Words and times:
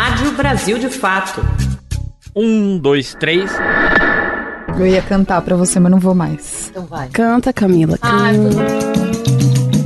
Rádio 0.00 0.30
Brasil 0.30 0.78
de 0.78 0.88
Fato. 0.88 1.44
Um, 2.34 2.78
dois, 2.78 3.16
três. 3.18 3.50
Eu 4.78 4.86
ia 4.86 5.02
cantar 5.02 5.42
pra 5.42 5.56
você, 5.56 5.80
mas 5.80 5.90
não 5.90 5.98
vou 5.98 6.14
mais. 6.14 6.68
Então 6.70 6.86
vai. 6.86 7.08
Canta, 7.08 7.52
Camila. 7.52 7.98
Ai, 8.00 8.36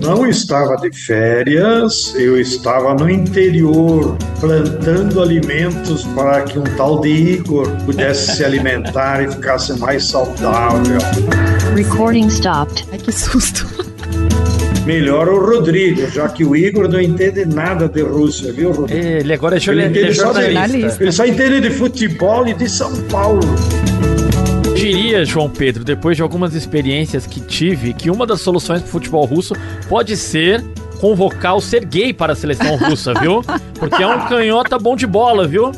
Não 0.03 0.27
estava 0.27 0.77
de 0.77 0.95
férias, 0.95 2.15
eu 2.15 2.39
estava 2.39 2.93
no 2.93 3.09
interior 3.09 4.15
plantando 4.39 5.23
alimentos 5.23 6.05
para 6.09 6.43
que 6.43 6.59
um 6.59 6.65
tal 6.77 7.01
de 7.01 7.09
Igor 7.09 7.71
pudesse 7.87 8.37
se 8.37 8.45
alimentar 8.45 9.23
e 9.23 9.33
ficasse 9.33 9.73
mais 9.79 10.09
saudável. 10.09 10.99
Recording 11.75 12.27
stopped. 12.29 12.87
Ai, 12.93 12.99
que 12.99 13.11
susto. 13.11 13.67
Melhor 14.85 15.29
o 15.29 15.39
Rodrigo, 15.39 16.11
já 16.11 16.29
que 16.29 16.45
o 16.45 16.57
Igor 16.57 16.89
não 16.89 17.01
entende 17.01 17.45
nada 17.45 17.89
de 17.89 18.03
Rússia, 18.03 18.53
viu, 18.53 18.73
Rodrigo? 18.73 19.07
Ele 19.07 19.33
agora 19.33 19.57
é, 19.57 19.61
Ele 19.71 19.83
é 19.83 19.87
entende 19.87 20.15
só 20.15 20.33
de 20.33 20.43
jornalista. 20.43 21.03
Ele 21.03 21.13
só 21.13 21.25
entende 21.25 21.61
de 21.61 21.71
futebol 21.71 22.47
e 22.47 22.55
de 22.55 22.69
São 22.69 22.95
Paulo. 23.03 23.41
Diria, 24.75 25.25
João 25.25 25.49
Pedro, 25.49 25.85
depois 25.85 26.17
de 26.17 26.23
algumas 26.23 26.55
experiências 26.55 27.27
que 27.27 27.41
tive, 27.41 27.93
que 27.93 28.11
uma 28.11 28.27
das 28.27 28.41
soluções 28.41 28.83
pro 28.83 28.91
futebol 28.91 29.25
russo 29.25 29.55
pode 29.89 30.17
ser 30.17 30.65
convocar 30.99 31.57
o 31.57 31.61
Serguei 31.61 32.13
para 32.13 32.33
a 32.33 32.37
seleção 32.37 32.77
russa, 32.77 33.15
viu? 33.15 33.45
Porque 33.79 34.03
é 34.03 34.07
um 34.07 34.27
canhota 34.27 34.79
bom 34.79 34.97
de 34.97 35.07
bola, 35.07 35.47
viu? 35.47 35.71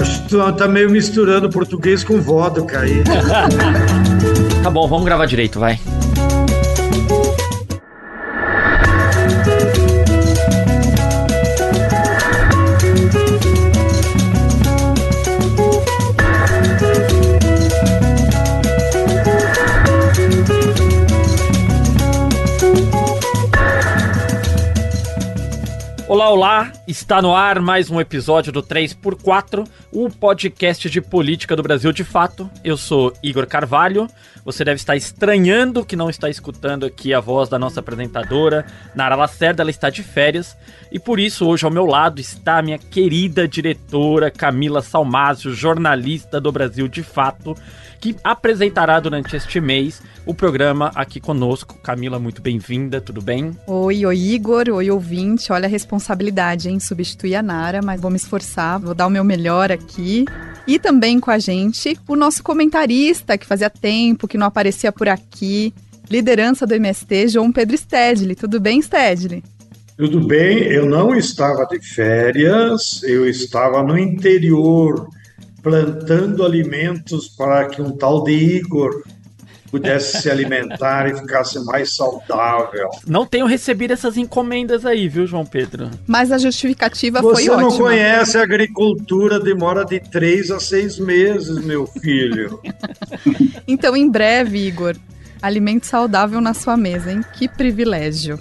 Acho 0.00 0.22
que 0.22 0.28
tu 0.30 0.52
tá 0.52 0.66
meio 0.66 0.88
misturando 0.88 1.50
português 1.50 2.02
com 2.02 2.20
vodka 2.20 2.80
aí. 2.80 3.02
Tá 4.62 4.68
bom, 4.68 4.86
vamos 4.86 5.06
gravar 5.06 5.24
direito, 5.24 5.58
vai. 5.58 5.80
Olá, 26.20 26.28
olá! 26.32 26.79
Está 26.90 27.22
no 27.22 27.36
ar 27.36 27.60
mais 27.60 27.88
um 27.88 28.00
episódio 28.00 28.50
do 28.50 28.64
3x4, 28.64 29.64
o 29.92 30.10
podcast 30.10 30.90
de 30.90 31.00
política 31.00 31.54
do 31.54 31.62
Brasil 31.62 31.92
de 31.92 32.02
fato. 32.02 32.50
Eu 32.64 32.76
sou 32.76 33.12
Igor 33.22 33.46
Carvalho. 33.46 34.08
Você 34.44 34.64
deve 34.64 34.78
estar 34.78 34.96
estranhando 34.96 35.84
que 35.84 35.94
não 35.94 36.10
está 36.10 36.28
escutando 36.28 36.84
aqui 36.84 37.14
a 37.14 37.20
voz 37.20 37.48
da 37.48 37.60
nossa 37.60 37.78
apresentadora, 37.78 38.66
Nara 38.92 39.14
Lacerda. 39.14 39.62
Ela 39.62 39.70
está 39.70 39.88
de 39.88 40.02
férias 40.02 40.56
e 40.90 40.98
por 40.98 41.20
isso 41.20 41.46
hoje 41.46 41.64
ao 41.64 41.70
meu 41.70 41.86
lado 41.86 42.20
está 42.20 42.58
a 42.58 42.62
minha 42.62 42.78
querida 42.78 43.46
diretora 43.46 44.28
Camila 44.28 44.82
Salmásio, 44.82 45.54
jornalista 45.54 46.40
do 46.40 46.50
Brasil 46.50 46.88
de 46.88 47.04
fato, 47.04 47.54
que 48.00 48.16
apresentará 48.24 48.98
durante 48.98 49.36
este 49.36 49.60
mês 49.60 50.02
o 50.26 50.34
programa 50.34 50.90
aqui 50.94 51.20
conosco. 51.20 51.78
Camila, 51.82 52.18
muito 52.18 52.40
bem-vinda, 52.40 53.00
tudo 53.00 53.20
bem? 53.20 53.56
Oi, 53.66 54.06
oi, 54.06 54.16
Igor. 54.16 54.68
Oi, 54.70 54.90
ouvinte. 54.90 55.52
Olha 55.52 55.66
a 55.66 55.68
responsabilidade, 55.68 56.68
hein? 56.68 56.79
Substituir 56.80 57.34
a 57.36 57.42
Nara, 57.42 57.80
mas 57.82 58.00
vou 58.00 58.10
me 58.10 58.16
esforçar, 58.16 58.80
vou 58.80 58.94
dar 58.94 59.06
o 59.06 59.10
meu 59.10 59.22
melhor 59.22 59.70
aqui. 59.70 60.24
E 60.66 60.78
também 60.78 61.20
com 61.20 61.30
a 61.30 61.38
gente, 61.38 61.98
o 62.08 62.16
nosso 62.16 62.42
comentarista, 62.42 63.36
que 63.36 63.46
fazia 63.46 63.70
tempo 63.70 64.26
que 64.26 64.38
não 64.38 64.46
aparecia 64.46 64.90
por 64.90 65.08
aqui, 65.08 65.72
liderança 66.10 66.66
do 66.66 66.74
MST, 66.74 67.28
João 67.28 67.52
Pedro 67.52 67.76
Stedley. 67.76 68.34
Tudo 68.34 68.58
bem, 68.58 68.80
Stedley? 68.82 69.42
Tudo 69.96 70.26
bem, 70.26 70.62
eu 70.62 70.86
não 70.86 71.14
estava 71.14 71.66
de 71.66 71.78
férias, 71.78 73.02
eu 73.02 73.28
estava 73.28 73.82
no 73.82 73.98
interior 73.98 75.08
plantando 75.62 76.44
alimentos 76.44 77.28
para 77.28 77.68
que 77.68 77.82
um 77.82 77.90
tal 77.90 78.24
de 78.24 78.32
Igor 78.32 79.02
pudesse 79.70 80.20
se 80.20 80.30
alimentar 80.30 81.08
e 81.08 81.16
ficasse 81.16 81.58
mais 81.64 81.94
saudável. 81.94 82.88
Não 83.06 83.24
tenho 83.24 83.46
recebido 83.46 83.92
essas 83.92 84.16
encomendas 84.16 84.84
aí, 84.84 85.08
viu, 85.08 85.26
João 85.26 85.46
Pedro? 85.46 85.90
Mas 86.06 86.32
a 86.32 86.38
justificativa 86.38 87.22
Você 87.22 87.44
foi 87.46 87.56
não 87.56 87.68
ótima. 87.68 87.84
conhece 87.84 88.36
a 88.38 88.42
agricultura, 88.42 89.38
demora 89.38 89.84
de 89.84 90.00
três 90.00 90.50
a 90.50 90.58
seis 90.58 90.98
meses, 90.98 91.64
meu 91.64 91.86
filho. 91.86 92.60
Então, 93.66 93.96
em 93.96 94.10
breve, 94.10 94.58
Igor, 94.66 94.96
alimento 95.40 95.86
saudável 95.86 96.40
na 96.40 96.52
sua 96.54 96.76
mesa, 96.76 97.12
hein? 97.12 97.20
Que 97.34 97.48
privilégio. 97.48 98.40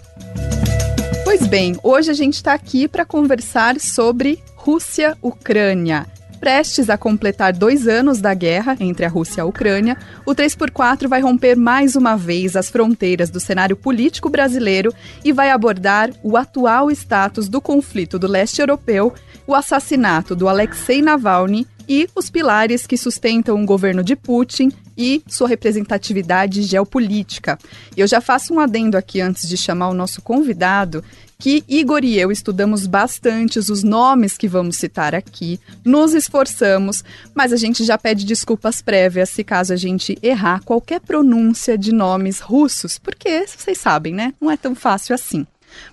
Pois 1.24 1.46
bem, 1.46 1.78
hoje 1.84 2.10
a 2.10 2.14
gente 2.14 2.36
está 2.36 2.54
aqui 2.54 2.88
para 2.88 3.06
conversar 3.06 3.80
sobre 3.80 4.40
Rússia-Ucrânia. 4.56 6.08
Prestes 6.40 6.90
a 6.90 6.98
completar 6.98 7.52
dois 7.52 7.88
anos 7.88 8.22
da 8.22 8.34
guerra 8.34 8.78
entre 8.80 9.06
a 9.06 9.10
Rússia 9.10 9.40
e 9.40 9.44
a 9.44 9.46
Ucrânia, 9.46 9.98
o 10.26 10.34
3x4 10.34 11.08
vai 11.08 11.20
romper 11.20 11.56
mais 11.56 11.98
uma 11.98 12.16
vez 12.16 12.56
as 12.56 12.70
fronteiras 12.70 13.30
do 13.30 13.40
cenário 13.40 13.76
político 13.76 14.30
brasileiro 14.30 14.94
e 15.24 15.34
vai 15.34 15.50
abordar 15.52 16.10
o 16.24 16.38
atual 16.38 16.90
status 16.92 17.50
do 17.50 17.60
conflito 17.60 18.18
do 18.18 18.28
leste 18.28 18.62
europeu, 18.62 19.14
o 19.46 19.54
assassinato 19.54 20.34
do 20.34 20.48
Alexei 20.48 21.02
Navalny 21.02 21.68
e 21.90 22.08
os 22.16 22.30
pilares 22.30 22.86
que 22.86 22.96
sustentam 22.96 23.60
o 23.60 23.66
governo 23.66 24.04
de 24.04 24.16
Putin 24.16 24.72
e 24.96 25.24
sua 25.28 25.48
representatividade 25.48 26.62
geopolítica. 26.62 27.58
Eu 27.98 28.06
já 28.06 28.22
faço 28.22 28.54
um 28.54 28.60
adendo 28.60 28.96
aqui 28.96 29.20
antes 29.20 29.50
de 29.50 29.58
chamar 29.58 29.90
o 29.90 29.94
nosso 29.94 30.22
convidado, 30.22 31.04
que 31.40 31.64
Igor 31.68 32.04
e 32.04 32.20
eu 32.20 32.32
estudamos 32.32 32.86
bastante 32.86 33.58
os 33.58 33.82
nomes 33.82 34.38
que 34.38 34.48
vamos 34.48 34.78
citar 34.78 35.16
aqui, 35.16 35.60
nos 35.84 36.14
esforçamos, 36.14 37.04
mas 37.34 37.52
a 37.52 37.58
gente 37.58 37.84
já 37.84 37.98
pede 37.98 38.24
desculpas 38.26 38.82
prévias 38.82 39.30
se 39.30 39.44
caso 39.44 39.74
a 39.74 39.78
gente 39.78 40.18
errar 40.22 40.62
qualquer 40.64 41.00
pronúncia 41.00 41.78
de 41.78 41.92
nomes 41.92 42.40
russos, 42.40 43.00
porque 43.00 43.48
vocês 43.48 43.78
sabem, 43.78 44.14
né? 44.14 44.34
Não 44.40 44.52
é 44.52 44.58
tão 44.58 44.76
fácil 44.76 45.16
assim. 45.16 45.48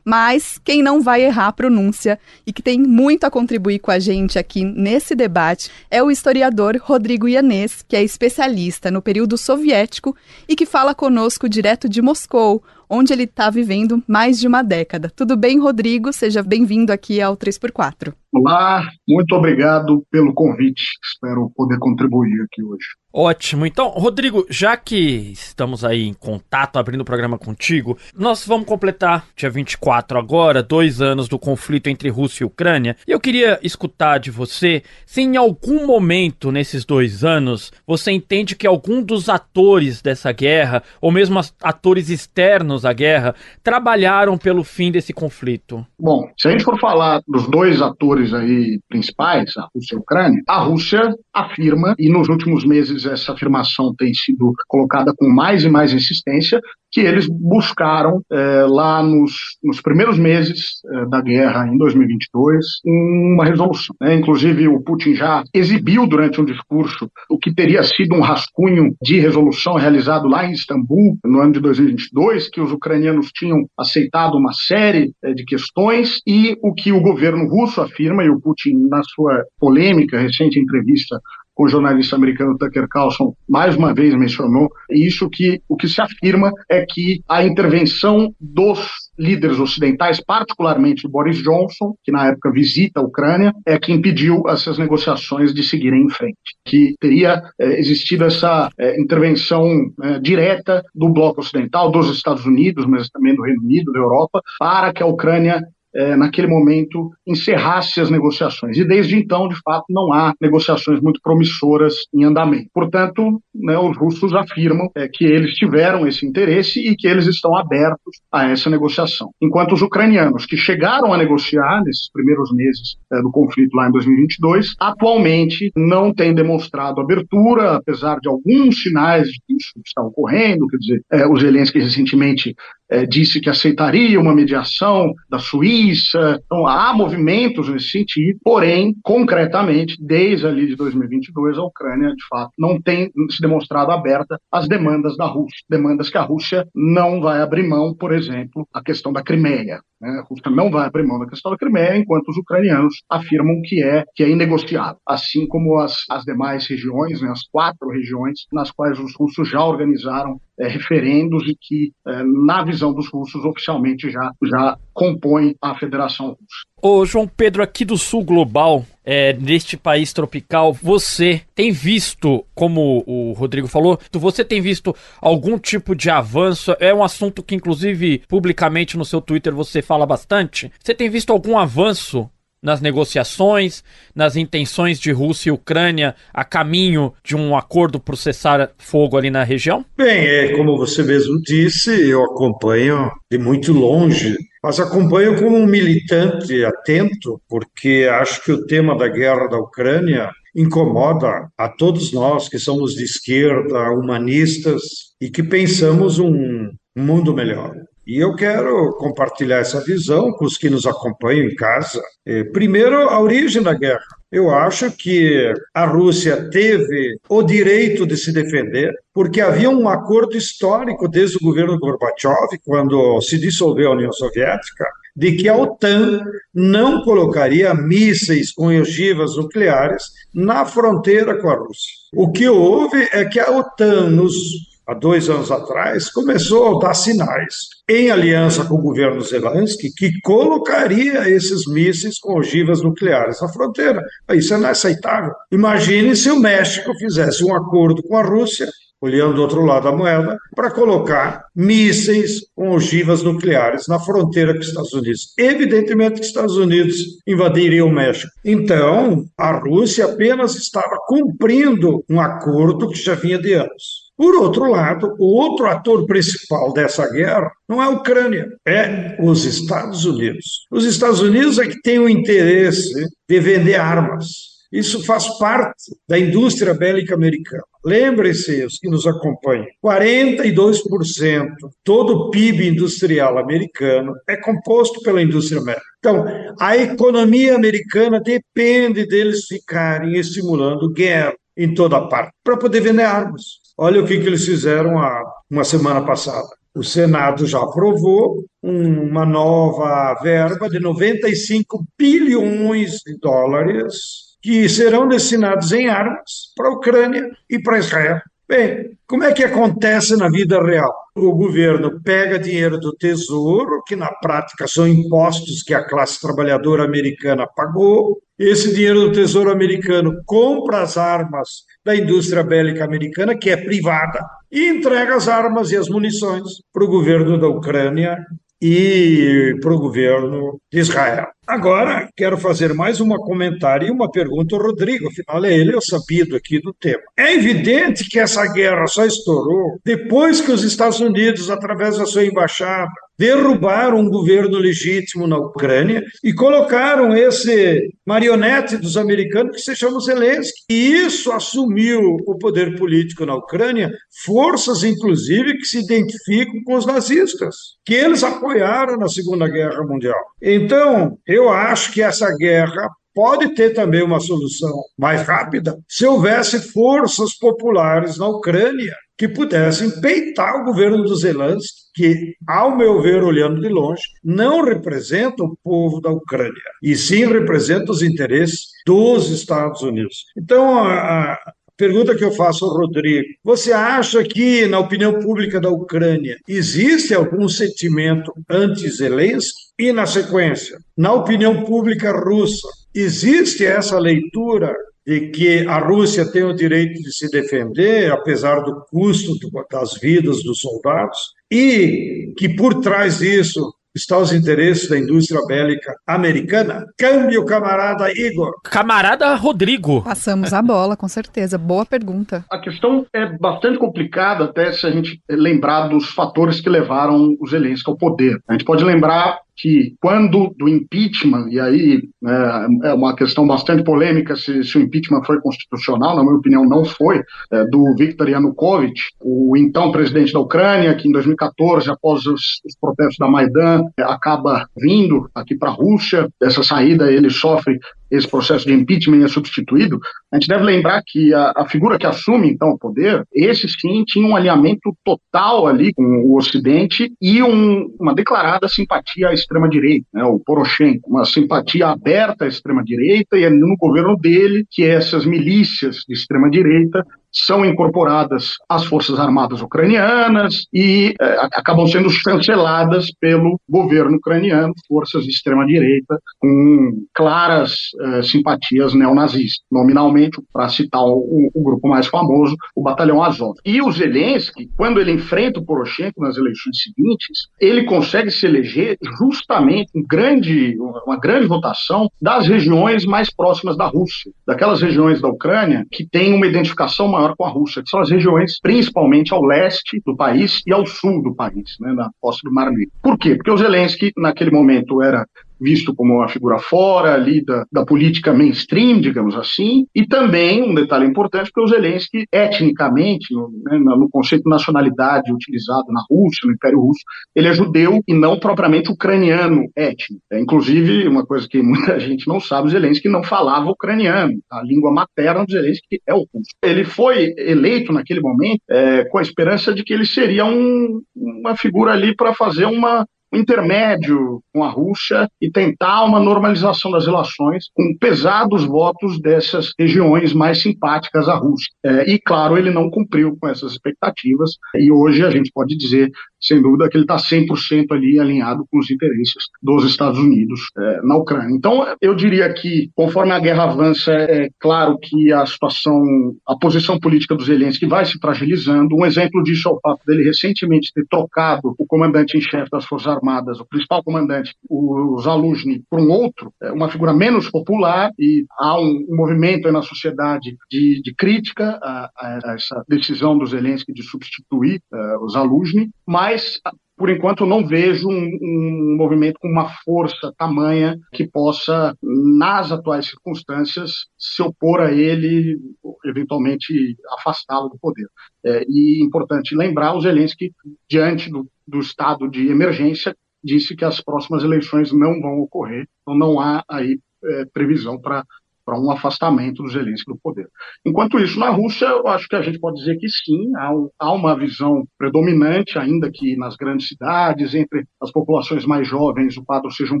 Mas 0.04 0.58
quem 0.64 0.82
não 0.82 1.00
vai 1.00 1.22
errar 1.24 1.48
a 1.48 1.52
pronúncia 1.52 2.18
e 2.46 2.52
que 2.52 2.62
tem 2.62 2.78
muito 2.78 3.24
a 3.24 3.30
contribuir 3.30 3.78
com 3.78 3.90
a 3.90 3.98
gente 3.98 4.38
aqui 4.38 4.64
nesse 4.64 5.14
debate 5.14 5.70
é 5.90 6.02
o 6.02 6.10
historiador 6.10 6.76
Rodrigo 6.80 7.28
Ianês, 7.28 7.84
que 7.86 7.96
é 7.96 8.02
especialista 8.02 8.90
no 8.90 9.02
período 9.02 9.36
soviético 9.36 10.16
e 10.48 10.56
que 10.56 10.66
fala 10.66 10.94
conosco 10.94 11.48
direto 11.48 11.88
de 11.88 12.02
Moscou, 12.02 12.62
onde 12.88 13.12
ele 13.12 13.24
está 13.24 13.50
vivendo 13.50 14.02
mais 14.06 14.38
de 14.38 14.46
uma 14.46 14.62
década. 14.62 15.10
Tudo 15.14 15.36
bem, 15.36 15.58
Rodrigo? 15.58 16.12
Seja 16.12 16.42
bem-vindo 16.42 16.92
aqui 16.92 17.20
ao 17.20 17.36
3x4. 17.36 18.14
Olá, 18.32 18.88
muito 19.08 19.34
obrigado 19.34 20.04
pelo 20.10 20.34
convite. 20.34 20.84
Espero 21.02 21.50
poder 21.54 21.78
contribuir 21.78 22.42
aqui 22.42 22.62
hoje. 22.62 22.86
Ótimo. 23.16 23.64
Então, 23.64 23.90
Rodrigo, 23.90 24.44
já 24.50 24.76
que 24.76 24.96
estamos 24.96 25.84
aí 25.84 26.02
em 26.02 26.12
contato, 26.12 26.80
abrindo 26.80 27.02
o 27.02 27.04
programa 27.04 27.38
contigo, 27.38 27.96
nós 28.12 28.44
vamos 28.44 28.66
completar, 28.66 29.24
dia 29.36 29.48
24 29.48 30.18
agora, 30.18 30.64
dois 30.64 31.00
anos 31.00 31.28
do 31.28 31.38
conflito 31.38 31.86
entre 31.86 32.08
Rússia 32.08 32.42
e 32.42 32.46
Ucrânia. 32.46 32.96
E 33.06 33.12
eu 33.12 33.20
queria 33.20 33.60
escutar 33.62 34.18
de 34.18 34.32
você 34.32 34.82
se 35.06 35.20
em 35.20 35.36
algum 35.36 35.86
momento 35.86 36.50
nesses 36.50 36.84
dois 36.84 37.22
anos 37.22 37.72
você 37.86 38.10
entende 38.10 38.56
que 38.56 38.66
algum 38.66 39.00
dos 39.00 39.28
atores 39.28 40.02
dessa 40.02 40.32
guerra, 40.32 40.82
ou 41.00 41.12
mesmo 41.12 41.40
atores 41.62 42.08
externos 42.08 42.84
à 42.84 42.92
guerra, 42.92 43.36
trabalharam 43.62 44.36
pelo 44.36 44.64
fim 44.64 44.90
desse 44.90 45.12
conflito. 45.12 45.86
Bom, 45.96 46.28
se 46.36 46.48
a 46.48 46.50
gente 46.50 46.64
for 46.64 46.80
falar 46.80 47.22
dos 47.28 47.48
dois 47.48 47.80
atores 47.80 48.34
aí 48.34 48.80
principais, 48.88 49.56
a 49.56 49.68
Rússia 49.72 49.94
e 49.94 49.96
a 49.96 50.00
Ucrânia, 50.00 50.42
a 50.48 50.58
Rússia 50.58 51.14
afirma, 51.32 51.94
e 51.96 52.08
nos 52.08 52.28
últimos 52.28 52.64
meses 52.64 53.03
essa 53.06 53.32
afirmação 53.32 53.94
tem 53.96 54.12
sido 54.14 54.52
colocada 54.68 55.12
com 55.16 55.28
mais 55.28 55.64
e 55.64 55.68
mais 55.68 55.92
insistência, 55.92 56.60
que 56.94 57.00
eles 57.00 57.26
buscaram 57.28 58.22
eh, 58.30 58.66
lá 58.68 59.02
nos, 59.02 59.32
nos 59.62 59.80
primeiros 59.80 60.16
meses 60.16 60.80
eh, 60.86 61.06
da 61.06 61.20
guerra, 61.20 61.66
em 61.66 61.76
2022, 61.76 62.64
uma 62.86 63.44
resolução. 63.44 63.96
né? 64.00 64.14
Inclusive, 64.14 64.68
o 64.68 64.80
Putin 64.80 65.16
já 65.16 65.42
exibiu 65.52 66.06
durante 66.06 66.40
um 66.40 66.44
discurso 66.44 67.10
o 67.28 67.36
que 67.36 67.52
teria 67.52 67.82
sido 67.82 68.14
um 68.14 68.20
rascunho 68.20 68.94
de 69.02 69.18
resolução 69.18 69.74
realizado 69.74 70.28
lá 70.28 70.46
em 70.46 70.52
Istambul, 70.52 71.18
no 71.24 71.40
ano 71.40 71.54
de 71.54 71.60
2022, 71.60 72.48
que 72.48 72.60
os 72.60 72.70
ucranianos 72.70 73.32
tinham 73.34 73.66
aceitado 73.76 74.38
uma 74.38 74.52
série 74.52 75.12
eh, 75.24 75.34
de 75.34 75.44
questões 75.44 76.20
e 76.24 76.56
o 76.62 76.72
que 76.72 76.92
o 76.92 77.00
governo 77.00 77.48
russo 77.48 77.80
afirma, 77.80 78.22
e 78.22 78.30
o 78.30 78.40
Putin, 78.40 78.86
na 78.88 79.02
sua 79.02 79.44
polêmica, 79.58 80.20
recente 80.20 80.60
entrevista 80.60 81.20
o 81.56 81.68
jornalista 81.68 82.16
americano 82.16 82.58
Tucker 82.58 82.88
Carlson 82.88 83.34
mais 83.48 83.76
uma 83.76 83.94
vez 83.94 84.14
mencionou, 84.14 84.70
e 84.90 85.06
isso 85.06 85.28
que 85.30 85.60
o 85.68 85.76
que 85.76 85.88
se 85.88 86.00
afirma 86.00 86.50
é 86.68 86.84
que 86.84 87.22
a 87.28 87.44
intervenção 87.44 88.34
dos 88.40 89.04
líderes 89.18 89.58
ocidentais, 89.58 90.20
particularmente 90.20 91.08
Boris 91.08 91.38
Johnson, 91.42 91.94
que 92.02 92.10
na 92.10 92.26
época 92.28 92.50
visita 92.50 93.00
a 93.00 93.02
Ucrânia, 93.02 93.52
é 93.64 93.78
que 93.78 93.92
impediu 93.92 94.42
essas 94.48 94.78
negociações 94.78 95.54
de 95.54 95.62
seguirem 95.62 96.02
em 96.02 96.10
frente. 96.10 96.36
Que 96.64 96.94
teria 97.00 97.42
eh, 97.58 97.78
existido 97.78 98.24
essa 98.24 98.68
eh, 98.78 99.00
intervenção 99.00 99.68
eh, 100.02 100.18
direta 100.18 100.82
do 100.94 101.08
bloco 101.08 101.40
ocidental, 101.40 101.90
dos 101.90 102.10
Estados 102.10 102.44
Unidos, 102.44 102.86
mas 102.86 103.08
também 103.08 103.34
do 103.34 103.42
Reino 103.42 103.62
Unido, 103.62 103.92
da 103.92 104.00
Europa, 104.00 104.40
para 104.58 104.92
que 104.92 105.02
a 105.02 105.06
Ucrânia 105.06 105.62
é, 105.94 106.16
naquele 106.16 106.46
momento, 106.46 107.10
encerrasse 107.26 108.00
as 108.00 108.10
negociações. 108.10 108.76
E 108.76 108.84
desde 108.84 109.16
então, 109.16 109.48
de 109.48 109.56
fato, 109.64 109.84
não 109.88 110.12
há 110.12 110.34
negociações 110.40 111.00
muito 111.00 111.20
promissoras 111.22 111.94
em 112.12 112.24
andamento. 112.24 112.68
Portanto, 112.72 113.40
né, 113.54 113.78
os 113.78 113.96
russos 113.96 114.34
afirmam 114.34 114.90
é, 114.94 115.08
que 115.08 115.24
eles 115.24 115.54
tiveram 115.54 116.06
esse 116.06 116.26
interesse 116.26 116.80
e 116.80 116.96
que 116.96 117.06
eles 117.06 117.26
estão 117.26 117.56
abertos 117.56 118.20
a 118.32 118.48
essa 118.48 118.68
negociação. 118.68 119.30
Enquanto 119.40 119.72
os 119.72 119.82
ucranianos, 119.82 120.46
que 120.46 120.56
chegaram 120.56 121.12
a 121.12 121.18
negociar 121.18 121.82
nesses 121.84 122.10
primeiros 122.12 122.52
meses 122.52 122.96
é, 123.12 123.20
do 123.22 123.30
conflito 123.30 123.74
lá 123.74 123.88
em 123.88 123.92
2022, 123.92 124.74
atualmente 124.80 125.70
não 125.76 126.12
têm 126.12 126.34
demonstrado 126.34 127.00
abertura, 127.00 127.76
apesar 127.76 128.18
de 128.20 128.28
alguns 128.28 128.82
sinais 128.82 129.28
de 129.28 129.38
que 129.46 129.54
isso 129.54 129.72
está 129.84 130.02
ocorrendo. 130.02 130.66
Quer 130.66 130.76
dizer, 130.78 131.02
é, 131.12 131.26
o 131.26 131.36
Zelensky 131.36 131.78
recentemente 131.78 132.54
é, 132.90 133.06
disse 133.06 133.40
que 133.40 133.50
aceitaria 133.50 134.20
uma 134.20 134.34
mediação 134.34 135.12
da 135.28 135.38
Suíça. 135.38 136.40
Então, 136.44 136.66
há 136.66 136.92
movimentos 136.92 137.68
nesse 137.68 137.88
sentido, 137.88 138.38
porém, 138.42 138.94
concretamente, 139.02 139.96
desde 140.00 140.46
ali 140.46 140.66
de 140.66 140.76
2022, 140.76 141.58
a 141.58 141.62
Ucrânia, 141.62 142.14
de 142.14 142.26
fato, 142.28 142.52
não 142.58 142.80
tem 142.80 143.10
se 143.30 143.40
demonstrado 143.40 143.90
aberta 143.90 144.38
às 144.50 144.68
demandas 144.68 145.16
da 145.16 145.26
Rússia, 145.26 145.64
demandas 145.68 146.10
que 146.10 146.18
a 146.18 146.22
Rússia 146.22 146.66
não 146.74 147.20
vai 147.20 147.40
abrir 147.40 147.66
mão, 147.66 147.94
por 147.94 148.12
exemplo, 148.12 148.66
a 148.72 148.82
questão 148.82 149.12
da 149.12 149.22
Crimeia. 149.22 149.80
Né? 150.04 150.18
A 150.18 150.22
Rússia 150.22 150.50
não 150.50 150.70
vai 150.70 150.86
abrir 150.86 151.06
mão 151.06 151.18
da 151.18 151.26
questão 151.26 151.50
da 151.50 151.56
Crimeia, 151.56 151.96
enquanto 151.96 152.28
os 152.28 152.36
ucranianos 152.36 153.02
afirmam 153.08 153.60
que 153.64 153.82
é, 153.82 154.04
que 154.14 154.22
é 154.22 154.28
inegociável, 154.28 154.98
assim 155.08 155.46
como 155.48 155.78
as, 155.78 156.04
as 156.10 156.24
demais 156.24 156.66
regiões, 156.66 157.22
né, 157.22 157.30
as 157.30 157.46
quatro 157.50 157.88
regiões 157.88 158.40
nas 158.52 158.70
quais 158.70 158.98
os 158.98 159.14
russos 159.16 159.48
já 159.48 159.64
organizaram 159.64 160.38
é, 160.60 160.68
referendos 160.68 161.48
e 161.48 161.56
que, 161.58 161.92
é, 162.06 162.22
na 162.22 162.62
visão 162.62 162.92
dos 162.92 163.08
russos, 163.10 163.44
oficialmente 163.44 164.10
já, 164.10 164.30
já 164.44 164.76
compõem 164.92 165.56
a 165.60 165.74
Federação 165.74 166.28
Russa. 166.28 166.73
Ô, 166.86 167.06
João 167.06 167.26
Pedro, 167.26 167.62
aqui 167.62 167.82
do 167.82 167.96
sul 167.96 168.22
global, 168.22 168.84
é, 169.02 169.32
neste 169.32 169.74
país 169.74 170.12
tropical, 170.12 170.70
você 170.70 171.40
tem 171.54 171.72
visto, 171.72 172.44
como 172.54 173.02
o 173.06 173.32
Rodrigo 173.32 173.66
falou, 173.66 173.98
você 174.12 174.44
tem 174.44 174.60
visto 174.60 174.94
algum 175.18 175.58
tipo 175.58 175.96
de 175.96 176.10
avanço? 176.10 176.76
É 176.78 176.92
um 176.92 177.02
assunto 177.02 177.42
que, 177.42 177.54
inclusive, 177.54 178.22
publicamente 178.28 178.98
no 178.98 179.04
seu 179.06 179.22
Twitter 179.22 179.54
você 179.54 179.80
fala 179.80 180.04
bastante. 180.04 180.70
Você 180.78 180.94
tem 180.94 181.08
visto 181.08 181.32
algum 181.32 181.56
avanço 181.56 182.28
nas 182.64 182.80
negociações, 182.80 183.84
nas 184.16 184.36
intenções 184.36 184.98
de 184.98 185.12
Rússia 185.12 185.50
e 185.50 185.52
Ucrânia 185.52 186.14
a 186.32 186.42
caminho 186.42 187.12
de 187.22 187.36
um 187.36 187.54
acordo 187.54 188.00
para 188.00 188.16
cessar 188.16 188.70
fogo 188.78 189.18
ali 189.18 189.30
na 189.30 189.44
região? 189.44 189.84
Bem, 189.94 190.26
é, 190.26 190.56
como 190.56 190.78
você 190.78 191.02
mesmo 191.02 191.38
disse, 191.42 191.90
eu 192.08 192.24
acompanho 192.24 193.12
de 193.30 193.36
muito 193.36 193.74
longe, 193.74 194.34
mas 194.62 194.80
acompanho 194.80 195.38
como 195.38 195.58
um 195.58 195.66
militante 195.66 196.64
atento, 196.64 197.38
porque 197.46 198.08
acho 198.10 198.42
que 198.42 198.52
o 198.52 198.64
tema 198.64 198.96
da 198.96 199.08
guerra 199.08 199.46
da 199.46 199.58
Ucrânia 199.58 200.30
incomoda 200.56 201.48
a 201.58 201.68
todos 201.68 202.12
nós 202.12 202.48
que 202.48 202.58
somos 202.58 202.94
de 202.94 203.04
esquerda, 203.04 203.90
humanistas 203.90 204.82
e 205.20 205.28
que 205.28 205.42
pensamos 205.42 206.18
um 206.18 206.70
mundo 206.96 207.34
melhor. 207.34 207.74
E 208.06 208.18
eu 208.18 208.34
quero 208.34 208.92
compartilhar 208.98 209.58
essa 209.58 209.82
visão 209.82 210.30
com 210.32 210.44
os 210.44 210.58
que 210.58 210.68
nos 210.68 210.86
acompanham 210.86 211.46
em 211.46 211.54
casa. 211.54 212.02
É, 212.26 212.44
primeiro, 212.44 213.08
a 213.08 213.20
origem 213.20 213.62
da 213.62 213.72
guerra. 213.72 214.04
Eu 214.30 214.50
acho 214.50 214.90
que 214.90 215.54
a 215.72 215.86
Rússia 215.86 216.50
teve 216.50 217.16
o 217.28 217.42
direito 217.42 218.06
de 218.06 218.16
se 218.16 218.32
defender, 218.32 218.92
porque 219.12 219.40
havia 219.40 219.70
um 219.70 219.88
acordo 219.88 220.36
histórico 220.36 221.08
desde 221.08 221.36
o 221.36 221.40
governo 221.40 221.78
Gorbachev, 221.78 222.58
quando 222.64 223.20
se 223.20 223.38
dissolveu 223.38 223.90
a 223.90 223.94
União 223.94 224.12
Soviética, 224.12 224.86
de 225.16 225.36
que 225.36 225.48
a 225.48 225.56
OTAN 225.56 226.24
não 226.52 227.02
colocaria 227.04 227.72
mísseis 227.72 228.52
com 228.52 228.66
ogivas 228.66 229.36
nucleares 229.36 230.02
na 230.34 230.66
fronteira 230.66 231.40
com 231.40 231.48
a 231.48 231.54
Rússia. 231.54 231.92
O 232.12 232.32
que 232.32 232.48
houve 232.48 233.08
é 233.12 233.24
que 233.24 233.38
a 233.38 233.50
OTAN, 233.50 234.10
nos 234.10 234.73
há 234.86 234.94
dois 234.94 235.28
anos 235.28 235.50
atrás, 235.50 236.10
começou 236.10 236.76
a 236.76 236.86
dar 236.86 236.94
sinais, 236.94 237.54
em 237.88 238.10
aliança 238.10 238.64
com 238.64 238.74
o 238.74 238.82
governo 238.82 239.20
Zelensky, 239.20 239.92
que 239.94 240.20
colocaria 240.22 241.28
esses 241.28 241.66
mísseis 241.66 242.18
com 242.18 242.38
ogivas 242.38 242.82
nucleares 242.82 243.40
na 243.40 243.48
fronteira. 243.48 244.02
Isso 244.32 244.54
é 244.54 244.58
inaceitável. 244.58 245.32
Imagine 245.52 246.16
se 246.16 246.30
o 246.30 246.40
México 246.40 246.92
fizesse 246.98 247.44
um 247.44 247.54
acordo 247.54 248.02
com 248.02 248.16
a 248.16 248.22
Rússia 248.22 248.68
olhando 249.04 249.34
do 249.34 249.42
outro 249.42 249.62
lado 249.62 249.84
da 249.84 249.92
moeda, 249.92 250.38
para 250.56 250.70
colocar 250.70 251.44
mísseis 251.54 252.40
com 252.54 252.70
ogivas 252.70 253.22
nucleares 253.22 253.86
na 253.86 253.98
fronteira 254.00 254.54
com 254.54 254.60
os 254.60 254.68
Estados 254.68 254.92
Unidos. 254.94 255.34
Evidentemente 255.38 256.14
que 256.14 256.20
os 256.22 256.28
Estados 256.28 256.56
Unidos 256.56 256.96
invadiriam 257.26 257.88
o 257.88 257.92
México. 257.92 258.32
Então, 258.42 259.26
a 259.36 259.52
Rússia 259.58 260.06
apenas 260.06 260.54
estava 260.56 260.96
cumprindo 261.06 262.02
um 262.08 262.18
acordo 262.18 262.88
que 262.88 262.98
já 262.98 263.14
vinha 263.14 263.38
de 263.38 263.52
anos. 263.52 264.03
Por 264.16 264.34
outro 264.36 264.70
lado, 264.70 265.14
o 265.18 265.36
outro 265.36 265.66
ator 265.66 266.06
principal 266.06 266.72
dessa 266.72 267.10
guerra 267.10 267.50
não 267.68 267.82
é 267.82 267.86
a 267.86 267.90
Ucrânia, 267.90 268.48
é 268.66 269.16
os 269.20 269.44
Estados 269.44 270.04
Unidos. 270.04 270.66
Os 270.70 270.84
Estados 270.84 271.20
Unidos 271.20 271.58
é 271.58 271.66
que 271.66 271.80
têm 271.82 271.98
o 271.98 272.08
interesse 272.08 273.08
de 273.28 273.40
vender 273.40 273.74
armas. 273.74 274.54
Isso 274.74 275.04
faz 275.04 275.38
parte 275.38 275.94
da 276.08 276.18
indústria 276.18 276.74
bélica 276.74 277.14
americana. 277.14 277.62
Lembrem-se, 277.84 278.64
os 278.64 278.78
que 278.78 278.88
nos 278.88 279.06
acompanham, 279.06 279.66
42% 279.84 281.46
todo 281.84 282.14
o 282.14 282.30
PIB 282.30 282.70
industrial 282.70 283.38
americano 283.38 284.14
é 284.28 284.36
composto 284.36 285.00
pela 285.02 285.22
indústria 285.22 285.60
bélica. 285.60 285.84
Então, 286.00 286.24
a 286.60 286.76
economia 286.76 287.54
americana 287.54 288.20
depende 288.20 289.06
deles 289.06 289.46
ficarem 289.46 290.18
estimulando 290.18 290.92
guerra 290.92 291.34
em 291.56 291.72
toda 291.72 292.08
parte 292.08 292.32
para 292.42 292.56
poder 292.56 292.80
vender 292.80 293.04
armas. 293.04 293.63
Olha 293.76 294.02
o 294.02 294.06
que, 294.06 294.20
que 294.20 294.26
eles 294.26 294.44
fizeram 294.44 294.98
há 294.98 295.22
uma 295.50 295.64
semana 295.64 296.04
passada. 296.04 296.48
O 296.74 296.82
Senado 296.82 297.46
já 297.46 297.60
aprovou 297.60 298.44
uma 298.62 299.24
nova 299.24 300.14
verba 300.22 300.68
de 300.68 300.80
95 300.80 301.84
bilhões 301.98 302.98
de 303.04 303.18
dólares 303.18 304.34
que 304.42 304.68
serão 304.68 305.08
destinados 305.08 305.72
em 305.72 305.88
armas 305.88 306.52
para 306.56 306.68
a 306.68 306.72
Ucrânia 306.72 307.30
e 307.48 307.60
para 307.60 307.78
Israel. 307.78 308.20
Bem, 308.46 308.90
como 309.06 309.24
é 309.24 309.32
que 309.32 309.42
acontece 309.42 310.16
na 310.16 310.28
vida 310.28 310.62
real? 310.62 310.92
O 311.16 311.32
governo 311.32 312.00
pega 312.02 312.38
dinheiro 312.38 312.78
do 312.78 312.94
tesouro, 312.94 313.82
que 313.86 313.96
na 313.96 314.12
prática 314.12 314.68
são 314.68 314.86
impostos 314.86 315.62
que 315.62 315.72
a 315.72 315.82
classe 315.82 316.20
trabalhadora 316.20 316.84
americana 316.84 317.46
pagou. 317.46 318.20
Esse 318.38 318.74
dinheiro 318.74 319.02
do 319.02 319.12
tesouro 319.12 319.50
americano 319.50 320.20
compra 320.26 320.82
as 320.82 320.96
armas 320.96 321.62
da 321.84 321.94
indústria 321.94 322.42
bélica 322.42 322.84
americana, 322.84 323.36
que 323.36 323.50
é 323.50 323.56
privada, 323.56 324.24
e 324.50 324.68
entrega 324.68 325.14
as 325.14 325.28
armas 325.28 325.70
e 325.70 325.76
as 325.76 325.88
munições 325.88 326.42
para 326.72 326.84
o 326.84 326.88
governo 326.88 327.38
da 327.38 327.48
Ucrânia 327.48 328.16
e 328.60 329.54
para 329.60 329.72
o 329.72 329.78
governo 329.78 330.58
de 330.72 330.80
Israel. 330.80 331.33
Agora, 331.46 332.08
quero 332.16 332.38
fazer 332.38 332.72
mais 332.72 333.02
um 333.02 333.08
comentário 333.10 333.86
e 333.86 333.90
uma 333.90 334.10
pergunta 334.10 334.56
ao 334.56 334.62
Rodrigo, 334.62 335.08
afinal 335.08 335.44
é 335.44 335.52
ele 335.52 335.76
o 335.76 335.80
sabido 335.80 336.34
aqui 336.34 336.58
do 336.58 336.72
tema. 336.72 337.02
É 337.16 337.34
evidente 337.34 338.08
que 338.08 338.18
essa 338.18 338.46
guerra 338.50 338.86
só 338.86 339.04
estourou 339.04 339.78
depois 339.84 340.40
que 340.40 340.50
os 340.50 340.64
Estados 340.64 341.00
Unidos, 341.00 341.50
através 341.50 341.98
da 341.98 342.06
sua 342.06 342.24
embaixada, 342.24 342.90
derrubaram 343.18 343.98
um 343.98 344.10
governo 344.10 344.58
legítimo 344.58 345.26
na 345.26 345.38
Ucrânia 345.38 346.02
e 346.22 346.32
colocaram 346.32 347.14
esse 347.14 347.88
marionete 348.06 348.76
dos 348.76 348.96
americanos 348.96 349.56
que 349.56 349.62
se 349.62 349.76
chama 349.76 350.00
Zelensky. 350.00 350.62
E 350.68 351.04
isso 351.04 351.30
assumiu 351.32 352.00
o 352.26 352.38
poder 352.38 352.76
político 352.76 353.24
na 353.24 353.36
Ucrânia, 353.36 353.90
forças 354.24 354.82
inclusive 354.82 355.56
que 355.58 355.64
se 355.64 355.78
identificam 355.78 356.62
com 356.64 356.74
os 356.74 356.86
nazistas, 356.86 357.54
que 357.84 357.94
eles 357.94 358.22
apoiaram 358.22 358.96
na 358.96 359.08
Segunda 359.08 359.48
Guerra 359.48 359.82
Mundial. 359.84 360.18
Então, 360.42 361.16
eu 361.34 361.50
acho 361.50 361.92
que 361.92 362.02
essa 362.02 362.30
guerra 362.36 362.88
pode 363.14 363.54
ter 363.54 363.70
também 363.70 364.02
uma 364.02 364.20
solução 364.20 364.72
mais 364.98 365.22
rápida 365.22 365.78
se 365.88 366.04
houvesse 366.04 366.72
forças 366.72 367.36
populares 367.38 368.18
na 368.18 368.28
Ucrânia 368.28 368.94
que 369.16 369.28
pudessem 369.28 370.00
peitar 370.00 370.60
o 370.60 370.64
governo 370.64 371.04
do 371.04 371.14
Zelensky, 371.14 371.72
que, 371.94 372.34
ao 372.48 372.76
meu 372.76 373.00
ver, 373.00 373.22
olhando 373.22 373.60
de 373.60 373.68
longe, 373.68 374.02
não 374.24 374.64
representa 374.64 375.44
o 375.44 375.56
povo 375.62 376.00
da 376.00 376.10
Ucrânia, 376.10 376.52
e 376.82 376.96
sim 376.96 377.24
representa 377.24 377.92
os 377.92 378.02
interesses 378.02 378.62
dos 378.84 379.30
Estados 379.30 379.82
Unidos. 379.82 380.24
Então, 380.36 380.82
a, 380.84 381.38
Pergunta 381.76 382.14
que 382.14 382.24
eu 382.24 382.30
faço 382.30 382.64
ao 382.64 382.76
Rodrigo: 382.76 383.26
você 383.42 383.72
acha 383.72 384.22
que, 384.22 384.66
na 384.66 384.78
opinião 384.78 385.18
pública 385.18 385.60
da 385.60 385.70
Ucrânia, 385.70 386.36
existe 386.48 387.12
algum 387.12 387.48
sentimento 387.48 388.32
anti-Zelensky? 388.48 389.64
E, 389.76 389.92
na 389.92 390.06
sequência, 390.06 390.78
na 390.96 391.12
opinião 391.12 391.64
pública 391.64 392.12
russa, 392.12 392.68
existe 392.94 393.66
essa 393.66 393.98
leitura 393.98 394.72
de 395.04 395.28
que 395.30 395.66
a 395.66 395.78
Rússia 395.78 396.24
tem 396.30 396.44
o 396.44 396.54
direito 396.54 396.94
de 397.02 397.12
se 397.12 397.28
defender, 397.28 398.10
apesar 398.10 398.60
do 398.60 398.84
custo 398.88 399.32
das 399.70 399.94
vidas 400.00 400.42
dos 400.44 400.60
soldados, 400.60 401.18
e 401.50 402.32
que 402.38 402.48
por 402.54 402.80
trás 402.80 403.18
disso 403.18 403.73
está 403.94 404.16
aos 404.16 404.32
interesses 404.32 404.88
da 404.88 404.98
indústria 404.98 405.40
bélica 405.46 405.94
americana? 406.06 406.84
Câmbio, 406.98 407.44
camarada 407.44 408.10
Igor. 408.12 408.52
Camarada 408.64 409.34
Rodrigo. 409.34 410.02
Passamos 410.02 410.52
a 410.52 410.60
bola, 410.60 410.96
com 410.96 411.08
certeza. 411.08 411.56
Boa 411.56 411.86
pergunta. 411.86 412.44
A 412.50 412.58
questão 412.58 413.06
é 413.12 413.26
bastante 413.38 413.78
complicada, 413.78 414.44
até 414.44 414.72
se 414.72 414.86
a 414.86 414.90
gente 414.90 415.20
lembrar 415.28 415.88
dos 415.88 416.10
fatores 416.10 416.60
que 416.60 416.68
levaram 416.68 417.36
o 417.40 417.46
Zelensky 417.46 417.88
ao 417.88 417.96
poder. 417.96 418.38
A 418.48 418.52
gente 418.52 418.64
pode 418.64 418.84
lembrar 418.84 419.38
que 419.56 419.94
quando 420.00 420.54
do 420.58 420.68
impeachment, 420.68 421.48
e 421.50 421.60
aí 421.60 422.02
né, 422.20 422.66
é 422.84 422.94
uma 422.94 423.14
questão 423.14 423.46
bastante 423.46 423.84
polêmica 423.84 424.34
se, 424.36 424.64
se, 424.64 424.78
o 424.78 424.80
impeachment 424.80 425.22
foi 425.24 425.40
constitucional, 425.40 426.16
na 426.16 426.22
minha 426.22 426.36
opinião 426.36 426.64
não 426.64 426.84
foi, 426.84 427.22
é, 427.52 427.64
do 427.66 427.94
Viktor 427.96 428.28
Yanukovych, 428.28 429.00
o 429.20 429.56
então 429.56 429.92
presidente 429.92 430.32
da 430.32 430.40
Ucrânia, 430.40 430.94
que 430.94 431.08
em 431.08 431.12
2014, 431.12 431.90
após 431.90 432.26
os, 432.26 432.60
os 432.64 432.76
protestos 432.80 433.16
da 433.18 433.28
Maidan, 433.28 433.84
é, 433.98 434.02
acaba 434.02 434.66
vindo 434.76 435.28
aqui 435.34 435.56
para 435.56 435.70
a 435.70 435.74
Rússia, 435.74 436.28
dessa 436.40 436.62
saída 436.62 437.10
ele 437.10 437.30
sofre 437.30 437.78
esse 438.16 438.28
processo 438.28 438.66
de 438.66 438.72
impeachment 438.72 439.24
é 439.24 439.28
substituído, 439.28 439.98
a 440.32 440.36
gente 440.36 440.48
deve 440.48 440.64
lembrar 440.64 441.02
que 441.06 441.32
a, 441.34 441.52
a, 441.56 441.68
figura 441.68 441.98
que 441.98 442.06
assume, 442.06 442.50
então, 442.50 442.70
o 442.70 442.78
poder, 442.78 443.24
esse 443.32 443.68
sim 443.68 444.04
tinha 444.04 444.26
um 444.26 444.36
alinhamento 444.36 444.94
total 445.04 445.66
ali 445.66 445.92
com 445.92 446.02
o 446.02 446.36
Ocidente 446.36 447.12
e 447.20 447.42
um, 447.42 447.94
uma 447.98 448.14
declarada 448.14 448.68
simpatia 448.68 449.28
à 449.28 449.34
extrema-direita, 449.34 450.06
né, 450.12 450.24
o 450.24 450.38
Poroshenko, 450.38 451.10
uma 451.10 451.24
simpatia 451.24 451.88
aberta 451.88 452.44
à 452.44 452.48
extrema-direita, 452.48 453.36
e 453.36 453.44
é 453.44 453.50
no 453.50 453.76
governo 453.76 454.16
dele 454.16 454.64
que 454.70 454.84
essas 454.84 455.24
milícias 455.24 455.96
de 456.08 456.14
extrema-direita 456.14 457.04
são 457.34 457.64
incorporadas 457.64 458.52
às 458.68 458.84
Forças 458.84 459.18
Armadas 459.18 459.60
ucranianas 459.60 460.66
e 460.72 461.14
é, 461.20 461.38
acabam 461.52 461.86
sendo 461.86 462.08
chanceladas 462.10 463.10
pelo 463.20 463.58
governo 463.68 464.16
ucraniano, 464.16 464.72
forças 464.86 465.24
de 465.24 465.30
extrema-direita, 465.30 466.18
com 466.38 467.04
claras 467.12 467.76
é, 468.00 468.22
simpatias 468.22 468.94
neonazistas. 468.94 469.64
Nominalmente, 469.70 470.40
para 470.52 470.68
citar 470.68 471.02
o, 471.02 471.50
o, 471.54 471.62
grupo 471.62 471.88
mais 471.88 472.06
famoso, 472.06 472.56
o 472.74 472.82
Batalhão 472.82 473.22
Azov. 473.22 473.56
E 473.64 473.80
o 473.82 473.90
Zelensky, 473.90 474.68
quando 474.76 475.00
ele 475.00 475.12
enfrenta 475.12 475.58
o 475.60 475.64
Poroshenko 475.64 476.20
nas 476.20 476.36
eleições 476.36 476.78
seguintes, 476.82 477.48
ele 477.60 477.84
consegue 477.84 478.30
se 478.30 478.46
eleger 478.46 478.96
justamente 479.18 479.90
um 479.94 480.04
grande, 480.06 480.76
uma 481.06 481.18
grande 481.18 481.46
votação 481.46 482.08
das 482.20 482.46
regiões 482.46 483.04
mais 483.04 483.34
próximas 483.34 483.76
da 483.76 483.86
Rússia, 483.86 484.30
daquelas 484.46 484.82
regiões 484.82 485.20
da 485.20 485.28
Ucrânia 485.28 485.86
que 485.90 486.06
têm 486.06 486.34
uma 486.34 486.46
identificação 486.46 487.08
maior 487.08 487.23
com 487.36 487.44
a 487.44 487.48
Rússia, 487.48 487.82
que 487.82 487.88
são 487.88 488.00
as 488.00 488.10
regiões 488.10 488.58
principalmente 488.60 489.32
ao 489.32 489.42
leste 489.42 490.00
do 490.04 490.16
país 490.16 490.62
e 490.66 490.72
ao 490.72 490.84
sul 490.86 491.22
do 491.22 491.34
país, 491.34 491.76
né, 491.80 491.92
na 491.92 492.10
costa 492.20 492.48
do 492.48 492.54
Mar 492.54 492.70
Negro. 492.70 492.92
Por 493.02 493.16
quê? 493.16 493.36
Porque 493.36 493.50
o 493.50 493.56
Zelensky, 493.56 494.12
naquele 494.16 494.50
momento, 494.50 495.02
era 495.02 495.26
visto 495.64 495.94
como 495.94 496.16
uma 496.16 496.28
figura 496.28 496.58
fora 496.58 497.14
ali 497.14 497.42
da, 497.42 497.64
da 497.72 497.84
política 497.84 498.34
mainstream, 498.34 499.00
digamos 499.00 499.34
assim, 499.34 499.86
e 499.94 500.06
também, 500.06 500.62
um 500.62 500.74
detalhe 500.74 501.06
importante, 501.06 501.50
porque 501.50 501.66
o 501.66 501.74
Zelensky, 501.74 502.26
etnicamente, 502.30 503.32
no, 503.34 503.50
né, 503.64 503.78
no 503.78 504.08
conceito 504.10 504.44
de 504.44 504.50
nacionalidade 504.50 505.32
utilizado 505.32 505.86
na 505.88 506.02
Rússia, 506.10 506.46
no 506.46 506.52
Império 506.52 506.80
Russo, 506.80 507.00
ele 507.34 507.48
é 507.48 507.54
judeu 507.54 508.00
e 508.06 508.12
não 508.12 508.38
propriamente 508.38 508.92
ucraniano 508.92 509.66
étnico. 509.74 510.22
É, 510.30 510.38
inclusive, 510.38 511.08
uma 511.08 511.24
coisa 511.24 511.48
que 511.48 511.62
muita 511.62 511.98
gente 511.98 512.28
não 512.28 512.38
sabe, 512.38 512.68
o 512.68 512.70
Zelensky 512.70 513.08
não 513.08 513.22
falava 513.22 513.70
ucraniano. 513.70 514.38
A 514.50 514.62
língua 514.62 514.92
materna 514.92 515.44
do 515.44 515.52
Zelensky 515.52 516.00
é 516.06 516.12
o 516.12 516.18
russo. 516.18 516.50
Ele 516.62 516.84
foi 516.84 517.32
eleito 517.38 517.92
naquele 517.92 518.20
momento 518.20 518.60
é, 518.68 519.04
com 519.06 519.18
a 519.18 519.22
esperança 519.22 519.72
de 519.72 519.82
que 519.82 519.94
ele 519.94 520.04
seria 520.04 520.44
um, 520.44 521.00
uma 521.16 521.56
figura 521.56 521.92
ali 521.92 522.14
para 522.14 522.34
fazer 522.34 522.66
uma 522.66 523.06
intermédio 523.36 524.40
com 524.52 524.64
a 524.64 524.70
Rússia 524.70 525.28
e 525.40 525.50
tentar 525.50 526.04
uma 526.04 526.20
normalização 526.20 526.90
das 526.90 527.06
relações 527.06 527.66
com 527.74 527.96
pesados 527.98 528.64
votos 528.64 529.20
dessas 529.20 529.72
regiões 529.78 530.32
mais 530.32 530.62
simpáticas 530.62 531.28
à 531.28 531.34
Rússia. 531.34 531.70
É, 531.84 532.10
e, 532.10 532.18
claro, 532.18 532.56
ele 532.56 532.70
não 532.70 532.90
cumpriu 532.90 533.36
com 533.40 533.48
essas 533.48 533.72
expectativas 533.72 534.52
e 534.76 534.90
hoje 534.90 535.24
a 535.24 535.30
gente 535.30 535.50
pode 535.52 535.76
dizer 535.76 536.10
sem 536.44 536.60
dúvida 536.60 536.88
que 536.88 536.96
ele 536.96 537.04
está 537.04 537.16
100% 537.16 537.86
ali 537.90 538.20
alinhado 538.20 538.66
com 538.70 538.78
os 538.78 538.90
interesses 538.90 539.44
dos 539.62 539.84
Estados 539.84 540.18
Unidos 540.18 540.60
é, 540.76 541.00
na 541.02 541.16
Ucrânia. 541.16 541.54
Então, 541.56 541.86
eu 542.00 542.14
diria 542.14 542.52
que, 542.52 542.90
conforme 542.94 543.32
a 543.32 543.40
guerra 543.40 543.64
avança, 543.64 544.12
é 544.12 544.50
claro 544.60 544.98
que 544.98 545.32
a 545.32 545.46
situação, 545.46 546.02
a 546.46 546.56
posição 546.56 546.98
política 546.98 547.34
do 547.34 547.44
Zelensky 547.44 547.86
vai 547.86 548.04
se 548.04 548.18
fragilizando. 548.18 548.94
Um 548.94 549.06
exemplo 549.06 549.42
disso 549.42 549.68
é 549.68 549.72
o 549.72 549.80
fato 549.80 550.04
dele 550.06 550.22
recentemente 550.22 550.92
ter 550.94 551.06
trocado 551.08 551.74
o 551.78 551.86
comandante 551.86 552.36
em 552.36 552.40
chefe 552.40 552.70
das 552.70 552.84
Forças 552.84 553.08
Armadas, 553.08 553.23
o 553.60 553.66
principal 553.66 554.02
comandante, 554.02 554.54
o 554.68 555.18
Zaluzny, 555.20 555.82
por 555.90 556.00
um 556.00 556.10
outro, 556.10 556.52
é, 556.62 556.70
uma 556.72 556.88
figura 556.88 557.12
menos 557.12 557.50
popular, 557.50 558.10
e 558.18 558.44
há 558.58 558.78
um, 558.78 559.04
movimento 559.08 559.70
na 559.70 559.82
sociedade 559.82 560.56
de, 560.70 561.00
de 561.02 561.14
crítica 561.14 561.78
a, 561.82 562.10
a, 562.16 562.54
essa 562.54 562.84
decisão 562.88 563.36
do 563.36 563.46
Zelensky 563.46 563.92
de 563.92 564.02
substituir 564.02 564.80
uh, 564.92 565.24
o 565.24 565.28
Zaluzny, 565.28 565.90
mas 566.06 566.60
por 566.96 567.10
enquanto 567.10 567.44
não 567.44 567.66
vejo 567.66 568.08
um, 568.08 568.38
um, 568.40 568.96
movimento 568.96 569.38
com 569.40 569.48
uma 569.48 569.68
força 569.84 570.32
tamanha 570.38 570.98
que 571.12 571.26
possa, 571.26 571.96
nas 572.02 572.70
atuais 572.70 573.06
circunstâncias, 573.06 574.06
se 574.16 574.42
opor 574.42 574.80
a 574.80 574.92
ele, 574.92 575.58
eventualmente 576.04 576.96
afastá-lo 577.18 577.68
do 577.68 577.78
poder. 577.78 578.06
É, 578.44 578.64
e 578.68 579.04
importante 579.04 579.56
lembrar, 579.56 579.94
o 579.94 580.00
Zelensky, 580.00 580.52
diante 580.88 581.30
do, 581.30 581.48
do 581.66 581.80
estado 581.80 582.28
de 582.30 582.48
emergência, 582.48 583.16
disse 583.42 583.74
que 583.74 583.84
as 583.84 584.00
próximas 584.00 584.44
eleições 584.44 584.92
não 584.92 585.20
vão 585.20 585.40
ocorrer, 585.40 585.86
então 586.02 586.16
não 586.16 586.40
há 586.40 586.64
aí 586.68 586.98
é, 587.24 587.44
previsão 587.52 588.00
para 588.00 588.24
para 588.64 588.78
um 588.78 588.90
afastamento 588.90 589.62
do 589.62 589.68
Zelensky 589.68 590.12
do 590.12 590.18
poder. 590.22 590.48
Enquanto 590.84 591.18
isso, 591.18 591.38
na 591.38 591.50
Rússia, 591.50 591.86
eu 591.86 592.06
acho 592.08 592.26
que 592.28 592.36
a 592.36 592.42
gente 592.42 592.58
pode 592.58 592.78
dizer 592.78 592.96
que 592.96 593.08
sim, 593.08 593.54
há, 593.56 593.70
há 593.98 594.12
uma 594.12 594.36
visão 594.38 594.84
predominante, 594.98 595.78
ainda 595.78 596.10
que 596.12 596.36
nas 596.36 596.56
grandes 596.56 596.88
cidades, 596.88 597.54
entre 597.54 597.84
as 598.00 598.10
populações 598.10 598.64
mais 598.64 598.86
jovens, 598.88 599.36
o 599.36 599.44
quadro 599.44 599.70
seja 599.70 599.94
um 599.94 600.00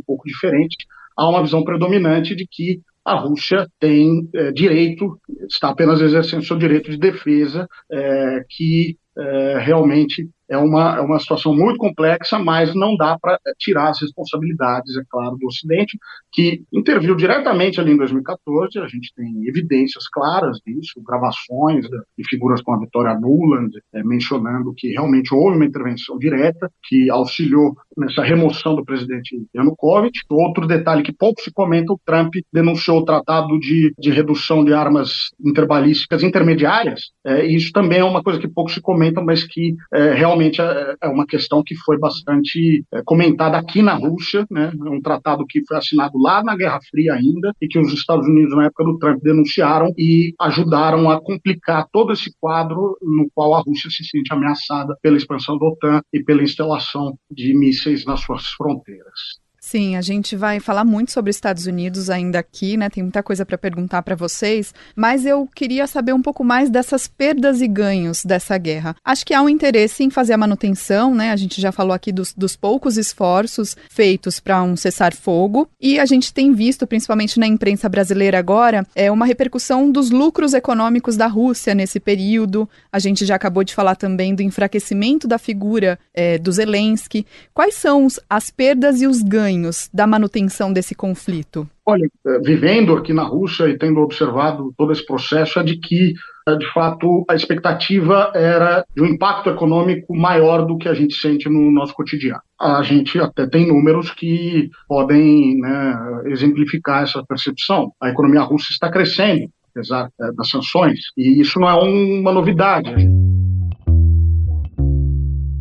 pouco 0.00 0.26
diferente, 0.26 0.76
há 1.16 1.28
uma 1.28 1.42
visão 1.42 1.62
predominante 1.62 2.34
de 2.34 2.46
que 2.50 2.80
a 3.04 3.14
Rússia 3.16 3.68
tem 3.78 4.28
é, 4.34 4.50
direito, 4.50 5.18
está 5.48 5.68
apenas 5.68 6.00
exercendo 6.00 6.44
seu 6.44 6.56
direito 6.56 6.90
de 6.90 6.96
defesa, 6.96 7.68
é, 7.92 8.40
que 8.48 8.96
é, 9.16 9.58
realmente 9.58 10.28
é 10.48 10.56
uma, 10.58 10.96
é 10.96 11.00
uma 11.00 11.18
situação 11.18 11.54
muito 11.54 11.78
complexa, 11.78 12.38
mas 12.38 12.74
não 12.74 12.96
dá 12.96 13.18
para 13.20 13.38
tirar 13.58 13.90
as 13.90 14.00
responsabilidades, 14.00 14.96
é 14.96 15.02
claro, 15.08 15.36
do 15.36 15.46
Ocidente, 15.46 15.98
que 16.32 16.62
interviu 16.72 17.14
diretamente 17.14 17.80
ali 17.80 17.92
em 17.92 17.96
2014. 17.96 18.78
A 18.78 18.86
gente 18.86 19.12
tem 19.14 19.46
evidências 19.46 20.08
claras 20.08 20.58
disso, 20.66 21.02
gravações 21.06 21.86
de 21.86 22.28
figuras 22.28 22.60
como 22.62 22.76
a 22.76 22.80
Vitória 22.80 23.18
Nuland, 23.18 23.70
é, 23.94 24.02
mencionando 24.02 24.74
que 24.76 24.88
realmente 24.88 25.34
houve 25.34 25.56
uma 25.56 25.64
intervenção 25.64 26.18
direta 26.18 26.70
que 26.84 27.10
auxiliou 27.10 27.74
nessa 27.96 28.22
remoção 28.22 28.74
do 28.74 28.84
presidente 28.84 29.36
Yanukovych. 29.54 30.20
Outro 30.30 30.66
detalhe 30.66 31.02
que 31.02 31.12
pouco 31.12 31.40
se 31.40 31.52
comenta, 31.52 31.92
o 31.92 32.00
Trump 32.04 32.34
denunciou 32.52 32.98
o 32.98 33.04
tratado 33.04 33.58
de, 33.58 33.94
de 33.98 34.10
redução 34.10 34.64
de 34.64 34.72
armas 34.72 35.30
interbalísticas 35.44 36.22
intermediárias. 36.22 37.12
É, 37.24 37.46
isso 37.46 37.70
também 37.72 38.00
é 38.00 38.04
uma 38.04 38.22
coisa 38.22 38.38
que 38.38 38.48
pouco 38.48 38.70
se 38.70 38.80
comenta, 38.80 39.22
mas 39.22 39.44
que 39.44 39.74
é, 39.92 40.12
realmente 40.12 40.33
é, 40.60 40.94
é 41.02 41.08
uma 41.08 41.26
questão 41.26 41.62
que 41.62 41.74
foi 41.76 41.98
bastante 41.98 42.84
é, 42.92 43.02
comentada 43.04 43.56
aqui 43.56 43.82
na 43.82 43.94
Rússia, 43.94 44.46
né? 44.50 44.72
É 44.74 44.90
um 44.90 45.00
tratado 45.00 45.44
que 45.46 45.62
foi 45.66 45.76
assinado 45.76 46.18
lá 46.18 46.42
na 46.42 46.56
Guerra 46.56 46.80
Fria 46.90 47.14
ainda 47.14 47.52
e 47.60 47.68
que 47.68 47.78
os 47.78 47.92
Estados 47.92 48.26
Unidos 48.26 48.54
na 48.56 48.66
época 48.66 48.84
do 48.84 48.98
Trump 48.98 49.22
denunciaram 49.22 49.92
e 49.96 50.34
ajudaram 50.40 51.10
a 51.10 51.20
complicar 51.20 51.86
todo 51.92 52.12
esse 52.12 52.32
quadro 52.40 52.96
no 53.02 53.28
qual 53.34 53.54
a 53.54 53.60
Rússia 53.60 53.90
se 53.90 54.04
sente 54.04 54.32
ameaçada 54.32 54.96
pela 55.02 55.16
expansão 55.16 55.58
da 55.58 55.66
OTAN 55.66 56.00
e 56.12 56.22
pela 56.22 56.42
instalação 56.42 57.16
de 57.30 57.54
mísseis 57.56 58.04
nas 58.04 58.20
suas 58.20 58.46
fronteiras. 58.48 59.43
Sim, 59.66 59.96
a 59.96 60.02
gente 60.02 60.36
vai 60.36 60.60
falar 60.60 60.84
muito 60.84 61.10
sobre 61.10 61.30
Estados 61.30 61.64
Unidos 61.64 62.10
ainda 62.10 62.38
aqui, 62.38 62.76
né? 62.76 62.90
Tem 62.90 63.02
muita 63.02 63.22
coisa 63.22 63.46
para 63.46 63.56
perguntar 63.56 64.02
para 64.02 64.14
vocês, 64.14 64.74
mas 64.94 65.24
eu 65.24 65.48
queria 65.54 65.86
saber 65.86 66.12
um 66.12 66.20
pouco 66.20 66.44
mais 66.44 66.68
dessas 66.68 67.08
perdas 67.08 67.62
e 67.62 67.66
ganhos 67.66 68.26
dessa 68.26 68.58
guerra. 68.58 68.94
Acho 69.02 69.24
que 69.24 69.32
há 69.32 69.40
um 69.40 69.48
interesse 69.48 70.04
em 70.04 70.10
fazer 70.10 70.34
a 70.34 70.36
manutenção, 70.36 71.14
né? 71.14 71.30
A 71.30 71.36
gente 71.36 71.62
já 71.62 71.72
falou 71.72 71.94
aqui 71.94 72.12
dos, 72.12 72.34
dos 72.34 72.54
poucos 72.54 72.98
esforços 72.98 73.74
feitos 73.88 74.38
para 74.38 74.62
um 74.62 74.76
cessar-fogo 74.76 75.66
e 75.80 75.98
a 75.98 76.04
gente 76.04 76.34
tem 76.34 76.52
visto, 76.52 76.86
principalmente 76.86 77.40
na 77.40 77.46
imprensa 77.46 77.88
brasileira 77.88 78.38
agora, 78.38 78.86
é 78.94 79.10
uma 79.10 79.24
repercussão 79.24 79.90
dos 79.90 80.10
lucros 80.10 80.52
econômicos 80.52 81.16
da 81.16 81.26
Rússia 81.26 81.74
nesse 81.74 81.98
período. 81.98 82.68
A 82.92 82.98
gente 82.98 83.24
já 83.24 83.34
acabou 83.34 83.64
de 83.64 83.74
falar 83.74 83.96
também 83.96 84.34
do 84.34 84.42
enfraquecimento 84.42 85.26
da 85.26 85.38
figura 85.38 85.98
é, 86.12 86.36
do 86.36 86.52
Zelensky. 86.52 87.26
Quais 87.54 87.74
são 87.76 88.06
as 88.28 88.50
perdas 88.50 89.00
e 89.00 89.06
os 89.06 89.22
ganhos? 89.22 89.53
Da 89.92 90.06
manutenção 90.06 90.72
desse 90.72 90.94
conflito? 90.94 91.68
Olha, 91.86 92.08
eh, 92.26 92.38
vivendo 92.42 92.94
aqui 92.94 93.12
na 93.12 93.22
Rússia 93.22 93.68
e 93.68 93.76
tendo 93.76 94.00
observado 94.00 94.72
todo 94.76 94.92
esse 94.92 95.04
processo, 95.04 95.58
é 95.58 95.62
de 95.62 95.76
que, 95.76 96.14
eh, 96.48 96.56
de 96.56 96.72
fato, 96.72 97.24
a 97.28 97.34
expectativa 97.34 98.32
era 98.34 98.84
de 98.94 99.02
um 99.02 99.06
impacto 99.06 99.50
econômico 99.50 100.16
maior 100.16 100.64
do 100.64 100.78
que 100.78 100.88
a 100.88 100.94
gente 100.94 101.14
sente 101.14 101.48
no 101.48 101.70
nosso 101.70 101.94
cotidiano. 101.94 102.40
A 102.60 102.82
gente 102.82 103.18
até 103.18 103.46
tem 103.46 103.68
números 103.68 104.10
que 104.10 104.70
podem 104.88 105.58
né, 105.60 106.22
exemplificar 106.26 107.02
essa 107.02 107.22
percepção. 107.24 107.92
A 108.00 108.08
economia 108.08 108.40
russa 108.40 108.68
está 108.70 108.90
crescendo, 108.90 109.48
apesar 109.70 110.08
eh, 110.20 110.32
das 110.32 110.48
sanções, 110.48 110.98
e 111.16 111.40
isso 111.40 111.60
não 111.60 111.68
é 111.68 111.74
uma 111.74 112.32
novidade. 112.32 112.94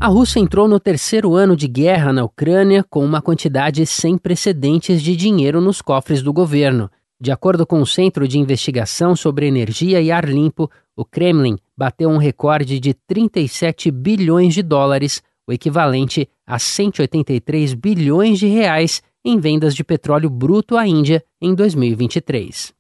A 0.04 0.08
Rússia 0.08 0.42
entrou 0.42 0.68
no 0.68 0.82
terceiro 0.82 1.34
ano 1.34 1.56
de 1.56 1.66
guerra 1.66 2.12
na 2.12 2.26
Ucrânia 2.26 2.84
com 2.84 3.06
uma 3.06 3.22
quantidade 3.22 3.86
sem 3.86 4.18
precedentes 4.18 5.02
de 5.02 5.16
dinheiro 5.16 5.62
nos 5.62 5.82
cofres 5.82 6.22
do 6.22 6.34
governo. 6.34 6.92
De 7.18 7.32
acordo 7.32 7.66
com 7.66 7.80
o 7.80 7.88
Centro 7.88 8.28
de 8.28 8.38
Investigação 8.38 9.16
sobre 9.16 9.48
Energia 9.48 10.02
e 10.02 10.12
Ar 10.12 10.28
Limpo, 10.28 10.70
o 10.94 11.06
Kremlin 11.06 11.56
bateu 11.78 12.10
um 12.10 12.18
recorde 12.18 12.82
de 12.82 12.94
37 12.94 13.90
bilhões 13.92 14.54
de 14.54 14.62
dólares, 14.62 15.24
o 15.48 15.54
equivalente 15.54 16.28
a 16.46 16.60
183 16.60 17.74
bilhões 17.74 18.40
de 18.40 18.48
reais 18.48 19.02
em 19.24 19.40
vendas 19.40 19.74
de 19.74 19.86
petróleo 19.86 20.30
bruto 20.30 20.76
à 20.76 20.86
Índia 20.86 21.24
em 21.42 21.56
2023. 21.56 22.74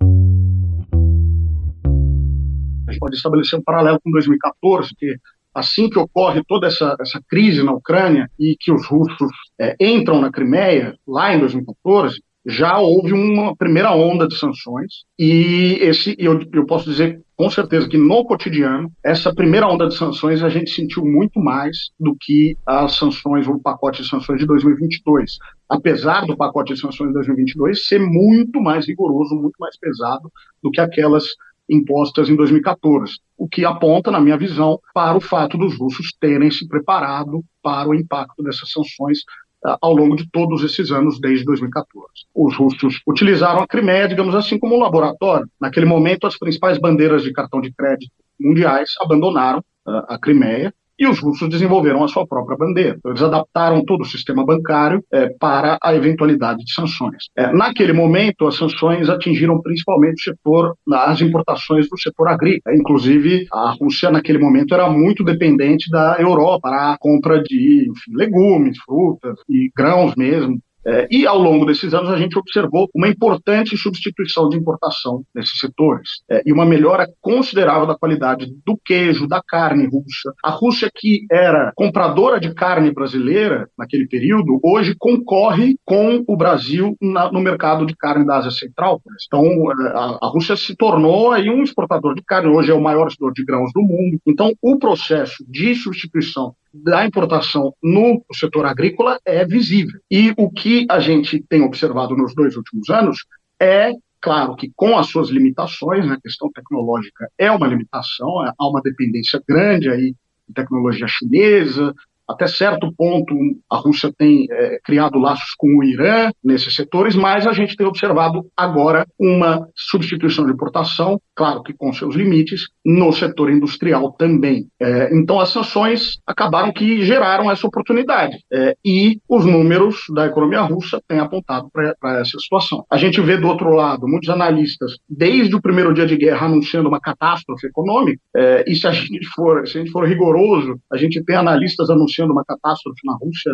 A 2.85 2.91
gente 2.91 2.99
pode 2.99 3.15
estabelecer 3.15 3.57
um 3.57 3.63
paralelo 3.63 3.97
com 4.03 4.11
2014, 4.11 4.93
que 4.97 5.15
assim 5.53 5.89
que 5.89 5.99
ocorre 5.99 6.41
toda 6.47 6.67
essa, 6.67 6.95
essa 6.99 7.21
crise 7.27 7.63
na 7.63 7.73
Ucrânia 7.73 8.29
e 8.39 8.55
que 8.59 8.71
os 8.71 8.85
russos 8.87 9.31
é, 9.59 9.75
entram 9.79 10.19
na 10.19 10.31
Crimeia, 10.31 10.97
lá 11.07 11.33
em 11.33 11.39
2014, 11.39 12.21
já 12.45 12.77
houve 12.77 13.13
uma 13.13 13.55
primeira 13.55 13.93
onda 13.93 14.27
de 14.27 14.35
sanções 14.35 15.05
e 15.17 15.77
esse 15.81 16.15
eu, 16.19 16.39
eu 16.53 16.65
posso 16.65 16.89
dizer 16.89 17.21
com 17.37 17.49
certeza 17.49 17.87
que 17.87 17.97
no 17.97 18.25
cotidiano 18.25 18.91
essa 19.03 19.33
primeira 19.33 19.67
onda 19.67 19.87
de 19.87 19.95
sanções 19.95 20.43
a 20.43 20.49
gente 20.49 20.69
sentiu 20.69 21.05
muito 21.05 21.39
mais 21.39 21.91
do 21.97 22.15
que 22.19 22.57
as 22.65 22.95
sanções 22.95 23.47
ou 23.47 23.55
o 23.55 23.61
pacote 23.61 24.03
de 24.03 24.09
sanções 24.09 24.39
de 24.39 24.45
2022 24.45 25.37
apesar 25.69 26.25
do 26.25 26.35
pacote 26.35 26.73
de 26.73 26.81
sanções 26.81 27.07
de 27.07 27.13
2022 27.13 27.85
ser 27.85 27.99
muito 27.99 28.59
mais 28.59 28.85
rigoroso 28.87 29.35
muito 29.35 29.55
mais 29.57 29.77
pesado 29.77 30.29
do 30.61 30.69
que 30.69 30.81
aquelas 30.81 31.23
impostas 31.73 32.29
em 32.29 32.35
2014, 32.35 33.13
o 33.37 33.47
que 33.47 33.65
aponta, 33.65 34.11
na 34.11 34.19
minha 34.19 34.37
visão, 34.37 34.79
para 34.93 35.17
o 35.17 35.21
fato 35.21 35.57
dos 35.57 35.77
russos 35.77 36.13
terem 36.19 36.51
se 36.51 36.67
preparado 36.67 37.43
para 37.61 37.89
o 37.89 37.95
impacto 37.95 38.43
dessas 38.43 38.71
sanções 38.71 39.19
uh, 39.65 39.77
ao 39.81 39.93
longo 39.93 40.15
de 40.15 40.29
todos 40.29 40.63
esses 40.63 40.91
anos, 40.91 41.19
desde 41.19 41.45
2014. 41.45 42.07
Os 42.33 42.55
russos 42.55 43.01
utilizaram 43.07 43.61
a 43.61 43.67
Crimeia, 43.67 44.07
digamos 44.07 44.35
assim, 44.35 44.57
como 44.59 44.75
um 44.75 44.79
laboratório. 44.79 45.47
Naquele 45.59 45.85
momento, 45.85 46.27
as 46.27 46.37
principais 46.37 46.77
bandeiras 46.77 47.23
de 47.23 47.33
cartão 47.33 47.59
de 47.59 47.73
crédito 47.73 48.11
mundiais 48.39 48.93
abandonaram 48.99 49.59
uh, 49.59 50.03
a 50.07 50.17
Crimeia 50.17 50.73
e 51.03 51.07
os 51.07 51.19
russos 51.19 51.49
desenvolveram 51.49 52.03
a 52.03 52.07
sua 52.07 52.25
própria 52.25 52.57
bandeira. 52.57 52.97
Eles 53.05 53.21
adaptaram 53.21 53.83
todo 53.83 54.01
o 54.01 54.05
sistema 54.05 54.45
bancário 54.45 55.03
é, 55.11 55.29
para 55.39 55.77
a 55.83 55.93
eventualidade 55.93 56.63
de 56.63 56.73
sanções. 56.73 57.25
É, 57.37 57.51
naquele 57.51 57.91
momento, 57.91 58.47
as 58.47 58.55
sanções 58.55 59.09
atingiram 59.09 59.61
principalmente 59.61 60.21
o 60.21 60.33
setor, 60.33 60.75
as 60.91 61.21
importações 61.21 61.89
do 61.89 61.99
setor 61.99 62.29
agrícola. 62.29 62.75
Inclusive, 62.75 63.45
a 63.51 63.75
Rússia, 63.79 64.09
naquele 64.09 64.37
momento, 64.37 64.73
era 64.73 64.89
muito 64.89 65.23
dependente 65.23 65.89
da 65.89 66.15
Europa 66.19 66.63
para 66.63 66.93
a 66.93 66.97
compra 66.97 67.43
de 67.43 67.87
enfim, 67.89 68.15
legumes, 68.15 68.77
frutas 68.85 69.37
e 69.49 69.69
grãos 69.75 70.15
mesmo. 70.15 70.57
É, 70.85 71.07
e 71.09 71.25
ao 71.25 71.37
longo 71.37 71.65
desses 71.65 71.93
anos 71.93 72.09
a 72.09 72.17
gente 72.17 72.37
observou 72.37 72.89
uma 72.93 73.07
importante 73.07 73.77
substituição 73.77 74.49
de 74.49 74.57
importação 74.57 75.23
nesses 75.33 75.57
setores 75.59 76.21
é, 76.29 76.41
e 76.45 76.51
uma 76.51 76.65
melhora 76.65 77.07
considerável 77.21 77.87
da 77.87 77.97
qualidade 77.97 78.47
do 78.65 78.77
queijo, 78.83 79.27
da 79.27 79.41
carne 79.41 79.85
russa. 79.85 80.33
A 80.43 80.49
Rússia, 80.49 80.89
que 80.93 81.25
era 81.31 81.71
compradora 81.75 82.39
de 82.39 82.53
carne 82.53 82.91
brasileira 82.91 83.67
naquele 83.77 84.07
período, 84.07 84.59
hoje 84.63 84.95
concorre 84.97 85.75
com 85.85 86.23
o 86.27 86.35
Brasil 86.35 86.95
na, 87.01 87.31
no 87.31 87.39
mercado 87.39 87.85
de 87.85 87.95
carne 87.95 88.25
da 88.25 88.37
Ásia 88.37 88.51
Central. 88.51 89.01
Então, 89.27 89.45
é, 89.45 89.87
a, 89.87 90.19
a 90.21 90.27
Rússia 90.27 90.55
se 90.55 90.75
tornou 90.75 91.31
aí 91.31 91.49
um 91.49 91.63
exportador 91.63 92.15
de 92.15 92.23
carne, 92.23 92.49
hoje 92.49 92.71
é 92.71 92.73
o 92.73 92.81
maior 92.81 93.07
exportador 93.07 93.33
de 93.33 93.45
grãos 93.45 93.71
do 93.73 93.81
mundo. 93.81 94.19
Então, 94.27 94.51
o 94.61 94.77
processo 94.77 95.43
de 95.47 95.75
substituição 95.75 96.53
da 96.73 97.05
importação 97.05 97.73
no 97.83 98.23
setor 98.33 98.65
agrícola 98.65 99.19
é 99.25 99.45
visível. 99.45 99.99
E 100.09 100.33
o 100.35 100.49
que 100.49 100.72
a 100.89 100.99
gente 100.99 101.43
tem 101.49 101.61
observado 101.61 102.15
nos 102.15 102.33
dois 102.35 102.55
últimos 102.55 102.89
anos 102.89 103.25
é 103.59 103.93
Claro 104.23 104.55
que 104.55 104.71
com 104.73 104.97
as 104.97 105.07
suas 105.07 105.27
limitações, 105.27 106.07
né, 106.07 106.13
a 106.13 106.21
questão 106.21 106.49
tecnológica 106.49 107.29
é 107.37 107.51
uma 107.51 107.67
limitação, 107.67 108.39
há 108.39 108.69
uma 108.69 108.81
dependência 108.81 109.43
grande 109.45 109.89
aí 109.89 110.15
de 110.47 110.53
tecnologia 110.55 111.05
chinesa, 111.09 111.93
até 112.27 112.47
certo 112.47 112.91
ponto, 112.95 113.35
a 113.69 113.77
Rússia 113.77 114.11
tem 114.17 114.47
é, 114.49 114.79
criado 114.83 115.19
laços 115.19 115.53
com 115.57 115.67
o 115.77 115.83
Irã 115.83 116.31
nesses 116.43 116.73
setores, 116.73 117.15
mas 117.15 117.45
a 117.45 117.53
gente 117.53 117.75
tem 117.75 117.85
observado 117.85 118.45
agora 118.55 119.05
uma 119.19 119.67
substituição 119.75 120.45
de 120.45 120.53
importação, 120.53 121.19
claro 121.35 121.61
que 121.61 121.73
com 121.73 121.91
seus 121.91 122.15
limites, 122.15 122.67
no 122.85 123.11
setor 123.11 123.51
industrial 123.51 124.13
também. 124.13 124.67
É, 124.81 125.13
então, 125.15 125.39
as 125.39 125.49
sanções 125.49 126.17
acabaram 126.25 126.71
que 126.71 127.03
geraram 127.03 127.51
essa 127.51 127.67
oportunidade. 127.67 128.37
É, 128.51 128.75
e 128.85 129.19
os 129.27 129.45
números 129.45 130.03
da 130.13 130.25
economia 130.25 130.61
russa 130.61 131.01
têm 131.07 131.19
apontado 131.19 131.69
para 131.71 132.19
essa 132.19 132.39
situação. 132.39 132.85
A 132.89 132.97
gente 132.97 133.19
vê 133.19 133.37
do 133.37 133.47
outro 133.47 133.69
lado 133.69 134.07
muitos 134.07 134.29
analistas, 134.29 134.97
desde 135.09 135.55
o 135.55 135.61
primeiro 135.61 135.93
dia 135.93 136.05
de 136.05 136.15
guerra, 136.15 136.45
anunciando 136.45 136.87
uma 136.87 136.99
catástrofe 136.99 137.67
econômica, 137.67 138.19
é, 138.35 138.63
e 138.67 138.75
se 138.75 138.87
a 138.87 138.91
gente 138.91 139.27
for, 139.35 139.67
se 139.67 139.77
a 139.77 139.81
gente 139.81 139.91
for 139.91 140.07
rigoroso, 140.07 140.79
a 140.91 140.97
gente 140.97 141.23
tem 141.23 141.35
analistas 141.35 141.89
anunciando 141.89 142.12
anunciando 142.13 142.33
uma 142.33 142.45
catástrofe 142.45 142.99
na 143.05 143.15
Rússia. 143.15 143.51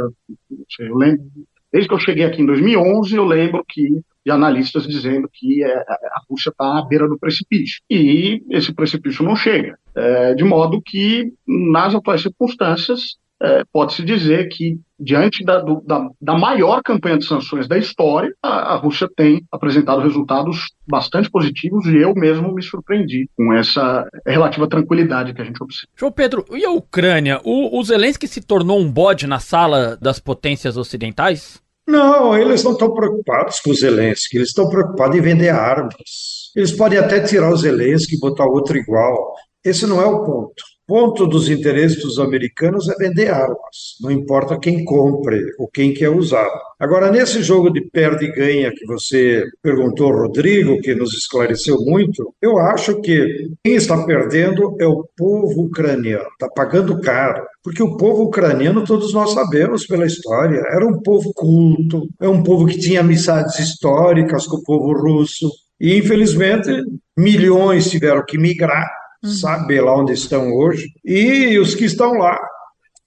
Eu 0.79 0.95
lembro, 0.95 1.25
desde 1.71 1.87
que 1.87 1.93
eu 1.93 1.99
cheguei 1.99 2.25
aqui 2.25 2.41
em 2.41 2.45
2011, 2.45 3.15
eu 3.15 3.25
lembro 3.25 3.63
que 3.67 4.01
de 4.25 4.31
analistas 4.31 4.85
dizendo 4.85 5.29
que 5.31 5.63
é, 5.63 5.77
a 5.77 6.21
Rússia 6.29 6.49
está 6.49 6.77
à 6.77 6.85
beira 6.85 7.07
do 7.07 7.17
precipício. 7.17 7.81
E 7.89 8.43
esse 8.49 8.73
precipício 8.73 9.23
não 9.23 9.35
chega. 9.35 9.77
É, 9.95 10.33
de 10.33 10.43
modo 10.43 10.81
que, 10.81 11.33
nas 11.47 11.95
atuais 11.95 12.21
circunstâncias, 12.21 13.17
é, 13.41 13.63
pode-se 13.71 14.03
dizer 14.03 14.49
que, 14.49 14.77
diante 14.99 15.43
da, 15.43 15.59
do, 15.59 15.81
da, 15.85 16.07
da, 16.21 16.37
maior 16.37 16.81
campanha 16.83 17.17
de 17.17 17.25
sanções 17.25 17.67
da 17.67 17.77
história, 17.77 18.33
a, 18.43 18.73
a, 18.73 18.75
Rússia 18.75 19.07
tem 19.15 19.43
apresentado 19.51 20.01
resultados 20.01 20.67
bastante 20.87 21.29
positivos 21.29 21.85
e 21.85 21.97
eu 21.97 22.13
mesmo 22.13 22.53
me 22.53 22.61
surpreendi 22.61 23.29
com 23.37 23.53
essa 23.53 24.07
relativa 24.25 24.67
tranquilidade 24.67 25.33
que 25.33 25.41
a 25.41 25.45
gente 25.45 25.61
observa. 25.61 25.87
João 25.95 26.11
Pedro, 26.11 26.45
e 26.51 26.65
a 26.65 26.71
Ucrânia? 26.71 27.39
O, 27.43 27.79
o 27.79 27.83
Zelensky 27.83 28.27
se 28.27 28.41
tornou 28.41 28.79
um 28.79 28.91
bode 28.91 29.25
na 29.25 29.39
sala 29.39 29.97
das 30.01 30.19
potências 30.19 30.75
ocidentais? 30.75 31.61
Não, 31.87 32.37
eles 32.37 32.63
não 32.63 32.73
estão 32.73 32.93
preocupados 32.93 33.59
com 33.61 33.71
o 33.71 33.75
Zelensky, 33.75 34.37
eles 34.37 34.49
estão 34.49 34.69
preocupados 34.69 35.17
em 35.17 35.21
vender 35.21 35.49
armas. 35.49 36.51
Eles 36.55 36.71
podem 36.71 36.99
até 36.99 37.19
tirar 37.21 37.51
o 37.51 37.57
Zelensky 37.57 38.15
e 38.15 38.19
botar 38.19 38.45
outro 38.45 38.77
igual. 38.77 39.33
Esse 39.63 39.87
não 39.87 40.01
é 40.01 40.05
o 40.05 40.23
ponto 40.23 40.78
ponto 40.89 41.27
dos 41.27 41.51
interesses 41.51 42.01
dos 42.01 42.17
americanos 42.17 42.89
é 42.89 42.95
vender 42.95 43.29
armas, 43.29 43.95
não 44.01 44.09
importa 44.09 44.57
quem 44.59 44.83
compre 44.83 45.39
ou 45.59 45.67
quem 45.67 45.93
quer 45.93 46.09
usar. 46.09 46.49
Agora, 46.79 47.11
nesse 47.11 47.43
jogo 47.43 47.69
de 47.69 47.79
perde 47.91 48.25
e 48.25 48.31
ganha 48.31 48.71
que 48.71 48.87
você 48.87 49.43
perguntou, 49.61 50.11
Rodrigo, 50.11 50.81
que 50.81 50.95
nos 50.95 51.13
esclareceu 51.13 51.77
muito, 51.81 52.33
eu 52.41 52.57
acho 52.57 52.99
que 53.01 53.51
quem 53.63 53.75
está 53.75 54.03
perdendo 54.03 54.75
é 54.79 54.87
o 54.87 55.07
povo 55.15 55.65
ucraniano, 55.65 56.25
está 56.31 56.49
pagando 56.49 56.99
caro. 57.01 57.43
Porque 57.63 57.83
o 57.83 57.95
povo 57.95 58.23
ucraniano, 58.23 58.83
todos 58.83 59.13
nós 59.13 59.31
sabemos 59.31 59.85
pela 59.85 60.07
história, 60.07 60.63
era 60.71 60.87
um 60.87 60.99
povo 61.03 61.31
culto, 61.35 62.07
é 62.19 62.27
um 62.27 62.41
povo 62.41 62.65
que 62.65 62.79
tinha 62.79 63.01
amizades 63.01 63.59
históricas 63.59 64.47
com 64.47 64.57
o 64.57 64.63
povo 64.63 64.91
russo. 64.93 65.51
E, 65.79 65.95
infelizmente, 65.95 66.67
milhões 67.15 67.91
tiveram 67.91 68.25
que 68.25 68.39
migrar 68.39 68.89
uhum. 69.23 69.29
sabe 69.29 69.79
lá 69.79 69.95
onde 69.95 70.13
estão 70.13 70.51
hoje. 70.53 70.87
E 71.03 71.57
os 71.59 71.75
que 71.75 71.85
estão 71.85 72.13
lá 72.13 72.39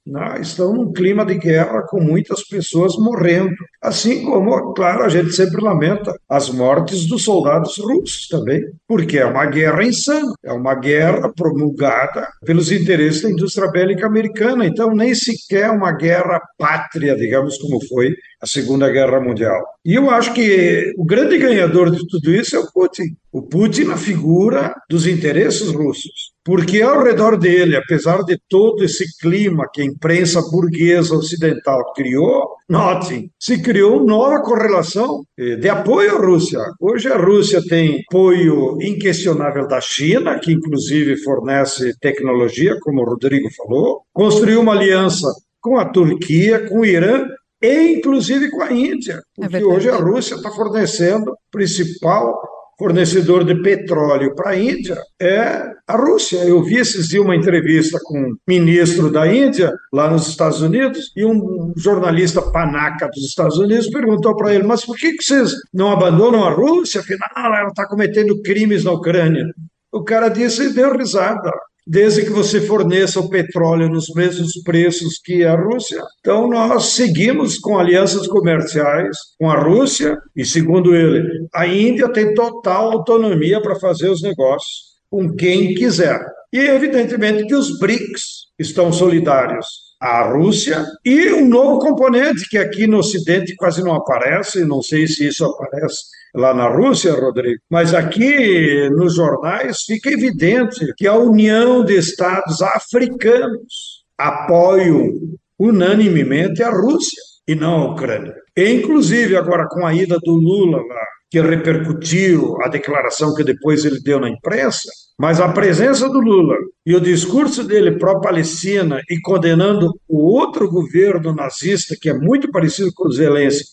né, 0.06 0.40
estão 0.40 0.72
num 0.72 0.92
clima 0.92 1.24
de 1.24 1.36
guerra 1.36 1.82
com 1.88 2.00
muitas 2.00 2.42
pessoas 2.46 2.96
morrendo. 2.96 3.54
Assim 3.80 4.24
como, 4.24 4.72
claro, 4.74 5.04
a 5.04 5.08
gente 5.08 5.32
sempre 5.32 5.62
lamenta 5.62 6.12
as 6.28 6.50
mortes 6.50 7.06
dos 7.06 7.22
soldados 7.22 7.78
russos 7.78 8.26
também, 8.28 8.62
porque 8.86 9.18
é 9.18 9.24
uma 9.24 9.46
guerra 9.46 9.84
insana, 9.84 10.32
é 10.44 10.52
uma 10.52 10.74
guerra 10.74 11.32
promulgada 11.34 12.28
pelos 12.44 12.72
interesses 12.72 13.22
da 13.22 13.30
indústria 13.30 13.70
bélica 13.70 14.06
americana. 14.06 14.66
Então, 14.66 14.90
nem 14.94 15.14
sequer 15.14 15.70
uma 15.70 15.92
guerra 15.92 16.40
pátria, 16.58 17.14
digamos 17.16 17.56
como 17.58 17.78
foi 17.86 18.12
a 18.42 18.46
Segunda 18.46 18.90
Guerra 18.90 19.20
Mundial. 19.20 19.62
E 19.84 19.94
eu 19.94 20.10
acho 20.10 20.34
que 20.34 20.92
o 20.98 21.04
grande 21.04 21.38
ganhador 21.38 21.92
de 21.92 22.04
tudo 22.08 22.34
isso 22.34 22.56
é 22.56 22.58
o 22.58 22.72
Putin. 22.72 23.14
O 23.30 23.42
Putin 23.42 23.84
na 23.84 23.96
figura 23.96 24.74
dos 24.90 25.06
interesses 25.06 25.68
russos. 25.68 26.32
Porque 26.44 26.82
ao 26.82 27.04
redor 27.04 27.38
dele, 27.38 27.76
apesar 27.76 28.24
de 28.24 28.36
todo 28.48 28.82
esse 28.82 29.04
clima 29.18 29.68
que 29.72 29.80
a 29.80 29.84
imprensa 29.84 30.42
burguesa 30.50 31.14
ocidental 31.14 31.92
criou, 31.94 32.56
notem, 32.68 33.30
se 33.38 33.62
criou 33.62 33.98
uma 33.98 34.06
nova 34.06 34.42
correlação 34.42 35.22
eh, 35.38 35.54
de 35.54 35.68
apoio 35.68 36.16
à 36.16 36.18
Rússia. 36.18 36.58
Hoje 36.80 37.12
a 37.12 37.16
Rússia 37.16 37.62
tem 37.68 38.02
apoio 38.10 38.76
inquestionável 38.82 39.68
da 39.68 39.80
China, 39.80 40.36
que 40.40 40.50
inclusive 40.50 41.16
fornece 41.22 41.96
tecnologia, 42.00 42.76
como 42.80 43.02
o 43.02 43.04
Rodrigo 43.04 43.48
falou, 43.56 44.02
construiu 44.12 44.60
uma 44.60 44.72
aliança 44.72 45.28
com 45.60 45.78
a 45.78 45.84
Turquia, 45.84 46.68
com 46.68 46.80
o 46.80 46.84
Irã 46.84 47.24
e 47.62 47.98
inclusive 47.98 48.50
com 48.50 48.62
a 48.62 48.72
Índia, 48.72 49.14
É 49.38 49.42
porque 49.42 49.48
verdade. 49.58 49.64
hoje 49.64 49.90
a 49.90 49.96
Rússia 49.96 50.34
está 50.34 50.50
fornecendo 50.50 51.30
o 51.30 51.36
principal 51.50 52.34
fornecedor 52.78 53.44
de 53.44 53.62
petróleo 53.62 54.34
para 54.34 54.50
a 54.50 54.58
Índia 54.58 54.96
é 55.20 55.62
a 55.86 55.96
Rússia. 55.96 56.38
Eu 56.38 56.62
vi 56.64 56.78
esses 56.78 57.06
dias 57.08 57.22
uma 57.22 57.36
entrevista 57.36 57.98
com 58.02 58.18
um 58.18 58.34
ministro 58.48 59.10
da 59.10 59.32
Índia, 59.32 59.72
lá 59.92 60.10
nos 60.10 60.26
Estados 60.26 60.60
Unidos, 60.60 61.12
e 61.16 61.24
um 61.24 61.72
jornalista 61.76 62.42
panaca 62.42 63.08
dos 63.08 63.24
Estados 63.24 63.56
Unidos 63.58 63.88
perguntou 63.88 64.34
para 64.36 64.52
ele: 64.54 64.64
Mas 64.64 64.84
por 64.84 64.96
que 64.96 65.12
que 65.12 65.22
vocês 65.22 65.52
não 65.72 65.92
abandonam 65.92 66.44
a 66.44 66.50
Rússia? 66.50 67.00
Afinal, 67.00 67.28
ela 67.36 67.68
está 67.68 67.86
cometendo 67.86 68.40
crimes 68.42 68.82
na 68.82 68.92
Ucrânia. 68.92 69.44
O 69.92 70.02
cara 70.02 70.28
disse 70.28 70.64
e 70.64 70.72
deu 70.72 70.96
risada. 70.96 71.52
Desde 71.86 72.22
que 72.22 72.30
você 72.30 72.60
forneça 72.60 73.18
o 73.18 73.28
petróleo 73.28 73.88
nos 73.88 74.08
mesmos 74.14 74.52
preços 74.62 75.18
que 75.22 75.44
a 75.44 75.56
Rússia. 75.56 76.00
Então, 76.20 76.48
nós 76.48 76.92
seguimos 76.92 77.58
com 77.58 77.78
alianças 77.78 78.26
comerciais 78.28 79.16
com 79.38 79.50
a 79.50 79.58
Rússia, 79.58 80.16
e 80.36 80.44
segundo 80.44 80.94
ele, 80.94 81.48
a 81.52 81.66
Índia 81.66 82.08
tem 82.12 82.34
total 82.34 82.92
autonomia 82.92 83.60
para 83.60 83.80
fazer 83.80 84.08
os 84.08 84.22
negócios 84.22 84.92
com 85.10 85.34
quem 85.34 85.74
quiser. 85.74 86.24
E, 86.52 86.58
evidentemente, 86.58 87.46
que 87.46 87.54
os 87.54 87.78
BRICS 87.78 88.46
estão 88.58 88.92
solidários 88.92 89.66
à 90.00 90.22
Rússia 90.22 90.84
e 91.04 91.32
um 91.32 91.48
novo 91.48 91.78
componente 91.78 92.48
que 92.48 92.58
aqui 92.58 92.86
no 92.86 92.98
Ocidente 92.98 93.54
quase 93.56 93.82
não 93.82 93.94
aparece, 93.94 94.64
não 94.64 94.82
sei 94.82 95.06
se 95.06 95.26
isso 95.26 95.44
aparece 95.44 96.02
lá 96.34 96.54
na 96.54 96.68
Rússia, 96.68 97.12
Rodrigo, 97.12 97.60
mas 97.70 97.94
aqui 97.94 98.88
nos 98.90 99.14
jornais 99.14 99.82
fica 99.82 100.10
evidente 100.10 100.92
que 100.96 101.06
a 101.06 101.16
União 101.16 101.84
de 101.84 101.94
Estados 101.94 102.62
Africanos 102.62 104.02
apoiam 104.16 105.10
unanimemente 105.58 106.62
a 106.62 106.70
Rússia 106.70 107.20
e 107.46 107.54
não 107.54 107.82
a 107.82 107.92
Ucrânia. 107.92 108.34
E, 108.56 108.72
inclusive, 108.72 109.36
agora 109.36 109.66
com 109.68 109.86
a 109.86 109.94
ida 109.94 110.18
do 110.22 110.32
Lula 110.32 110.78
lá, 110.78 111.06
que 111.30 111.40
repercutiu 111.40 112.56
a 112.62 112.68
declaração 112.68 113.34
que 113.34 113.42
depois 113.42 113.84
ele 113.84 114.00
deu 114.00 114.20
na 114.20 114.28
imprensa, 114.28 114.88
mas 115.18 115.40
a 115.40 115.48
presença 115.48 116.08
do 116.08 116.20
Lula 116.20 116.56
e 116.84 116.94
o 116.94 117.00
discurso 117.00 117.64
dele 117.64 117.92
pró-Palestina 117.92 119.00
e 119.08 119.18
condenando 119.20 119.90
o 120.06 120.18
outro 120.18 120.68
governo 120.68 121.34
nazista, 121.34 121.96
que 121.98 122.10
é 122.10 122.14
muito 122.14 122.50
parecido 122.50 122.90
com 122.94 123.08
o 123.08 123.12
Zelensky, 123.12 123.70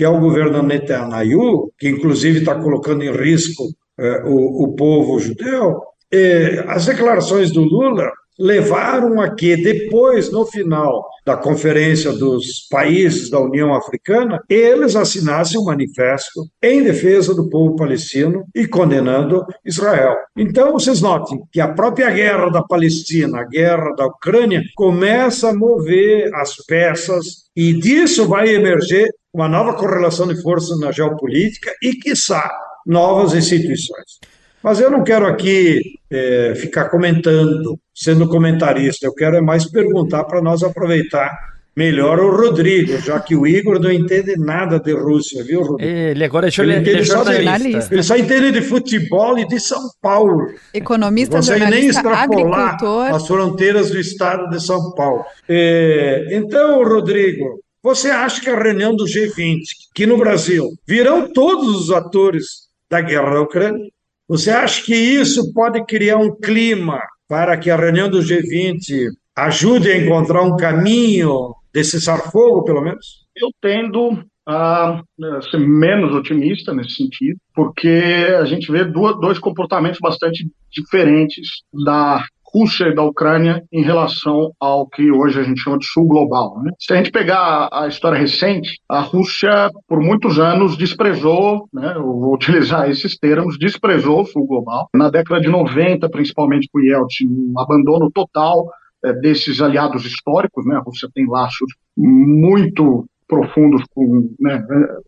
que 0.00 0.04
é 0.04 0.08
o 0.08 0.18
governo 0.18 0.62
Netanyahu, 0.62 1.74
que 1.78 1.86
inclusive 1.86 2.38
está 2.38 2.54
colocando 2.54 3.02
em 3.02 3.12
risco 3.12 3.64
eh, 3.98 4.22
o, 4.24 4.64
o 4.64 4.74
povo 4.74 5.18
judeu, 5.18 5.82
eh, 6.10 6.64
as 6.68 6.86
declarações 6.86 7.52
do 7.52 7.60
Lula 7.60 8.10
levaram 8.40 9.20
a 9.20 9.28
que, 9.34 9.54
depois, 9.54 10.32
no 10.32 10.46
final 10.46 11.06
da 11.26 11.36
conferência 11.36 12.10
dos 12.10 12.66
países 12.70 13.28
da 13.28 13.38
União 13.38 13.74
Africana, 13.74 14.40
eles 14.48 14.96
assinassem 14.96 15.60
um 15.60 15.64
manifesto 15.64 16.48
em 16.62 16.82
defesa 16.82 17.34
do 17.34 17.50
povo 17.50 17.76
palestino 17.76 18.44
e 18.54 18.66
condenando 18.66 19.44
Israel. 19.64 20.16
Então, 20.34 20.72
vocês 20.72 21.02
notem 21.02 21.38
que 21.52 21.60
a 21.60 21.68
própria 21.68 22.10
guerra 22.10 22.48
da 22.48 22.62
Palestina, 22.62 23.40
a 23.40 23.44
guerra 23.44 23.94
da 23.94 24.06
Ucrânia, 24.06 24.62
começa 24.74 25.50
a 25.50 25.54
mover 25.54 26.34
as 26.34 26.56
peças 26.66 27.50
e 27.54 27.74
disso 27.74 28.26
vai 28.26 28.48
emerger 28.48 29.10
uma 29.34 29.48
nova 29.48 29.74
correlação 29.74 30.26
de 30.26 30.40
forças 30.40 30.80
na 30.80 30.90
geopolítica 30.90 31.70
e, 31.82 31.92
quiçá, 31.92 32.50
novas 32.86 33.34
instituições. 33.34 34.18
Mas 34.62 34.80
eu 34.80 34.90
não 34.90 35.02
quero 35.02 35.26
aqui 35.26 35.80
é, 36.10 36.54
ficar 36.56 36.88
comentando, 36.88 37.78
sendo 37.94 38.28
comentarista, 38.28 39.06
eu 39.06 39.14
quero 39.14 39.36
é 39.36 39.40
mais 39.40 39.70
perguntar 39.70 40.24
para 40.24 40.42
nós 40.42 40.62
aproveitar 40.62 41.50
melhor 41.76 42.18
o 42.18 42.36
Rodrigo, 42.36 42.98
já 43.00 43.18
que 43.20 43.34
o 43.34 43.46
Igor 43.46 43.80
não 43.80 43.90
entende 43.90 44.36
nada 44.36 44.78
de 44.78 44.92
Rússia, 44.92 45.42
viu, 45.44 45.62
Rodrigo? 45.62 45.90
Ele 45.90 46.24
agora 46.24 46.48
é, 46.48 46.50
Ele 46.50 46.62
ele 46.62 46.72
é 46.72 46.80
entende 46.80 47.04
só 47.06 47.24
jornalista. 47.24 47.94
Ele 47.94 48.02
só 48.02 48.16
entende 48.16 48.52
de 48.52 48.62
futebol 48.62 49.38
e 49.38 49.46
de 49.46 49.58
São 49.58 49.80
Paulo. 50.02 50.46
Economista, 50.74 51.36
Não 51.36 51.40
consegue 51.40 51.60
nem 51.60 51.90
jornalista, 51.90 52.00
extrapolar 52.00 52.74
agricultor. 52.74 53.14
as 53.14 53.26
fronteiras 53.26 53.90
do 53.90 53.98
estado 53.98 54.50
de 54.50 54.62
São 54.62 54.92
Paulo. 54.94 55.24
É, 55.48 56.26
então, 56.32 56.82
Rodrigo, 56.84 57.60
você 57.82 58.10
acha 58.10 58.40
que 58.40 58.50
a 58.50 58.60
reunião 58.60 58.94
do 58.94 59.04
G20, 59.04 59.60
que 59.94 60.06
no 60.06 60.18
Brasil 60.18 60.68
virão 60.86 61.32
todos 61.32 61.80
os 61.80 61.90
atores 61.90 62.68
da 62.90 63.00
guerra 63.00 63.34
da 63.34 63.40
Ucrânia, 63.40 63.88
você 64.30 64.48
acha 64.52 64.84
que 64.84 64.94
isso 64.94 65.52
pode 65.52 65.84
criar 65.86 66.16
um 66.16 66.32
clima 66.32 67.00
para 67.28 67.56
que 67.56 67.68
a 67.68 67.74
reunião 67.74 68.08
do 68.08 68.20
G20 68.20 69.08
ajude 69.36 69.90
a 69.90 69.96
encontrar 69.96 70.42
um 70.42 70.56
caminho 70.56 71.52
de 71.74 71.82
cessar-fogo, 71.82 72.62
pelo 72.62 72.80
menos? 72.80 73.26
Eu 73.34 73.48
tendo 73.60 74.24
a 74.46 75.02
eh, 75.20 75.40
ser 75.50 75.58
menos 75.58 76.14
otimista 76.14 76.72
nesse 76.72 76.94
sentido, 76.94 77.40
porque 77.52 78.28
a 78.40 78.44
gente 78.44 78.70
vê 78.70 78.84
dois 78.84 79.40
comportamentos 79.40 79.98
bastante 80.00 80.48
diferentes 80.70 81.48
da 81.84 82.22
Rússia 82.52 82.88
e 82.88 82.94
da 82.94 83.02
Ucrânia 83.02 83.62
em 83.72 83.82
relação 83.82 84.52
ao 84.58 84.86
que 84.88 85.10
hoje 85.10 85.40
a 85.40 85.42
gente 85.42 85.60
chama 85.60 85.78
de 85.78 85.86
sul 85.86 86.06
global. 86.06 86.60
né? 86.62 86.72
Se 86.78 86.92
a 86.92 86.96
gente 86.96 87.10
pegar 87.10 87.68
a 87.72 87.86
história 87.86 88.18
recente, 88.18 88.80
a 88.88 89.00
Rússia, 89.00 89.70
por 89.86 90.00
muitos 90.00 90.38
anos, 90.38 90.76
desprezou, 90.76 91.68
né, 91.72 91.92
eu 91.96 92.02
vou 92.02 92.34
utilizar 92.34 92.88
esses 92.90 93.16
termos, 93.16 93.58
desprezou 93.58 94.22
o 94.22 94.26
sul 94.26 94.46
global. 94.46 94.88
Na 94.94 95.10
década 95.10 95.40
de 95.40 95.48
90, 95.48 96.08
principalmente 96.10 96.68
com 96.72 96.80
Yeltsin, 96.80 97.26
um 97.26 97.58
abandono 97.58 98.10
total 98.10 98.68
eh, 99.04 99.12
desses 99.14 99.60
aliados 99.60 100.04
históricos. 100.04 100.66
Né? 100.66 100.76
A 100.76 100.80
Rússia 100.80 101.08
tem 101.14 101.26
laços 101.28 101.72
muito 101.96 103.06
profundos 103.28 103.82
com. 103.94 104.28
Né? 104.40 104.62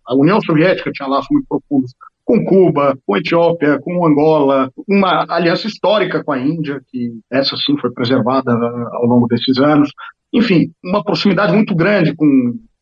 A 0.07 0.15
União 0.15 0.41
Soviética 0.41 0.93
tinha 0.93 1.09
laços 1.09 1.29
muito 1.31 1.47
profundos 1.49 1.93
com 2.25 2.45
Cuba, 2.45 2.97
com 3.07 3.17
Etiópia, 3.17 3.79
com 3.81 4.07
Angola, 4.07 4.71
uma 4.89 5.25
aliança 5.29 5.67
histórica 5.67 6.23
com 6.23 6.33
a 6.33 6.39
Índia, 6.39 6.81
que 6.91 7.13
essa 7.31 7.57
sim 7.57 7.77
foi 7.79 7.93
preservada 7.93 8.53
ah, 8.53 8.89
ao 8.95 9.07
longo 9.07 9.27
desses 9.27 9.59
anos. 9.59 9.91
Enfim, 10.33 10.71
uma 10.85 11.05
proximidade 11.05 11.53
muito 11.53 11.75
grande 11.75 12.15
com, 12.15 12.27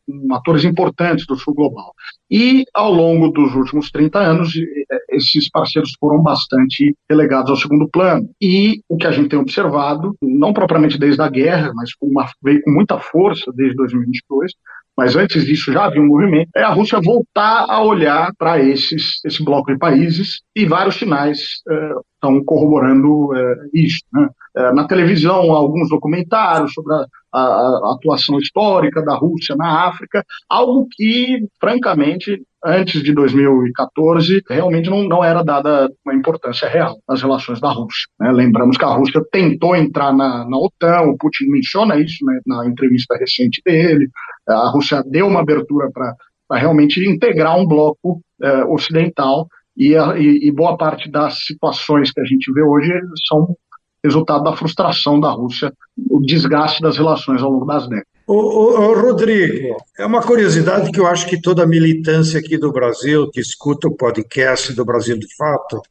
com 0.07 0.35
atores 0.35 0.65
importantes 0.65 1.27
do 1.27 1.37
sul 1.37 1.55
global. 1.55 1.93
E 2.31 2.65
ao 2.75 2.93
longo 2.93 3.29
dos 3.29 3.55
últimos 3.55 3.91
30 3.91 4.19
anos, 4.19 4.55
eh, 4.57 4.99
esses 5.11 5.51
parceiros 5.51 5.95
foram 5.99 6.23
bastante 6.23 6.95
relegados 7.09 7.51
ao 7.51 7.57
segundo 7.57 7.89
plano. 7.89 8.29
E 8.41 8.83
o 8.89 8.97
que 8.97 9.07
a 9.07 9.11
gente 9.11 9.31
tem 9.31 9.39
observado, 9.39 10.15
não 10.23 10.53
propriamente 10.53 10.99
desde 10.99 11.21
a 11.23 11.29
guerra, 11.29 11.73
mas 11.75 11.95
com 11.95 12.07
uma, 12.07 12.27
veio 12.43 12.63
com 12.63 12.71
muita 12.71 12.99
força 12.99 13.51
desde 13.55 13.75
2022, 13.77 14.53
mas 14.97 15.17
antes 15.17 15.45
disso 15.45 15.73
já 15.73 15.85
havia 15.85 16.01
um 16.01 16.07
movimento, 16.07 16.51
é 16.55 16.63
a 16.63 16.71
Rússia 16.71 17.01
voltar 17.01 17.67
a 17.69 17.83
olhar 17.83 18.33
para 18.37 18.61
esses 18.61 19.21
esse 19.25 19.43
bloco 19.43 19.73
de 19.73 19.79
países 19.79 20.43
e 20.55 20.67
vários 20.67 20.97
sinais 20.97 21.63
eh, 21.69 21.95
estão 22.21 22.45
corroborando 22.45 23.35
eh, 23.35 23.57
isso. 23.73 24.03
Né? 24.13 24.29
Eh, 24.57 24.73
na 24.73 24.87
televisão, 24.87 25.53
alguns 25.53 25.89
documentários 25.89 26.73
sobre 26.75 26.95
a, 26.95 27.07
a, 27.33 27.41
a 27.41 27.95
atuação 27.97 28.39
histórica 28.39 29.03
da 29.03 29.17
Rússia 29.17 29.57
na 29.57 29.89
África, 29.89 30.23
algo 30.49 30.87
que, 30.93 31.47
francamente, 31.59 32.43
antes 32.63 33.03
de 33.03 33.15
2014, 33.15 34.43
realmente 34.49 34.91
não, 34.91 35.05
não 35.05 35.25
era 35.25 35.43
dada 35.43 35.91
uma 36.05 36.15
importância 36.15 36.69
real 36.69 36.99
nas 37.09 37.23
relações 37.23 37.59
da 37.59 37.71
Rússia. 37.71 38.07
né? 38.21 38.31
Lembramos 38.31 38.77
que 38.77 38.85
a 38.85 38.89
Rússia 38.89 39.23
tentou 39.33 39.75
entrar 39.75 40.13
na, 40.13 40.45
na 40.47 40.59
OTAN, 40.59 41.03
o 41.03 41.17
Putin 41.17 41.47
menciona 41.47 41.99
isso 41.99 42.25
né, 42.25 42.39
na 42.47 42.67
entrevista 42.67 43.17
recente 43.17 43.63
dele, 43.65 44.09
a 44.47 44.71
Rússia 44.71 45.03
deu 45.07 45.27
uma 45.27 45.41
abertura 45.41 45.89
para 45.93 46.15
realmente 46.59 47.03
integrar 47.09 47.57
um 47.57 47.67
bloco 47.67 48.21
eh, 48.43 48.65
ocidental 48.65 49.47
e, 49.81 49.97
a- 49.97 50.17
e- 50.19 50.47
e 50.49 50.53
boa 50.53 50.77
parte 50.77 51.11
das 51.11 51.45
situações 51.47 52.13
que 52.13 52.21
a 52.21 52.25
gente 52.25 52.53
vê 52.53 52.63
hoje 52.63 52.93
são 53.29 53.57
resultado 54.05 54.43
da 54.45 54.57
frustração 54.57 55.19
da 55.21 55.31
Rússia, 55.31 55.73
o 56.11 56.21
desgaste 56.21 56.81
das 56.81 56.97
relações 56.97 57.43
ao 57.43 57.51
longo 57.51 57.67
das 57.67 57.85
décadas. 57.89 58.07
Ô, 58.27 58.95
Rodrigo, 58.95 59.77
é 59.99 60.07
uma 60.07 60.23
curiosidade 60.23 60.91
que 60.93 61.01
eu 61.01 61.07
acho 61.07 61.27
que 61.27 61.41
toda 61.41 61.67
militância 61.67 62.39
aqui 62.39 62.57
do 62.57 62.71
Brasil, 62.73 63.29
que 63.31 63.41
escuta 63.41 63.89
o 63.89 63.97
podcast 63.97 64.73
do 64.73 64.85
Brasil 64.85 65.19
de 65.19 65.27
Fato, 65.37 65.83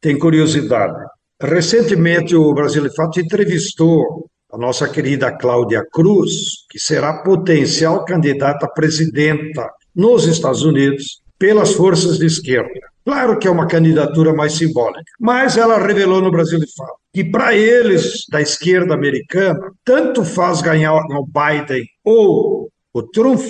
tem 0.00 0.18
curiosidade. 0.18 1.02
Recentemente, 1.42 2.36
o 2.36 2.52
Brasil 2.54 2.82
de 2.82 2.94
Fato 2.94 3.18
entrevistou 3.20 4.26
a 4.52 4.58
nossa 4.58 4.86
querida 4.88 5.32
Cláudia 5.32 5.82
Cruz, 5.92 6.32
que 6.70 6.78
será 6.78 7.22
potencial 7.22 8.04
candidata 8.04 8.66
a 8.66 8.70
presidenta 8.70 9.68
nos 9.94 10.26
Estados 10.26 10.62
Unidos 10.62 11.20
pelas 11.38 11.72
forças 11.72 12.18
de 12.18 12.26
esquerda. 12.26 12.80
Claro 13.06 13.38
que 13.38 13.46
é 13.46 13.50
uma 13.50 13.68
candidatura 13.68 14.34
mais 14.34 14.54
simbólica, 14.54 15.04
mas 15.20 15.56
ela 15.56 15.78
revelou 15.78 16.20
no 16.20 16.28
Brasil 16.28 16.58
de 16.58 16.66
fato 16.74 16.96
que 17.14 17.22
para 17.22 17.54
eles 17.54 18.24
da 18.28 18.42
esquerda 18.42 18.94
americana 18.94 19.70
tanto 19.84 20.24
faz 20.24 20.60
ganhar 20.60 20.92
o 20.92 21.24
Biden 21.24 21.86
ou 22.04 22.68
o 22.92 23.02
Trump, 23.04 23.40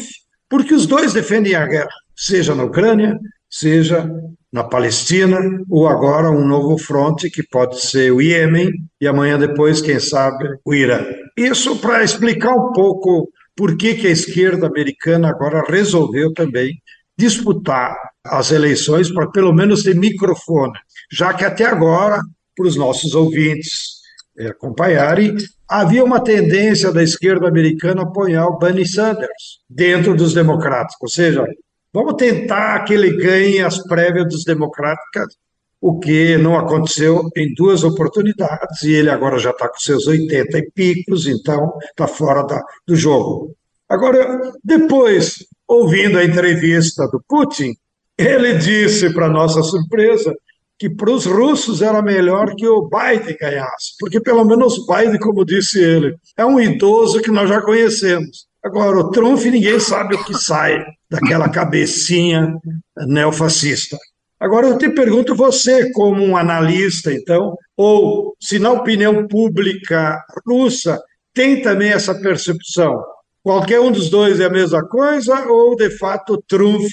porque 0.47 0.75
os 0.75 0.87
dois 0.87 1.15
defendem 1.15 1.55
a 1.55 1.67
guerra, 1.67 1.89
seja 2.15 2.55
na 2.55 2.65
Ucrânia, 2.65 3.19
seja 3.49 4.07
na 4.53 4.63
Palestina, 4.63 5.41
ou 5.71 5.89
agora 5.89 6.31
um 6.31 6.47
novo 6.47 6.77
fronte 6.77 7.31
que 7.31 7.43
pode 7.43 7.81
ser 7.81 8.13
o 8.13 8.21
Iêmen 8.21 8.71
e 9.01 9.07
amanhã 9.09 9.39
depois, 9.39 9.81
quem 9.81 9.99
sabe, 9.99 10.45
o 10.67 10.75
Irã. 10.75 11.03
Isso 11.35 11.79
para 11.79 12.05
explicar 12.05 12.55
um 12.55 12.73
pouco 12.73 13.31
por 13.57 13.75
que, 13.79 13.95
que 13.95 14.07
a 14.07 14.11
esquerda 14.11 14.67
americana 14.67 15.31
agora 15.31 15.65
resolveu 15.67 16.31
também 16.35 16.79
disputar 17.19 17.97
as 18.31 18.51
eleições 18.51 19.13
para 19.13 19.31
pelo 19.31 19.53
menos 19.53 19.83
ter 19.83 19.95
microfone, 19.95 20.73
já 21.11 21.33
que 21.35 21.45
até 21.45 21.65
agora, 21.65 22.21
para 22.57 22.67
os 22.67 22.77
nossos 22.77 23.15
ouvintes 23.15 23.97
eh, 24.39 24.49
acompanharem, 24.49 25.35
havia 25.69 26.05
uma 26.05 26.21
tendência 26.21 26.93
da 26.93 27.03
esquerda 27.03 27.49
americana 27.49 28.03
apoiar 28.03 28.47
o 28.47 28.59
Bernie 28.59 28.87
Sanders 28.87 29.61
dentro 29.69 30.15
dos 30.15 30.33
democratas, 30.35 30.95
ou 31.01 31.09
seja, 31.09 31.45
vamos 31.93 32.15
tentar 32.15 32.85
que 32.85 32.95
ele 32.95 33.17
ganhe 33.17 33.61
as 33.61 33.83
prévias 33.83 34.29
dos 34.29 34.45
democratas, 34.45 35.35
o 35.81 35.99
que 35.99 36.37
não 36.39 36.59
aconteceu 36.59 37.29
em 37.37 37.55
duas 37.55 37.85
oportunidades, 37.85 38.83
e 38.83 38.93
ele 38.93 39.11
agora 39.11 39.39
já 39.39 39.51
está 39.51 39.69
com 39.69 39.79
seus 39.79 40.07
80 40.07 40.59
e 40.59 40.71
picos, 40.73 41.27
então 41.27 41.73
está 41.91 42.07
fora 42.07 42.43
da, 42.43 42.63
do 42.87 42.97
jogo. 42.97 43.55
Agora, 43.89 44.53
depois, 44.65 45.37
ouvindo 45.69 46.19
a 46.19 46.25
entrevista 46.25 47.07
do 47.09 47.23
Putin, 47.29 47.75
ele 48.19 48.55
disse, 48.55 49.13
para 49.13 49.29
nossa 49.29 49.63
surpresa, 49.63 50.35
que 50.79 50.91
para 50.91 51.11
os 51.11 51.25
russos 51.25 51.81
era 51.81 52.03
melhor 52.03 52.55
que 52.55 52.67
o 52.67 52.89
Biden 52.89 53.37
ganhasse, 53.41 53.95
porque 53.99 54.21
pelo 54.21 54.45
menos 54.45 54.79
o 54.79 54.87
Biden, 54.87 55.19
como 55.19 55.45
disse 55.45 55.83
ele, 55.83 56.15
é 56.37 56.45
um 56.45 56.61
idoso 56.61 57.21
que 57.21 57.31
nós 57.31 57.49
já 57.49 57.63
conhecemos. 57.63 58.47
Agora, 58.63 58.99
o 58.99 59.11
Trump, 59.11 59.41
ninguém 59.45 59.79
sabe 59.79 60.17
o 60.17 60.25
que 60.25 60.35
sai 60.35 60.85
daquela 61.11 61.49
cabecinha 61.49 62.59
neofascista. 63.07 63.97
Agora, 64.39 64.67
eu 64.67 64.77
te 64.77 64.91
pergunto, 64.91 65.35
você, 65.35 65.91
como 65.93 66.23
um 66.23 66.37
analista, 66.37 67.13
então, 67.13 67.57
ou 67.77 68.35
se 68.41 68.59
na 68.59 68.73
opinião 68.73 69.27
pública 69.27 70.23
russa 70.47 71.01
tem 71.33 71.63
também 71.63 71.91
essa 71.91 72.15
percepção, 72.15 73.03
qualquer 73.43 73.81
um 73.81 73.93
dos 73.93 74.11
dois 74.11 74.41
é 74.41 74.45
a 74.47 74.51
mesma 74.51 74.87
coisa, 74.89 75.47
ou 75.49 75.77
de 75.77 75.91
fato 75.91 76.35
o 76.35 76.43
Trump 76.43 76.91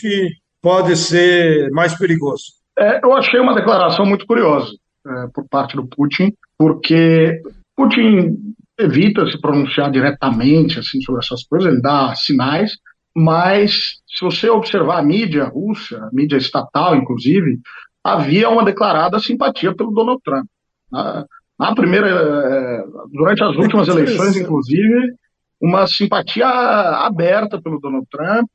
pode 0.63 0.95
ser 0.95 1.69
mais 1.71 1.93
perigoso? 1.93 2.45
É, 2.79 3.01
eu 3.03 3.13
achei 3.13 3.39
uma 3.39 3.53
declaração 3.53 4.05
muito 4.05 4.25
curiosa 4.25 4.71
é, 5.05 5.27
por 5.33 5.45
parte 5.49 5.75
do 5.75 5.85
Putin, 5.85 6.33
porque 6.57 7.41
Putin 7.75 8.55
evita 8.79 9.27
se 9.27 9.39
pronunciar 9.39 9.91
diretamente 9.91 10.79
assim 10.79 11.01
sobre 11.01 11.21
essas 11.23 11.43
coisas, 11.43 11.71
ele 11.71 11.81
dá 11.81 12.15
sinais, 12.15 12.71
mas 13.15 14.01
se 14.07 14.23
você 14.23 14.49
observar 14.49 14.99
a 14.99 15.03
mídia 15.03 15.43
russa, 15.43 15.97
a 15.97 16.09
mídia 16.11 16.37
estatal, 16.37 16.95
inclusive, 16.95 17.59
havia 18.03 18.49
uma 18.49 18.63
declarada 18.63 19.19
simpatia 19.19 19.75
pelo 19.75 19.91
Donald 19.91 20.21
Trump. 20.23 20.45
Na, 20.91 21.25
na 21.59 21.75
primeira, 21.75 22.07
é, 22.07 22.83
durante 23.11 23.43
as 23.43 23.55
últimas 23.55 23.87
eleições, 23.89 24.35
inclusive, 24.37 25.13
uma 25.61 25.85
simpatia 25.87 26.47
aberta 26.47 27.61
pelo 27.61 27.79
Donald 27.79 28.07
Trump, 28.09 28.47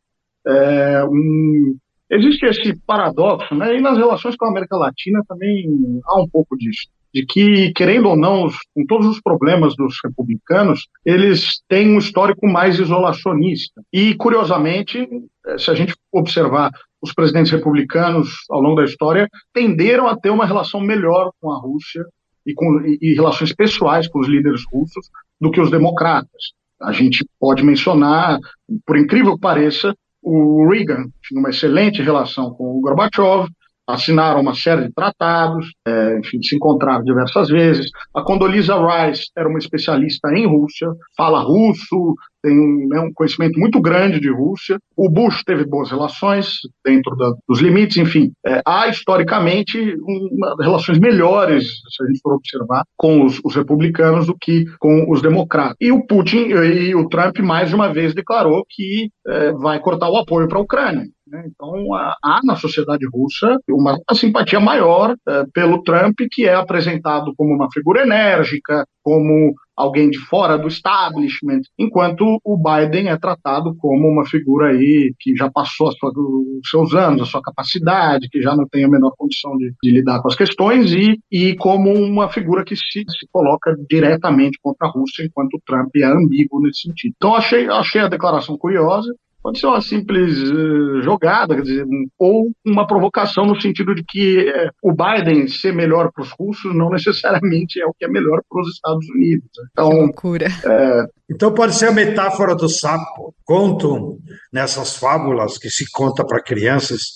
é, 0.47 1.05
um, 1.05 1.77
existe 2.11 2.47
esse 2.47 2.77
paradoxo, 2.87 3.55
né? 3.55 3.77
E 3.77 3.81
nas 3.81 3.97
relações 3.97 4.37
com 4.37 4.47
a 4.47 4.51
América 4.51 4.77
Latina 4.77 5.23
também 5.29 5.67
há 6.05 6.21
um 6.21 6.29
pouco 6.29 6.57
disso. 6.57 6.89
De 7.13 7.25
que, 7.25 7.73
querendo 7.73 8.11
ou 8.11 8.17
não, 8.17 8.49
com 8.75 8.85
todos 8.87 9.07
os 9.07 9.21
problemas 9.21 9.75
dos 9.75 9.97
republicanos, 10.05 10.87
eles 11.05 11.63
têm 11.67 11.89
um 11.95 11.99
histórico 11.99 12.47
mais 12.47 12.79
isolacionista. 12.79 13.83
E, 13.93 14.15
curiosamente, 14.15 15.09
se 15.57 15.71
a 15.71 15.75
gente 15.75 15.95
observar 16.13 16.71
os 17.01 17.15
presidentes 17.15 17.51
republicanos 17.51 18.31
ao 18.51 18.61
longo 18.61 18.77
da 18.77 18.85
história, 18.85 19.29
tenderam 19.55 20.07
a 20.07 20.17
ter 20.17 20.31
uma 20.31 20.45
relação 20.45 20.81
melhor 20.81 21.31
com 21.41 21.51
a 21.51 21.59
Rússia 21.59 22.05
e, 22.45 22.53
com, 22.53 22.81
e, 22.85 22.99
e 23.01 23.15
relações 23.15 23.55
pessoais 23.55 24.07
com 24.09 24.21
os 24.21 24.29
líderes 24.29 24.63
russos 24.71 25.09
do 25.41 25.51
que 25.51 25.61
os 25.61 25.71
democratas. 25.71 26.53
A 26.81 26.93
gente 26.93 27.25
pode 27.41 27.63
mencionar, 27.63 28.39
por 28.87 28.97
incrível 28.97 29.35
que 29.35 29.41
pareça, 29.41 29.95
o 30.29 30.69
Reagan 30.69 31.07
tinha 31.23 31.41
uma 31.41 31.49
excelente 31.49 32.03
relação 32.03 32.51
com 32.51 32.77
o 32.77 32.81
Gorbachev, 32.83 33.49
assinaram 33.87 34.43
uma 34.43 34.55
série 34.55 34.89
de 34.89 34.93
tratados, 34.93 35.73
é, 35.87 36.19
enfim, 36.19 36.43
se 36.43 36.55
encontraram 36.55 37.03
diversas 37.03 37.49
vezes. 37.49 37.91
A 38.15 38.21
Condoleezza 38.23 38.75
Rice 38.77 39.31
era 39.35 39.49
uma 39.49 39.59
especialista 39.59 40.29
em 40.35 40.47
Rússia, 40.47 40.89
fala 41.17 41.41
russo, 41.41 42.15
tem 42.49 42.89
né, 42.89 43.01
um 43.01 43.13
conhecimento 43.13 43.59
muito 43.59 43.81
grande 43.81 44.19
de 44.21 44.31
Rússia. 44.31 44.79
O 44.97 45.11
Bush 45.11 45.43
teve 45.45 45.65
boas 45.65 45.91
relações 45.91 46.59
dentro 46.85 47.15
da, 47.17 47.33
dos 47.47 47.61
limites, 47.61 47.97
enfim. 47.99 48.33
É, 48.47 48.63
há 48.67 48.89
historicamente 48.89 49.79
uma, 50.01 50.57
relações 50.61 50.99
melhores, 50.99 51.65
se 51.65 52.03
a 52.03 52.07
gente 52.07 52.21
for 52.23 52.35
observar, 52.35 52.85
com 52.97 53.25
os, 53.25 53.41
os, 53.45 53.55
republicanos 53.55 54.27
do 54.27 54.37
que 54.39 54.65
com 54.79 55.11
os 55.11 55.21
democratas. 55.21 55.77
E 55.81 55.93
o 55.93 56.07
Putin 56.07 56.49
e 56.49 56.95
o 56.95 57.09
Trump 57.09 57.39
mais 57.41 57.73
uma 57.73 57.93
vez 57.93 58.15
declarou 58.15 58.65
que 58.69 59.11
é, 59.27 59.53
vai 59.53 59.79
cortar 59.81 60.09
o 60.09 60.17
apoio 60.17 60.49
para 60.49 60.59
a 60.59 60.63
Ucrânia. 60.63 61.05
Né? 61.27 61.45
Então, 61.47 61.95
há 61.95 62.41
na 62.45 62.57
sociedade 62.57 63.07
russa 63.13 63.59
uma, 63.69 63.99
simpatia 64.15 64.61
maior 64.61 65.15
é, 65.29 65.45
pelo 65.53 65.83
Trump, 65.83 66.17
que 66.31 66.47
é 66.47 66.55
apresentado 66.55 67.33
como 67.37 67.55
uma 67.55 67.69
figura 67.73 68.03
enérgica, 68.03 68.87
como 69.03 69.55
alguém 69.79 70.11
de 70.11 70.19
fora 70.19 70.59
do 70.59 70.67
establishment, 70.67 71.61
enquanto 71.79 72.41
o 72.45 72.57
Biden 72.57 73.09
é 73.09 73.17
tratado 73.17 73.75
como 73.77 74.09
uma 74.09 74.27
figura 74.27 74.71
aí 74.71 75.15
que 75.21 75.37
já 75.37 75.49
passou 75.49 75.93
sua, 75.93 76.11
os 76.11 76.69
seus 76.69 76.95
anos, 76.95 77.23
a 77.23 77.27
sua 77.27 77.41
capacidade, 77.41 78.29
que 78.29 78.43
já 78.43 78.57
não 78.57 78.67
tem 78.67 78.85
a 78.85 78.89
menor 78.89 79.13
condição 79.17 79.57
de, 79.57 79.73
de 79.81 79.91
lidar 79.93 80.21
com 80.21 80.29
as 80.29 80.35
questões 80.35 80.93
e, 80.93 81.17
e 81.31 81.55
como 81.57 81.93
uma 81.93 82.29
figura 82.29 82.65
que 82.65 82.75
se, 82.75 82.83
se, 82.85 83.29
coloca 83.31 83.77
diretamente 83.89 84.59
contra 84.61 84.89
a 84.89 84.91
Rússia, 84.91 85.25
enquanto 85.25 85.55
o 85.55 85.63
Trump 85.65 85.95
é 85.95 86.05
ambíguo 86.05 86.61
nesse 86.61 86.83
sentido. 86.83 87.15
Então 87.17 87.37
achei, 87.37 87.69
achei 87.69 88.01
a 88.01 88.09
declaração 88.09 88.59
curiosa 88.59 89.15
pode 89.43 89.59
ser 89.59 89.67
uma 89.67 89.81
simples 89.81 90.39
uh, 90.39 91.03
jogada, 91.03 91.55
quer 91.55 91.63
dizer, 91.63 91.87
ou 92.19 92.51
uma 92.65 92.87
provocação 92.87 93.47
no 93.47 93.61
sentido 93.61 93.95
de 93.95 94.05
que 94.05 94.49
uh, 94.49 94.71
o 94.83 94.93
Biden 94.93 95.49
ser 95.49 95.73
melhor 95.73 96.11
para 96.13 96.23
os 96.23 96.31
russos 96.31 96.75
não 96.75 96.91
necessariamente 96.91 97.81
é 97.81 97.87
o 97.87 97.95
que 97.95 98.05
é 98.05 98.09
melhor 98.09 98.41
para 98.49 98.61
os 98.61 98.69
Estados 98.69 99.09
Unidos. 99.09 99.49
Então, 99.73 99.91
que 99.91 99.97
loucura. 99.97 100.47
É... 100.47 101.05
Então 101.31 101.53
pode 101.53 101.75
ser 101.75 101.89
a 101.89 101.93
metáfora 101.93 102.55
do 102.55 102.69
sapo. 102.69 103.35
Contam 103.45 104.19
nessas 104.53 104.97
fábulas 104.97 105.59
que 105.59 105.69
se 105.69 105.85
conta 105.91 106.25
para 106.25 106.43
crianças 106.43 107.13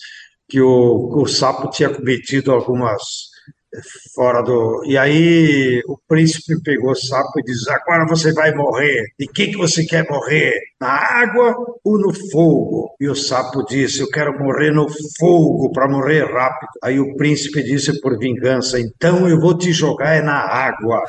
que 0.49 0.61
o, 0.61 1.23
o 1.23 1.27
sapo 1.27 1.71
tinha 1.71 1.89
cometido 1.89 2.53
algumas 2.53 3.32
fora 4.15 4.43
do. 4.43 4.83
E 4.85 4.97
aí 4.97 5.83
o 5.87 5.99
príncipe 6.09 6.61
pegou 6.63 6.93
o 6.93 6.97
sapo 6.97 7.41
e 7.41 7.43
disse: 7.43 7.71
Agora 7.71 8.07
você 8.07 8.33
vai 8.33 8.55
morrer. 8.55 9.07
De 9.19 9.27
que, 9.27 9.49
que 9.49 9.57
você 9.57 9.85
quer 9.85 10.07
morrer? 10.09 10.53
Na 10.81 10.89
água 10.89 11.55
ou 11.85 11.99
no 11.99 12.13
fogo? 12.31 12.95
E 13.01 13.09
o 13.09 13.15
sapo 13.15 13.65
disse: 13.65 14.01
Eu 14.01 14.11
quero 14.11 14.39
morrer 14.39 14.73
no 14.73 14.87
fogo 15.19 15.71
para 15.73 15.89
morrer 15.89 16.25
rápido. 16.25 16.71
Aí 16.83 17.01
o 17.01 17.17
príncipe 17.17 17.63
disse 17.63 18.01
por 18.01 18.19
vingança: 18.19 18.81
Então 18.81 19.29
eu 19.29 19.41
vou 19.41 19.57
te 19.57 19.73
jogar 19.73 20.17
é 20.17 20.23
na 20.23 20.39
água. 20.39 21.03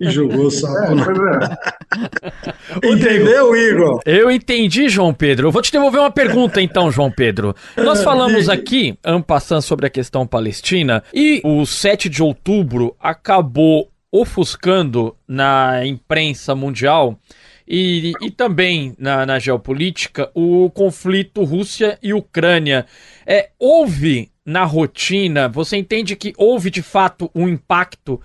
E 0.00 0.10
jogou 0.10 0.46
o 0.46 0.50
sapo 0.50 0.92
é, 0.92 0.94
na. 0.94 1.04
É. 1.04 2.48
Entendeu, 2.84 3.56
Igor? 3.56 4.00
Eu 4.04 4.30
entendi, 4.30 4.88
João 4.88 5.12
Pedro. 5.12 5.48
Eu 5.48 5.52
vou 5.52 5.62
te 5.62 5.72
devolver 5.72 6.00
uma 6.00 6.10
pergunta 6.10 6.60
então, 6.60 6.90
João 6.90 7.10
Pedro. 7.10 7.54
Nós 7.76 8.02
falamos 8.02 8.48
aqui, 8.48 8.98
ampassando 9.04 9.62
sobre 9.62 9.86
a 9.86 9.90
questão 9.90 10.26
palestina, 10.26 11.02
e 11.12 11.40
o 11.44 11.64
7 11.64 12.07
7 12.08 12.10
de 12.10 12.22
outubro 12.22 12.96
acabou 12.98 13.90
ofuscando 14.10 15.14
na 15.28 15.84
imprensa 15.86 16.54
mundial 16.54 17.18
e, 17.66 18.12
e 18.22 18.30
também 18.30 18.94
na, 18.98 19.26
na, 19.26 19.38
geopolítica 19.38 20.30
o 20.34 20.70
conflito 20.70 21.44
Rússia 21.44 21.98
e 22.02 22.14
Ucrânia. 22.14 22.86
É, 23.26 23.50
houve 23.58 24.32
na 24.44 24.64
rotina, 24.64 25.46
você 25.48 25.76
entende 25.76 26.16
que 26.16 26.32
houve 26.38 26.70
de 26.70 26.80
fato 26.80 27.30
um 27.34 27.46
impacto 27.46 28.18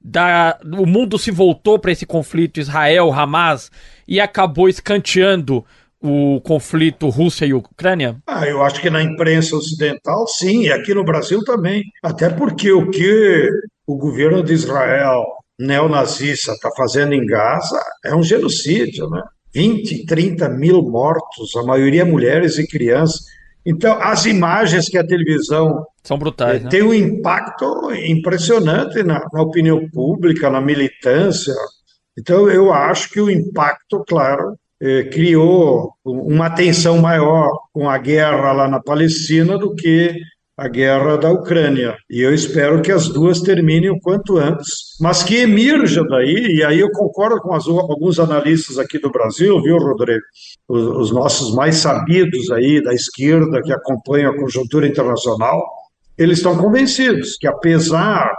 da, 0.00 0.58
o 0.64 0.86
mundo 0.86 1.16
se 1.18 1.30
voltou 1.30 1.78
para 1.78 1.92
esse 1.92 2.04
conflito 2.04 2.58
Israel-Hamas 2.58 3.70
e 4.06 4.20
acabou 4.20 4.68
escanteando 4.68 5.64
o 6.02 6.40
conflito 6.40 7.08
Rússia 7.08 7.46
e 7.46 7.54
Ucrânia? 7.54 8.16
Ah, 8.26 8.46
eu 8.46 8.62
acho 8.62 8.80
que 8.80 8.90
na 8.90 9.02
imprensa 9.02 9.56
ocidental, 9.56 10.26
sim, 10.26 10.62
e 10.62 10.72
aqui 10.72 10.94
no 10.94 11.04
Brasil 11.04 11.42
também. 11.44 11.82
Até 12.02 12.30
porque 12.30 12.72
o 12.72 12.90
que 12.90 13.48
o 13.86 13.96
governo 13.96 14.42
de 14.42 14.52
Israel 14.52 15.24
neonazista 15.58 16.52
está 16.52 16.70
fazendo 16.76 17.14
em 17.14 17.26
Gaza 17.26 17.80
é 18.04 18.14
um 18.14 18.22
genocídio, 18.22 19.08
né? 19.10 19.22
20, 19.52 20.06
30 20.06 20.48
mil 20.50 20.82
mortos, 20.82 21.56
a 21.56 21.62
maioria 21.62 22.04
mulheres 22.04 22.58
e 22.58 22.66
crianças. 22.66 23.22
Então, 23.66 24.00
as 24.00 24.24
imagens 24.24 24.88
que 24.88 24.96
a 24.96 25.06
televisão 25.06 25.84
são 26.02 26.18
brutais, 26.18 26.60
é, 26.60 26.64
né? 26.64 26.70
tem 26.70 26.82
um 26.82 26.94
impacto 26.94 27.92
impressionante 27.92 29.02
na, 29.02 29.22
na 29.32 29.42
opinião 29.42 29.88
pública, 29.90 30.48
na 30.48 30.60
militância. 30.60 31.54
Então, 32.16 32.48
eu 32.48 32.72
acho 32.72 33.10
que 33.10 33.20
o 33.20 33.30
impacto, 33.30 34.04
claro, 34.06 34.54
criou 35.12 35.92
uma 36.04 36.50
tensão 36.50 36.98
maior 36.98 37.50
com 37.72 37.88
a 37.88 37.98
guerra 37.98 38.52
lá 38.52 38.68
na 38.68 38.80
Palestina 38.80 39.58
do 39.58 39.74
que 39.74 40.14
a 40.58 40.66
guerra 40.66 41.16
da 41.16 41.30
Ucrânia. 41.30 41.96
E 42.10 42.20
eu 42.20 42.34
espero 42.34 42.82
que 42.82 42.90
as 42.90 43.08
duas 43.08 43.40
terminem 43.40 43.90
o 43.90 44.00
quanto 44.00 44.38
antes, 44.38 44.96
mas 45.00 45.22
que 45.22 45.36
emerja 45.36 46.02
daí, 46.02 46.56
e 46.56 46.64
aí 46.64 46.80
eu 46.80 46.90
concordo 46.90 47.40
com 47.40 47.54
as, 47.54 47.68
alguns 47.68 48.18
analistas 48.18 48.76
aqui 48.76 48.98
do 48.98 49.08
Brasil, 49.08 49.62
viu, 49.62 49.76
Rodrigo? 49.78 50.24
Os, 50.68 50.82
os 50.82 51.12
nossos 51.12 51.54
mais 51.54 51.76
sabidos 51.76 52.50
aí 52.50 52.82
da 52.82 52.92
esquerda 52.92 53.62
que 53.62 53.72
acompanham 53.72 54.32
a 54.32 54.36
conjuntura 54.36 54.88
internacional, 54.88 55.64
eles 56.18 56.38
estão 56.38 56.58
convencidos 56.58 57.36
que 57.36 57.46
apesar 57.46 58.36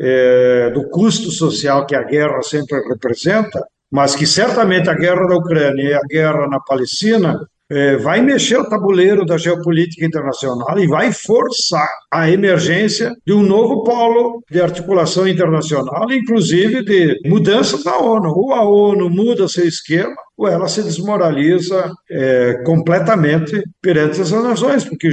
é, 0.00 0.70
do 0.70 0.88
custo 0.88 1.30
social 1.30 1.84
que 1.84 1.94
a 1.94 2.02
guerra 2.02 2.40
sempre 2.40 2.80
representa, 2.88 3.62
mas 3.90 4.14
que 4.14 4.26
certamente 4.26 4.88
a 4.88 4.94
guerra 4.94 5.26
da 5.26 5.36
Ucrânia 5.36 5.82
e 5.82 5.94
a 5.94 6.00
guerra 6.02 6.46
na 6.46 6.60
Palestina 6.60 7.38
é, 7.70 7.96
vai 7.96 8.20
mexer 8.20 8.58
o 8.58 8.68
tabuleiro 8.68 9.24
da 9.24 9.38
geopolítica 9.38 10.04
internacional 10.04 10.76
e 10.78 10.88
vai 10.88 11.12
forçar 11.12 11.88
a 12.10 12.28
emergência 12.28 13.14
de 13.24 13.32
um 13.32 13.42
novo 13.42 13.84
polo 13.84 14.42
de 14.50 14.60
articulação 14.60 15.26
internacional, 15.28 16.10
inclusive 16.10 16.84
de 16.84 17.20
mudanças 17.24 17.84
na 17.84 17.96
ONU. 17.96 18.32
Ou 18.34 18.52
a 18.52 18.68
ONU 18.68 19.08
muda 19.08 19.46
seu 19.46 19.66
esquema, 19.66 20.16
ou 20.36 20.48
ela 20.48 20.66
se 20.66 20.82
desmoraliza 20.82 21.92
é, 22.10 22.54
completamente 22.64 23.62
perante 23.80 24.20
as 24.20 24.32
nações, 24.32 24.84
porque 24.84 25.08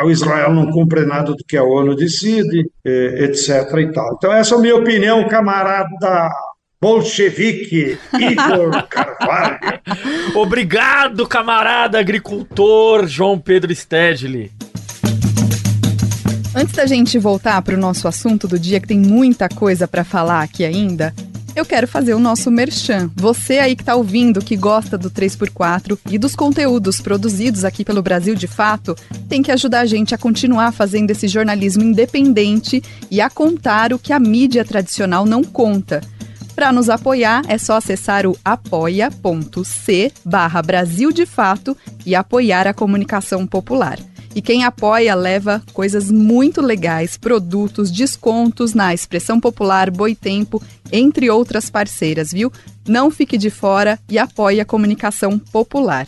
a 0.00 0.06
Israel 0.06 0.52
não 0.52 0.72
cumpre 0.72 1.06
nada 1.06 1.30
do 1.30 1.44
que 1.46 1.56
a 1.56 1.62
ONU 1.62 1.94
decide, 1.94 2.68
é, 2.84 3.24
etc. 3.24 3.72
E 3.78 3.92
tal. 3.92 4.14
Então, 4.16 4.32
essa 4.32 4.56
é 4.56 4.58
a 4.58 4.60
minha 4.60 4.74
opinião, 4.74 5.28
camarada 5.28 5.88
bolchevique 6.80 7.98
Igor 8.14 8.82
Carvalho. 8.88 9.80
Obrigado, 10.34 11.26
camarada 11.26 11.98
agricultor 11.98 13.06
João 13.06 13.38
Pedro 13.38 13.74
Stedley. 13.74 14.52
Antes 16.54 16.74
da 16.74 16.86
gente 16.86 17.18
voltar 17.18 17.60
para 17.62 17.74
o 17.74 17.78
nosso 17.78 18.08
assunto 18.08 18.48
do 18.48 18.58
dia, 18.58 18.80
que 18.80 18.86
tem 18.86 18.98
muita 18.98 19.48
coisa 19.48 19.86
para 19.86 20.04
falar 20.04 20.42
aqui 20.42 20.64
ainda, 20.64 21.12
eu 21.54 21.64
quero 21.64 21.88
fazer 21.88 22.14
o 22.14 22.20
nosso 22.20 22.50
merchan. 22.50 23.10
Você 23.16 23.58
aí 23.58 23.74
que 23.74 23.82
está 23.82 23.96
ouvindo, 23.96 24.40
que 24.40 24.56
gosta 24.56 24.96
do 24.96 25.10
3x4 25.10 25.98
e 26.08 26.16
dos 26.16 26.36
conteúdos 26.36 27.00
produzidos 27.00 27.64
aqui 27.64 27.84
pelo 27.84 28.02
Brasil 28.02 28.34
de 28.34 28.46
Fato, 28.46 28.94
tem 29.28 29.42
que 29.42 29.50
ajudar 29.50 29.80
a 29.80 29.86
gente 29.86 30.14
a 30.14 30.18
continuar 30.18 30.72
fazendo 30.72 31.10
esse 31.10 31.26
jornalismo 31.26 31.82
independente 31.82 32.82
e 33.10 33.20
a 33.20 33.28
contar 33.28 33.92
o 33.92 33.98
que 33.98 34.12
a 34.12 34.20
mídia 34.20 34.64
tradicional 34.64 35.26
não 35.26 35.42
conta. 35.42 36.00
Para 36.58 36.72
nos 36.72 36.90
apoiar, 36.90 37.42
é 37.46 37.56
só 37.56 37.76
acessar 37.76 38.26
o 38.26 38.36
apoia.c 38.44 40.12
barra 40.24 40.60
Brasil 40.60 41.12
de 41.12 41.24
Fato 41.24 41.76
e 42.04 42.16
apoiar 42.16 42.66
a 42.66 42.74
comunicação 42.74 43.46
popular. 43.46 43.96
E 44.34 44.42
quem 44.42 44.64
apoia 44.64 45.14
leva 45.14 45.62
coisas 45.72 46.10
muito 46.10 46.60
legais, 46.60 47.16
produtos, 47.16 47.92
descontos 47.92 48.74
na 48.74 48.92
Expressão 48.92 49.38
Popular, 49.38 49.88
Boitempo, 49.88 50.60
entre 50.90 51.30
outras 51.30 51.70
parceiras, 51.70 52.32
viu? 52.32 52.52
Não 52.88 53.08
fique 53.08 53.38
de 53.38 53.50
fora 53.50 53.96
e 54.08 54.18
apoie 54.18 54.60
a 54.60 54.64
comunicação 54.64 55.38
popular. 55.38 56.06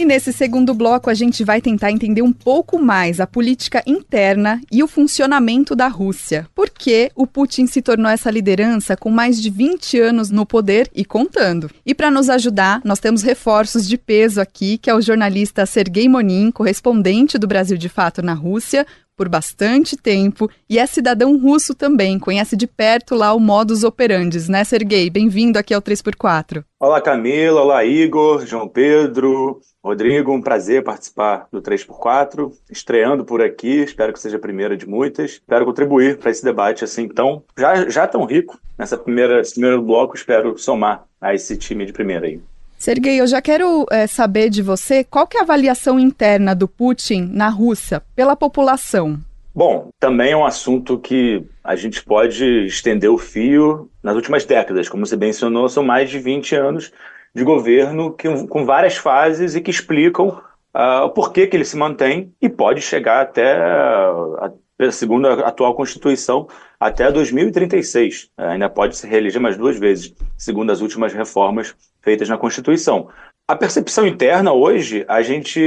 E 0.00 0.04
nesse 0.06 0.32
segundo 0.32 0.72
bloco 0.72 1.10
a 1.10 1.14
gente 1.14 1.44
vai 1.44 1.60
tentar 1.60 1.92
entender 1.92 2.22
um 2.22 2.32
pouco 2.32 2.78
mais 2.78 3.20
a 3.20 3.26
política 3.26 3.82
interna 3.86 4.58
e 4.72 4.82
o 4.82 4.88
funcionamento 4.88 5.76
da 5.76 5.88
Rússia. 5.88 6.48
Por 6.54 6.70
que 6.70 7.12
o 7.14 7.26
Putin 7.26 7.66
se 7.66 7.82
tornou 7.82 8.10
essa 8.10 8.30
liderança 8.30 8.96
com 8.96 9.10
mais 9.10 9.38
de 9.38 9.50
20 9.50 10.00
anos 10.00 10.30
no 10.30 10.46
poder 10.46 10.90
e 10.94 11.04
contando? 11.04 11.70
E 11.84 11.94
para 11.94 12.10
nos 12.10 12.30
ajudar, 12.30 12.80
nós 12.82 12.98
temos 12.98 13.20
reforços 13.20 13.86
de 13.86 13.98
peso 13.98 14.40
aqui, 14.40 14.78
que 14.78 14.88
é 14.88 14.94
o 14.94 15.02
jornalista 15.02 15.66
Sergei 15.66 16.08
Monin, 16.08 16.50
correspondente 16.50 17.36
do 17.36 17.46
Brasil 17.46 17.76
de 17.76 17.90
Fato 17.90 18.22
na 18.22 18.32
Rússia, 18.32 18.86
por 19.20 19.28
bastante 19.28 19.98
tempo 19.98 20.50
e 20.66 20.78
é 20.78 20.86
cidadão 20.86 21.38
russo 21.38 21.74
também, 21.74 22.18
conhece 22.18 22.56
de 22.56 22.66
perto 22.66 23.14
lá 23.14 23.34
o 23.34 23.38
modus 23.38 23.84
operandi, 23.84 24.50
né, 24.50 24.64
Sergei? 24.64 25.10
Bem-vindo 25.10 25.58
aqui 25.58 25.74
ao 25.74 25.82
3x4. 25.82 26.64
Olá, 26.80 27.02
Camila, 27.02 27.60
olá, 27.60 27.84
Igor, 27.84 28.46
João 28.46 28.66
Pedro, 28.66 29.60
Rodrigo, 29.84 30.32
um 30.32 30.40
prazer 30.40 30.82
participar 30.82 31.46
do 31.52 31.60
3x4, 31.60 32.50
estreando 32.70 33.22
por 33.22 33.42
aqui, 33.42 33.82
espero 33.82 34.10
que 34.10 34.18
seja 34.18 34.38
a 34.38 34.40
primeira 34.40 34.74
de 34.74 34.88
muitas, 34.88 35.32
espero 35.32 35.66
contribuir 35.66 36.16
para 36.16 36.30
esse 36.30 36.42
debate 36.42 36.82
assim 36.82 37.06
tão, 37.06 37.42
já, 37.58 37.90
já 37.90 38.06
tão 38.06 38.24
rico, 38.24 38.58
nessa 38.78 38.96
primeira, 38.96 39.42
esse 39.42 39.52
primeiro 39.52 39.82
bloco, 39.82 40.16
espero 40.16 40.56
somar 40.56 41.04
a 41.20 41.34
esse 41.34 41.58
time 41.58 41.84
de 41.84 41.92
primeira 41.92 42.24
aí. 42.24 42.40
Sergei, 42.80 43.20
eu 43.20 43.26
já 43.26 43.42
quero 43.42 43.84
é, 43.90 44.06
saber 44.06 44.48
de 44.48 44.62
você 44.62 45.04
qual 45.04 45.26
que 45.26 45.36
é 45.36 45.40
a 45.40 45.42
avaliação 45.42 46.00
interna 46.00 46.54
do 46.54 46.66
Putin 46.66 47.28
na 47.30 47.50
Rússia 47.50 48.02
pela 48.16 48.34
população. 48.34 49.20
Bom, 49.54 49.90
também 50.00 50.32
é 50.32 50.36
um 50.36 50.46
assunto 50.46 50.98
que 50.98 51.44
a 51.62 51.76
gente 51.76 52.02
pode 52.02 52.64
estender 52.64 53.10
o 53.10 53.18
fio 53.18 53.90
nas 54.02 54.16
últimas 54.16 54.46
décadas. 54.46 54.88
Como 54.88 55.04
você 55.04 55.14
mencionou, 55.14 55.68
são 55.68 55.84
mais 55.84 56.08
de 56.08 56.18
20 56.18 56.56
anos 56.56 56.90
de 57.34 57.44
governo 57.44 58.14
que, 58.14 58.26
com 58.46 58.64
várias 58.64 58.96
fases 58.96 59.54
e 59.54 59.60
que 59.60 59.70
explicam 59.70 60.40
uh, 60.74 61.04
o 61.04 61.10
porquê 61.10 61.46
que 61.46 61.54
ele 61.58 61.66
se 61.66 61.76
mantém 61.76 62.32
e 62.40 62.48
pode 62.48 62.80
chegar 62.80 63.20
até, 63.20 63.60
uh, 63.60 64.90
segundo 64.90 65.28
a 65.28 65.48
atual 65.48 65.74
Constituição, 65.74 66.48
até 66.80 67.12
2036. 67.12 68.30
Uh, 68.38 68.42
ainda 68.42 68.70
pode 68.70 68.96
se 68.96 69.06
reeleger 69.06 69.38
mais 69.38 69.58
duas 69.58 69.78
vezes, 69.78 70.14
segundo 70.38 70.72
as 70.72 70.80
últimas 70.80 71.12
reformas 71.12 71.76
feitas 72.02 72.28
na 72.28 72.38
Constituição. 72.38 73.08
A 73.50 73.56
percepção 73.56 74.06
interna 74.06 74.52
hoje, 74.52 75.04
a 75.08 75.22
gente, 75.22 75.60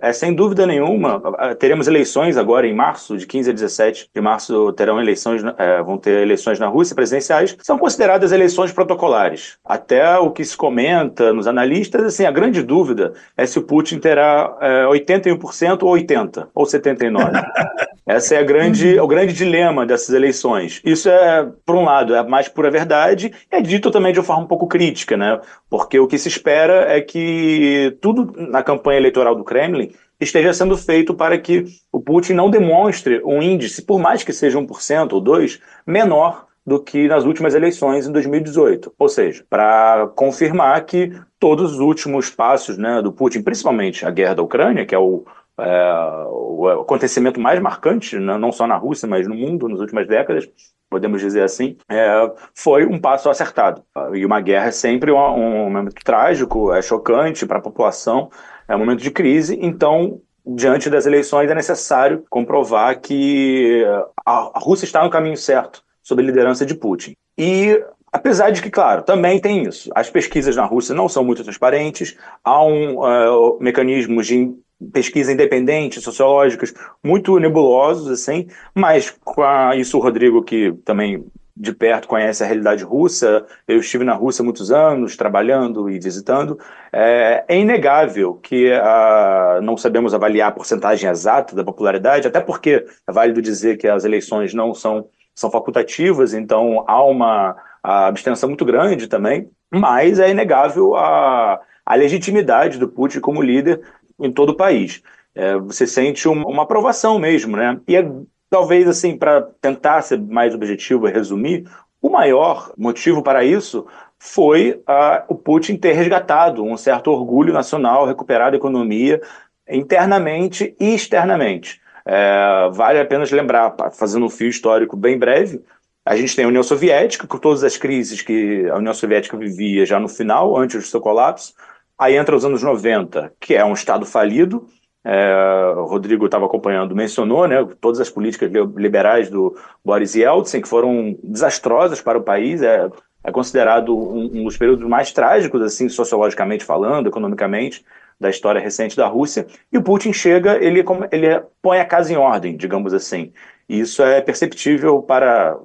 é 0.00 0.10
sem 0.10 0.32
dúvida 0.32 0.66
nenhuma, 0.66 1.20
teremos 1.58 1.86
eleições 1.86 2.38
agora 2.38 2.66
em 2.66 2.74
março, 2.74 3.18
de 3.18 3.26
15 3.26 3.50
a 3.50 3.52
17 3.52 4.10
de 4.14 4.20
março 4.22 4.72
terão 4.72 4.98
eleições, 4.98 5.42
é, 5.58 5.82
vão 5.82 5.98
ter 5.98 6.22
eleições 6.22 6.58
na 6.58 6.66
Rússia 6.66 6.96
presidenciais, 6.96 7.54
são 7.60 7.76
consideradas 7.76 8.32
eleições 8.32 8.72
protocolares. 8.72 9.58
Até 9.62 10.16
o 10.16 10.30
que 10.30 10.42
se 10.42 10.56
comenta 10.56 11.30
nos 11.30 11.46
analistas, 11.46 12.02
assim, 12.04 12.24
a 12.24 12.30
grande 12.30 12.62
dúvida 12.62 13.12
é 13.36 13.44
se 13.44 13.58
o 13.58 13.62
Putin 13.64 13.98
terá 13.98 14.56
é, 14.58 14.84
81% 14.84 15.82
ou 15.82 15.90
80 15.90 16.48
ou 16.54 16.64
79. 16.64 17.32
Essa 18.08 18.36
é 18.36 18.38
a 18.38 18.42
grande, 18.42 18.98
o 18.98 19.06
grande 19.06 19.34
dilema 19.34 19.84
dessas 19.84 20.14
eleições. 20.14 20.80
Isso 20.82 21.10
é, 21.10 21.46
por 21.66 21.76
um 21.76 21.84
lado, 21.84 22.14
é 22.14 22.18
a 22.20 22.24
mais 22.24 22.48
pura 22.48 22.70
verdade, 22.70 23.30
é 23.50 23.60
dito 23.60 23.90
também 23.90 24.14
de 24.14 24.18
uma 24.18 24.24
forma 24.24 24.44
um 24.44 24.46
pouco 24.46 24.66
crítica, 24.66 25.14
né? 25.14 25.38
Porque 25.68 26.00
o 26.00 26.06
que 26.06 26.16
se 26.16 26.26
espera 26.26 26.77
é 26.86 27.00
que 27.00 27.96
tudo 28.00 28.32
na 28.36 28.62
campanha 28.62 28.98
eleitoral 28.98 29.34
do 29.34 29.44
Kremlin 29.44 29.92
esteja 30.20 30.52
sendo 30.52 30.76
feito 30.76 31.14
para 31.14 31.38
que 31.38 31.64
o 31.92 32.00
Putin 32.00 32.34
não 32.34 32.50
demonstre 32.50 33.22
um 33.24 33.42
índice, 33.42 33.82
por 33.82 33.98
mais 33.98 34.22
que 34.22 34.32
seja 34.32 34.58
1% 34.58 35.12
ou 35.12 35.22
2%, 35.22 35.60
menor 35.86 36.46
do 36.66 36.78
que 36.78 37.08
nas 37.08 37.24
últimas 37.24 37.54
eleições 37.54 38.06
em 38.06 38.12
2018. 38.12 38.92
Ou 38.98 39.08
seja, 39.08 39.42
para 39.48 40.08
confirmar 40.14 40.84
que 40.84 41.12
todos 41.38 41.72
os 41.72 41.80
últimos 41.80 42.28
passos 42.28 42.76
né, 42.76 43.00
do 43.00 43.12
Putin, 43.12 43.42
principalmente 43.42 44.04
a 44.04 44.10
guerra 44.10 44.34
da 44.34 44.42
Ucrânia, 44.42 44.84
que 44.84 44.94
é 44.94 44.98
o, 44.98 45.24
é, 45.58 46.24
o 46.28 46.68
acontecimento 46.68 47.40
mais 47.40 47.60
marcante, 47.60 48.18
né, 48.18 48.36
não 48.38 48.52
só 48.52 48.66
na 48.66 48.76
Rússia, 48.76 49.08
mas 49.08 49.26
no 49.26 49.34
mundo 49.34 49.68
nas 49.68 49.80
últimas 49.80 50.06
décadas, 50.06 50.48
podemos 50.88 51.20
dizer 51.20 51.42
assim, 51.42 51.76
é, 51.88 52.32
foi 52.54 52.86
um 52.86 52.98
passo 52.98 53.28
acertado. 53.28 53.82
E 54.14 54.24
uma 54.24 54.40
guerra 54.40 54.68
é 54.68 54.72
sempre 54.72 55.12
um, 55.12 55.18
um 55.18 55.70
momento 55.70 55.94
trágico, 56.02 56.72
é 56.72 56.80
chocante 56.80 57.46
para 57.46 57.58
a 57.58 57.62
população, 57.62 58.30
é 58.66 58.74
um 58.74 58.78
momento 58.78 59.02
de 59.02 59.10
crise, 59.10 59.58
então 59.60 60.20
diante 60.46 60.88
das 60.88 61.04
eleições 61.04 61.50
é 61.50 61.54
necessário 61.54 62.24
comprovar 62.30 63.00
que 63.00 63.84
a, 64.24 64.58
Rússia 64.58 64.86
está 64.86 65.04
no 65.04 65.10
caminho 65.10 65.36
certo 65.36 65.82
sob 66.02 66.22
a 66.22 66.24
liderança 66.24 66.64
de 66.64 66.74
Putin. 66.74 67.14
E 67.36 67.82
Apesar 68.10 68.50
de 68.50 68.62
que, 68.62 68.70
claro, 68.70 69.02
também 69.02 69.38
tem 69.38 69.64
isso. 69.64 69.90
As 69.94 70.08
pesquisas 70.08 70.56
na 70.56 70.64
Rússia 70.64 70.94
não 70.94 71.10
são 71.10 71.22
muito 71.22 71.44
transparentes, 71.44 72.16
há 72.42 72.64
um 72.64 73.00
uh, 73.00 73.58
mecanismo 73.60 74.22
de 74.22 74.50
pesquisa 74.92 75.32
independente, 75.32 76.00
sociológicas, 76.00 76.72
muito 77.02 77.38
nebulosos, 77.38 78.08
assim, 78.08 78.46
mas 78.74 79.10
com 79.10 79.42
a, 79.42 79.74
isso 79.76 79.98
o 79.98 80.00
Rodrigo, 80.00 80.42
que 80.42 80.72
também 80.84 81.24
de 81.58 81.72
perto 81.72 82.06
conhece 82.06 82.42
a 82.44 82.46
realidade 82.46 82.84
russa, 82.84 83.44
eu 83.66 83.80
estive 83.80 84.04
na 84.04 84.14
Rússia 84.14 84.44
muitos 84.44 84.70
anos, 84.70 85.16
trabalhando 85.16 85.90
e 85.90 85.98
visitando, 85.98 86.56
é, 86.92 87.44
é 87.48 87.58
inegável 87.58 88.34
que 88.34 88.72
a, 88.72 89.58
não 89.60 89.76
sabemos 89.76 90.14
avaliar 90.14 90.50
a 90.50 90.52
porcentagem 90.52 91.10
exata 91.10 91.56
da 91.56 91.64
popularidade, 91.64 92.28
até 92.28 92.40
porque 92.40 92.86
é 93.06 93.12
válido 93.12 93.42
dizer 93.42 93.76
que 93.76 93.88
as 93.88 94.04
eleições 94.04 94.54
não 94.54 94.72
são, 94.72 95.08
são 95.34 95.50
facultativas, 95.50 96.32
então 96.32 96.84
há 96.86 97.02
uma 97.02 97.56
abstenção 97.82 98.48
muito 98.48 98.64
grande 98.64 99.08
também, 99.08 99.50
mas 99.72 100.20
é 100.20 100.30
inegável 100.30 100.94
a, 100.94 101.60
a 101.84 101.94
legitimidade 101.96 102.78
do 102.78 102.88
Putin 102.88 103.18
como 103.18 103.42
líder 103.42 103.80
em 104.20 104.32
todo 104.32 104.50
o 104.50 104.56
país. 104.56 105.02
É, 105.34 105.56
você 105.56 105.86
sente 105.86 106.28
uma, 106.28 106.62
aprovação 106.62 107.18
mesmo, 107.18 107.56
né? 107.56 107.80
E 107.86 107.96
é, 107.96 108.10
talvez, 108.50 108.88
assim, 108.88 109.16
para 109.16 109.42
tentar 109.60 110.02
ser 110.02 110.20
mais 110.20 110.54
objetivo 110.54 111.08
e 111.08 111.12
resumir, 111.12 111.68
o 112.00 112.10
maior 112.10 112.72
motivo 112.76 113.22
para 113.22 113.44
isso 113.44 113.86
foi 114.18 114.82
o 115.28 115.34
Putin 115.34 115.76
ter 115.76 115.92
resgatado 115.92 116.64
um 116.64 116.76
certo 116.76 117.10
orgulho 117.10 117.52
nacional, 117.52 118.06
recuperado 118.06 118.56
a 118.56 118.58
economia 118.58 119.20
internamente 119.68 120.74
e 120.80 120.94
externamente. 120.94 121.80
É, 122.04 122.70
vale 122.72 122.98
a 122.98 123.04
pena 123.04 123.24
lembrar, 123.30 123.76
fazendo 123.92 124.26
um 124.26 124.30
fio 124.30 124.48
histórico 124.48 124.96
bem 124.96 125.18
breve, 125.18 125.62
a 126.08 126.16
gente 126.16 126.34
tem 126.34 126.46
a 126.46 126.48
União 126.48 126.62
Soviética, 126.62 127.26
com 127.26 127.36
todas 127.36 127.62
as 127.62 127.76
crises 127.76 128.22
que 128.22 128.66
a 128.70 128.76
União 128.76 128.94
Soviética 128.94 129.36
vivia 129.36 129.84
já 129.84 130.00
no 130.00 130.08
final, 130.08 130.56
antes 130.56 130.82
do 130.82 130.88
seu 130.88 131.02
colapso. 131.02 131.52
Aí 131.98 132.16
entra 132.16 132.36
os 132.36 132.44
anos 132.44 132.62
90, 132.62 133.32
que 133.40 133.54
é 133.54 133.64
um 133.64 133.72
Estado 133.72 134.06
falido. 134.06 134.66
É, 135.04 135.74
o 135.76 135.84
Rodrigo 135.84 136.26
estava 136.26 136.46
acompanhando, 136.46 136.94
mencionou 136.94 137.48
né, 137.48 137.66
todas 137.80 137.98
as 137.98 138.10
políticas 138.10 138.50
liberais 138.76 139.28
do 139.30 139.56
Boris 139.84 140.14
Yeltsin, 140.14 140.60
que 140.60 140.68
foram 140.68 141.16
desastrosas 141.24 142.00
para 142.00 142.18
o 142.18 142.22
país. 142.22 142.62
É, 142.62 142.88
é 143.24 143.32
considerado 143.32 143.96
um, 143.96 144.40
um 144.40 144.44
dos 144.44 144.56
períodos 144.56 144.86
mais 144.88 145.12
trágicos, 145.12 145.60
assim, 145.62 145.88
sociologicamente 145.88 146.64
falando, 146.64 147.08
economicamente, 147.08 147.84
da 148.20 148.30
história 148.30 148.60
recente 148.60 148.96
da 148.96 149.06
Rússia. 149.06 149.46
E 149.72 149.78
o 149.78 149.82
Putin 149.82 150.12
chega, 150.12 150.56
ele, 150.62 150.84
ele 151.10 151.42
põe 151.60 151.80
a 151.80 151.84
casa 151.84 152.12
em 152.12 152.16
ordem, 152.16 152.56
digamos 152.56 152.94
assim. 152.94 153.32
E 153.68 153.80
isso 153.80 154.02
é 154.02 154.20
perceptível 154.20 155.02
para, 155.02 155.56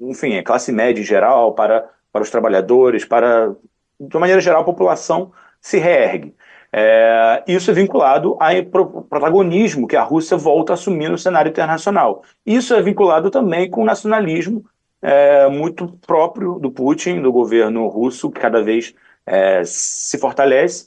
enfim, 0.00 0.38
a 0.38 0.42
classe 0.42 0.70
média 0.72 1.00
em 1.00 1.04
geral, 1.04 1.54
para, 1.54 1.88
para 2.12 2.22
os 2.22 2.30
trabalhadores, 2.30 3.04
para, 3.04 3.54
de 4.00 4.16
uma 4.16 4.20
maneira 4.20 4.40
geral, 4.40 4.62
a 4.62 4.64
população 4.64 5.32
se 5.68 5.78
reergue. 5.78 6.34
É, 6.72 7.44
isso 7.46 7.70
é 7.70 7.74
vinculado 7.74 8.38
ao 8.40 9.04
protagonismo 9.04 9.86
que 9.86 9.96
a 9.96 10.02
Rússia 10.02 10.36
volta 10.36 10.72
a 10.72 10.74
assumir 10.74 11.10
no 11.10 11.18
cenário 11.18 11.50
internacional. 11.50 12.22
Isso 12.44 12.74
é 12.74 12.80
vinculado 12.80 13.30
também 13.30 13.70
com 13.70 13.82
o 13.82 13.84
nacionalismo 13.84 14.64
é, 15.02 15.46
muito 15.48 15.88
próprio 16.06 16.58
do 16.58 16.70
Putin, 16.70 17.20
do 17.20 17.30
governo 17.30 17.86
russo, 17.86 18.30
que 18.30 18.40
cada 18.40 18.62
vez 18.62 18.94
é, 19.26 19.62
se 19.64 20.18
fortalece. 20.18 20.86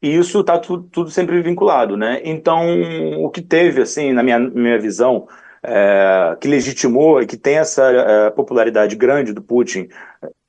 E 0.00 0.14
isso 0.14 0.40
está 0.40 0.58
tudo, 0.58 0.84
tudo 0.84 1.10
sempre 1.10 1.42
vinculado, 1.42 1.96
né? 1.96 2.20
Então, 2.24 2.64
o 3.18 3.30
que 3.30 3.42
teve, 3.42 3.82
assim, 3.82 4.12
na 4.12 4.22
minha, 4.22 4.38
minha 4.38 4.78
visão, 4.78 5.26
é, 5.62 6.36
que 6.40 6.48
legitimou 6.48 7.20
e 7.20 7.26
que 7.26 7.36
tem 7.36 7.58
essa 7.58 7.82
é, 7.84 8.30
popularidade 8.30 8.96
grande 8.96 9.32
do 9.32 9.42
Putin 9.42 9.88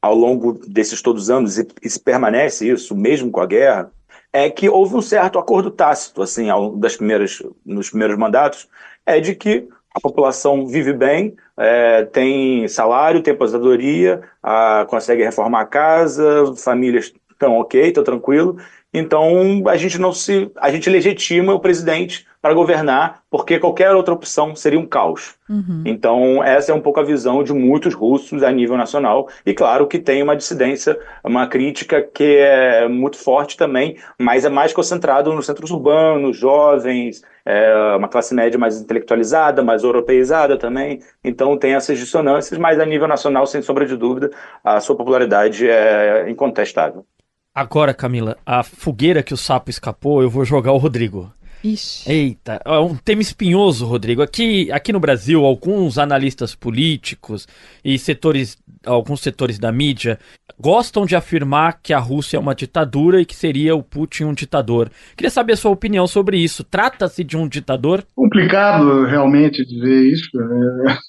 ao 0.02 0.16
longo 0.16 0.54
desses 0.68 1.02
todos 1.02 1.24
os 1.24 1.30
anos 1.30 1.58
e, 1.58 1.68
e 1.84 2.00
permanece 2.00 2.68
isso 2.68 2.96
mesmo 2.96 3.30
com 3.30 3.40
a 3.40 3.46
guerra 3.46 3.92
é 4.34 4.50
que 4.50 4.70
houve 4.70 4.96
um 4.96 5.02
certo 5.02 5.38
acordo 5.38 5.70
tácito 5.70 6.22
assim 6.22 6.50
ao, 6.50 6.76
das 6.76 6.96
primeiras 6.96 7.44
nos 7.66 7.90
primeiros 7.90 8.18
mandatos 8.18 8.68
é 9.06 9.20
de 9.20 9.36
que 9.36 9.68
a 9.94 10.00
população 10.00 10.66
vive 10.66 10.94
bem 10.94 11.36
é, 11.58 12.06
tem 12.06 12.68
salário 12.68 13.22
tem 13.22 13.34
aposentadoria 13.34 14.22
a, 14.42 14.86
consegue 14.90 15.24
reformar 15.24 15.62
a 15.62 15.66
casa 15.66 16.54
famílias 16.58 17.14
estão 17.32 17.60
ok 17.60 17.88
estão 17.88 18.04
tranquilo 18.04 18.58
então 18.94 19.64
a 19.68 19.78
gente 19.78 20.00
não 20.00 20.12
se 20.12 20.52
a 20.58 20.72
gente 20.72 20.90
legitima 20.90 21.54
o 21.54 21.60
presidente 21.60 22.26
para 22.42 22.56
governar, 22.56 23.22
porque 23.30 23.60
qualquer 23.60 23.92
outra 23.92 24.14
opção 24.14 24.56
seria 24.56 24.80
um 24.80 24.86
caos. 24.86 25.36
Uhum. 25.48 25.84
Então, 25.86 26.44
essa 26.44 26.72
é 26.72 26.76
um 26.76 26.82
pouco 26.82 27.00
a 27.00 27.04
visão 27.04 27.44
de 27.44 27.54
muitos 27.54 27.94
russos 27.94 28.42
a 28.42 28.52
nível 28.52 28.76
nacional. 28.76 29.30
E 29.46 29.54
claro 29.54 29.86
que 29.86 30.00
tem 30.00 30.24
uma 30.24 30.36
dissidência, 30.36 30.98
uma 31.24 31.46
crítica 31.46 32.02
que 32.02 32.38
é 32.38 32.88
muito 32.88 33.18
forte 33.18 33.56
também, 33.56 33.96
mas 34.18 34.44
é 34.44 34.50
mais 34.50 34.74
concentrado 34.74 35.32
nos 35.32 35.46
centros 35.46 35.70
urbanos, 35.70 36.36
jovens, 36.36 37.22
é 37.46 37.96
uma 37.96 38.08
classe 38.08 38.34
média 38.34 38.58
mais 38.58 38.82
intelectualizada, 38.82 39.64
mais 39.64 39.84
europeizada 39.84 40.58
também. 40.58 41.00
Então, 41.24 41.56
tem 41.58 41.76
essas 41.76 42.00
dissonâncias, 42.00 42.60
mas 42.60 42.80
a 42.80 42.86
nível 42.88 43.08
nacional, 43.08 43.46
sem 43.46 43.62
sombra 43.62 43.86
de 43.86 43.96
dúvida, 43.96 44.32
a 44.64 44.80
sua 44.80 44.96
popularidade 44.96 45.70
é 45.70 46.28
incontestável. 46.28 47.06
Agora, 47.54 47.94
Camila, 47.94 48.38
a 48.46 48.64
fogueira 48.64 49.22
que 49.22 49.34
o 49.34 49.38
sapo 49.38 49.70
escapou, 49.70 50.22
eu 50.22 50.30
vou 50.30 50.46
jogar 50.46 50.72
o 50.72 50.78
Rodrigo. 50.78 51.34
Ixi. 51.62 52.10
Eita, 52.10 52.62
é 52.64 52.80
um 52.80 52.96
tema 52.96 53.22
espinhoso, 53.22 53.86
Rodrigo. 53.86 54.22
Aqui, 54.22 54.72
aqui 54.72 54.94
no 54.94 55.02
Brasil, 55.02 55.46
alguns 55.46 55.98
analistas 55.98 56.56
políticos 56.56 57.48
e 57.84 58.00
setores, 58.00 58.58
alguns 58.86 59.20
setores 59.20 59.60
da 59.60 59.70
mídia 59.70 60.18
gostam 60.58 61.06
de 61.06 61.16
afirmar 61.16 61.80
que 61.84 61.94
a 61.94 62.00
Rússia 62.00 62.38
é 62.38 62.40
uma 62.40 62.56
ditadura 62.56 63.20
e 63.20 63.26
que 63.26 63.36
seria 63.36 63.76
o 63.76 63.84
Putin 63.84 64.24
um 64.26 64.34
ditador. 64.34 64.90
Queria 65.18 65.30
saber 65.30 65.54
a 65.54 65.58
sua 65.58 65.72
opinião 65.72 66.08
sobre 66.08 66.38
isso. 66.38 66.64
Trata-se 66.64 67.22
de 67.22 67.36
um 67.36 67.50
ditador? 67.50 68.06
Complicado 68.16 69.04
realmente 69.06 69.66
dizer 69.66 70.04
isso. 70.06 70.30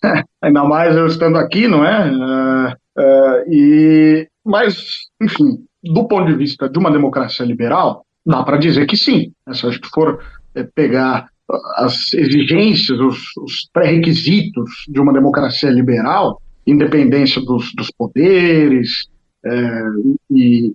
É... 0.05 0.25
Ainda 0.43 0.65
mais 0.65 0.97
eu 0.97 1.07
estando 1.07 1.39
aqui, 1.39 1.69
não 1.69 1.85
é? 1.85 2.11
é, 2.11 2.75
é 2.99 3.45
e 3.49 4.29
mas, 4.45 4.85
enfim, 5.23 5.65
do 5.83 6.07
ponto 6.07 6.27
de 6.27 6.37
vista 6.37 6.69
de 6.69 6.79
uma 6.79 6.91
democracia 6.91 7.45
liberal, 7.45 8.05
dá 8.25 8.43
para 8.43 8.57
dizer 8.57 8.87
que 8.87 8.97
sim. 8.97 9.33
Se 9.53 9.67
a 9.67 9.71
gente 9.71 9.89
for 9.89 10.23
é, 10.55 10.63
pegar 10.63 11.29
as 11.77 12.15
exigências, 12.15 12.99
os, 12.99 13.19
os 13.37 13.69
pré-requisitos 13.73 14.71
de 14.89 15.01
uma 15.01 15.13
democracia 15.13 15.71
liberal, 15.71 16.41
independência 16.67 17.43
dos, 17.43 17.75
dos 17.75 17.91
poderes 17.91 19.07
é, 19.45 19.83
e 20.31 20.73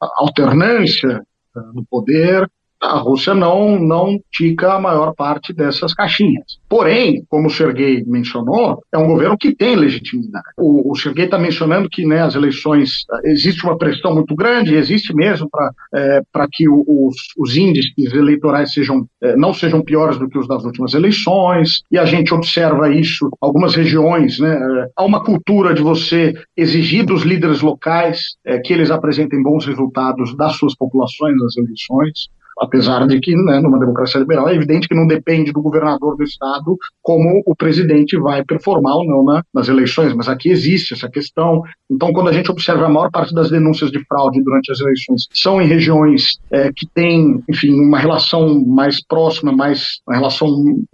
alternância 0.00 1.22
é, 1.56 1.60
do 1.72 1.84
poder, 1.88 2.50
a 2.80 2.98
Rússia 2.98 3.34
não, 3.34 3.78
não 3.78 4.18
tica 4.32 4.74
a 4.74 4.80
maior 4.80 5.14
parte 5.14 5.52
dessas 5.52 5.92
caixinhas. 5.92 6.58
Porém, 6.68 7.24
como 7.28 7.48
o 7.48 7.50
Sergei 7.50 8.02
mencionou, 8.06 8.82
é 8.92 8.96
um 8.96 9.06
governo 9.06 9.36
que 9.36 9.54
tem 9.54 9.76
legitimidade. 9.76 10.44
O, 10.56 10.90
o 10.92 10.96
Sergei 10.96 11.26
está 11.26 11.38
mencionando 11.38 11.90
que 11.90 12.06
né, 12.06 12.22
as 12.22 12.34
eleições, 12.34 13.04
existe 13.24 13.64
uma 13.64 13.76
pressão 13.76 14.14
muito 14.14 14.34
grande, 14.34 14.74
existe 14.74 15.14
mesmo 15.14 15.48
para 15.50 15.72
é, 15.94 16.22
que 16.50 16.68
o, 16.68 16.84
os, 16.86 17.16
os 17.36 17.56
índices 17.56 18.12
eleitorais 18.14 18.72
sejam, 18.72 19.06
é, 19.22 19.36
não 19.36 19.52
sejam 19.52 19.82
piores 19.82 20.18
do 20.18 20.28
que 20.28 20.38
os 20.38 20.48
das 20.48 20.64
últimas 20.64 20.94
eleições, 20.94 21.82
e 21.90 21.98
a 21.98 22.06
gente 22.06 22.32
observa 22.32 22.90
isso, 22.90 23.28
algumas 23.40 23.74
regiões, 23.74 24.38
né, 24.38 24.58
há 24.96 25.04
uma 25.04 25.22
cultura 25.22 25.74
de 25.74 25.82
você 25.82 26.32
exigir 26.56 27.04
dos 27.04 27.22
líderes 27.22 27.60
locais 27.60 28.36
é, 28.44 28.58
que 28.58 28.72
eles 28.72 28.90
apresentem 28.90 29.42
bons 29.42 29.66
resultados 29.66 30.34
das 30.36 30.56
suas 30.56 30.74
populações 30.74 31.36
nas 31.36 31.56
eleições 31.56 32.30
apesar 32.60 33.06
de 33.06 33.18
que, 33.18 33.34
né, 33.34 33.58
numa 33.58 33.78
democracia 33.78 34.20
liberal, 34.20 34.48
é 34.48 34.54
evidente 34.54 34.86
que 34.86 34.94
não 34.94 35.06
depende 35.06 35.50
do 35.50 35.62
governador 35.62 36.16
do 36.16 36.22
estado 36.22 36.76
como 37.02 37.42
o 37.46 37.56
presidente 37.56 38.18
vai 38.18 38.44
performar 38.44 38.96
ou 38.96 39.06
não 39.06 39.24
na, 39.24 39.42
nas 39.52 39.68
eleições, 39.68 40.12
mas 40.14 40.28
aqui 40.28 40.50
existe 40.50 40.92
essa 40.92 41.08
questão. 41.08 41.62
Então, 41.90 42.12
quando 42.12 42.28
a 42.28 42.32
gente 42.32 42.50
observa 42.50 42.84
a 42.84 42.88
maior 42.88 43.10
parte 43.10 43.34
das 43.34 43.50
denúncias 43.50 43.90
de 43.90 44.04
fraude 44.04 44.42
durante 44.42 44.70
as 44.70 44.80
eleições 44.80 45.26
são 45.32 45.60
em 45.60 45.66
regiões 45.66 46.38
é, 46.50 46.70
que 46.72 46.86
têm, 46.86 47.42
enfim, 47.48 47.80
uma 47.80 47.98
relação 47.98 48.62
mais 48.64 49.02
próxima, 49.02 49.52
mais 49.52 50.00
uma 50.06 50.16
relação 50.16 50.48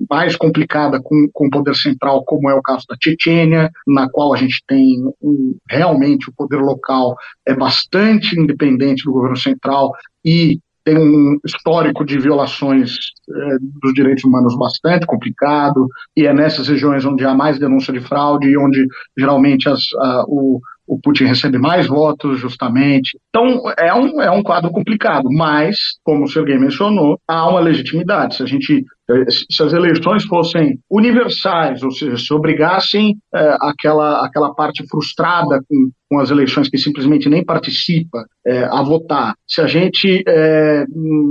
mais 0.09 0.37
complicada 0.37 1.01
com, 1.03 1.29
com 1.33 1.47
o 1.49 1.51
poder 1.51 1.75
central, 1.75 2.25
como 2.25 2.49
é 2.49 2.55
o 2.55 2.63
caso 2.63 2.85
da 2.89 2.97
Chechênia, 3.03 3.71
na 3.87 4.09
qual 4.09 4.33
a 4.33 4.37
gente 4.37 4.63
tem 4.67 5.03
um, 5.21 5.57
realmente 5.69 6.31
o 6.31 6.33
poder 6.33 6.59
local 6.59 7.17
é 7.47 7.55
bastante 7.55 8.39
independente 8.39 9.05
do 9.05 9.13
governo 9.13 9.37
central 9.37 9.93
e 10.25 10.59
tem 10.87 10.97
um 10.97 11.39
histórico 11.45 12.05
de 12.05 12.17
violações 12.17 12.97
é, 13.29 13.57
dos 13.83 13.93
direitos 13.95 14.25
humanos 14.25 14.57
bastante 14.57 15.07
complicado, 15.07 15.89
e 16.17 16.27
é 16.27 16.33
nessas 16.33 16.69
regiões 16.69 17.05
onde 17.05 17.25
há 17.25 17.35
mais 17.35 17.59
denúncia 17.59 17.93
de 17.93 18.01
fraude 18.01 18.49
e 18.49 18.59
onde 18.59 18.87
geralmente 19.17 19.69
as, 19.69 19.81
a, 19.99 20.25
o, 20.27 20.61
o 20.87 21.01
Putin 21.01 21.25
recebe 21.25 21.59
mais 21.59 21.87
votos, 21.87 22.39
justamente. 22.39 23.19
Então, 23.29 23.63
é 23.79 23.93
um, 23.93 24.23
é 24.23 24.31
um 24.31 24.43
quadro 24.43 24.71
complicado, 24.71 25.29
mas, 25.31 25.77
como 26.05 26.25
o 26.25 26.29
Sergei 26.29 26.59
mencionou, 26.59 27.19
há 27.27 27.49
uma 27.49 27.61
legitimidade. 27.61 28.37
Se 28.37 28.43
a 28.43 28.47
gente 28.47 28.85
se 29.29 29.63
as 29.63 29.73
eleições 29.73 30.25
fossem 30.25 30.81
universais, 30.91 31.83
ou 31.83 31.93
seja, 31.93 32.17
se 32.17 32.35
obrigassem 32.35 33.17
é, 33.33 33.57
aquela, 33.61 34.27
aquela 34.27 34.53
parte 34.53 34.85
frustrada 34.89 35.61
com, 35.69 35.91
com 36.11 36.19
as 36.19 36.31
eleições 36.31 36.69
que 36.69 36.77
simplesmente 36.77 37.29
nem 37.29 37.45
participa 37.45 38.25
é, 38.45 38.65
a 38.65 38.83
votar, 38.83 39.35
se 39.47 39.61
a 39.61 39.67
gente, 39.67 40.25
é, 40.27 40.85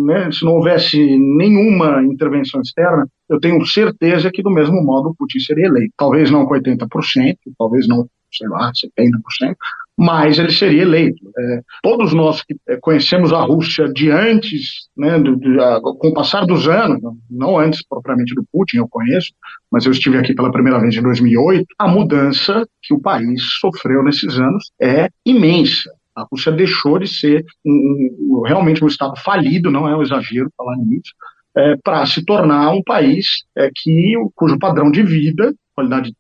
né, 0.06 0.32
se 0.32 0.46
não 0.46 0.54
houvesse 0.54 0.98
nenhuma 0.98 1.85
intervenção 2.04 2.62
externa, 2.62 3.08
eu 3.30 3.40
tenho 3.40 3.66
certeza 3.66 4.32
que 4.32 4.44
do 4.44 4.52
mesmo 4.52 4.84
modo 4.84 5.10
o 5.10 5.16
Putin 5.16 5.40
seria 5.40 5.66
eleito. 5.66 5.94
Talvez 5.98 6.30
não 6.32 6.46
com 6.46 6.54
80%, 6.54 7.38
talvez 7.58 7.88
não 7.88 8.08
sei 8.38 8.48
lá, 8.48 8.72
70%, 8.72 9.56
mas 9.98 10.38
ele 10.38 10.52
seria 10.52 10.82
eleito. 10.82 11.32
É, 11.38 11.62
todos 11.82 12.14
nós 12.14 12.44
que 12.44 12.56
é, 12.68 12.78
conhecemos 12.78 13.32
a 13.32 13.42
Rússia 13.42 13.88
de 13.92 14.12
antes, 14.12 14.90
né, 14.98 15.16
a, 15.16 15.80
com 15.82 16.10
o 16.10 16.14
passar 16.14 16.46
dos 16.46 16.68
anos, 16.68 17.00
não 17.30 17.58
antes 17.58 17.82
propriamente 17.88 18.36
do 18.36 18.46
Putin, 18.52 18.78
eu 18.78 18.88
conheço, 18.88 19.32
mas 19.72 19.86
eu 19.86 19.92
estive 19.92 20.18
aqui 20.18 20.34
pela 20.34 20.52
primeira 20.52 20.80
vez 20.80 20.96
em 20.96 21.02
2008, 21.02 21.66
a 21.80 21.88
mudança 21.88 22.68
que 22.82 22.94
o 22.94 23.00
país 23.00 23.42
sofreu 23.60 24.04
nesses 24.04 24.38
anos 24.38 24.72
é 24.82 25.10
imensa. 25.26 25.90
A 26.16 26.26
Rússia 26.32 26.52
deixou 26.52 26.98
de 26.98 27.08
ser 27.08 27.46
um, 27.66 28.16
um, 28.20 28.42
realmente 28.46 28.84
um 28.84 28.88
Estado 28.88 29.14
falido, 29.18 29.70
não 29.70 29.88
é 29.88 29.96
um 29.96 30.02
exagero 30.02 30.50
falar 30.58 30.78
nisso, 30.78 31.14
é, 31.58 31.76
para 31.84 32.06
se 32.06 32.24
tornar 32.24 32.72
um 32.72 32.84
país 32.84 33.44
é, 33.56 33.70
que, 33.74 34.14
cujo 34.36 34.60
padrão 34.60 34.92
de 34.92 35.04
vida, 35.04 35.54
qualidade, 35.74 36.14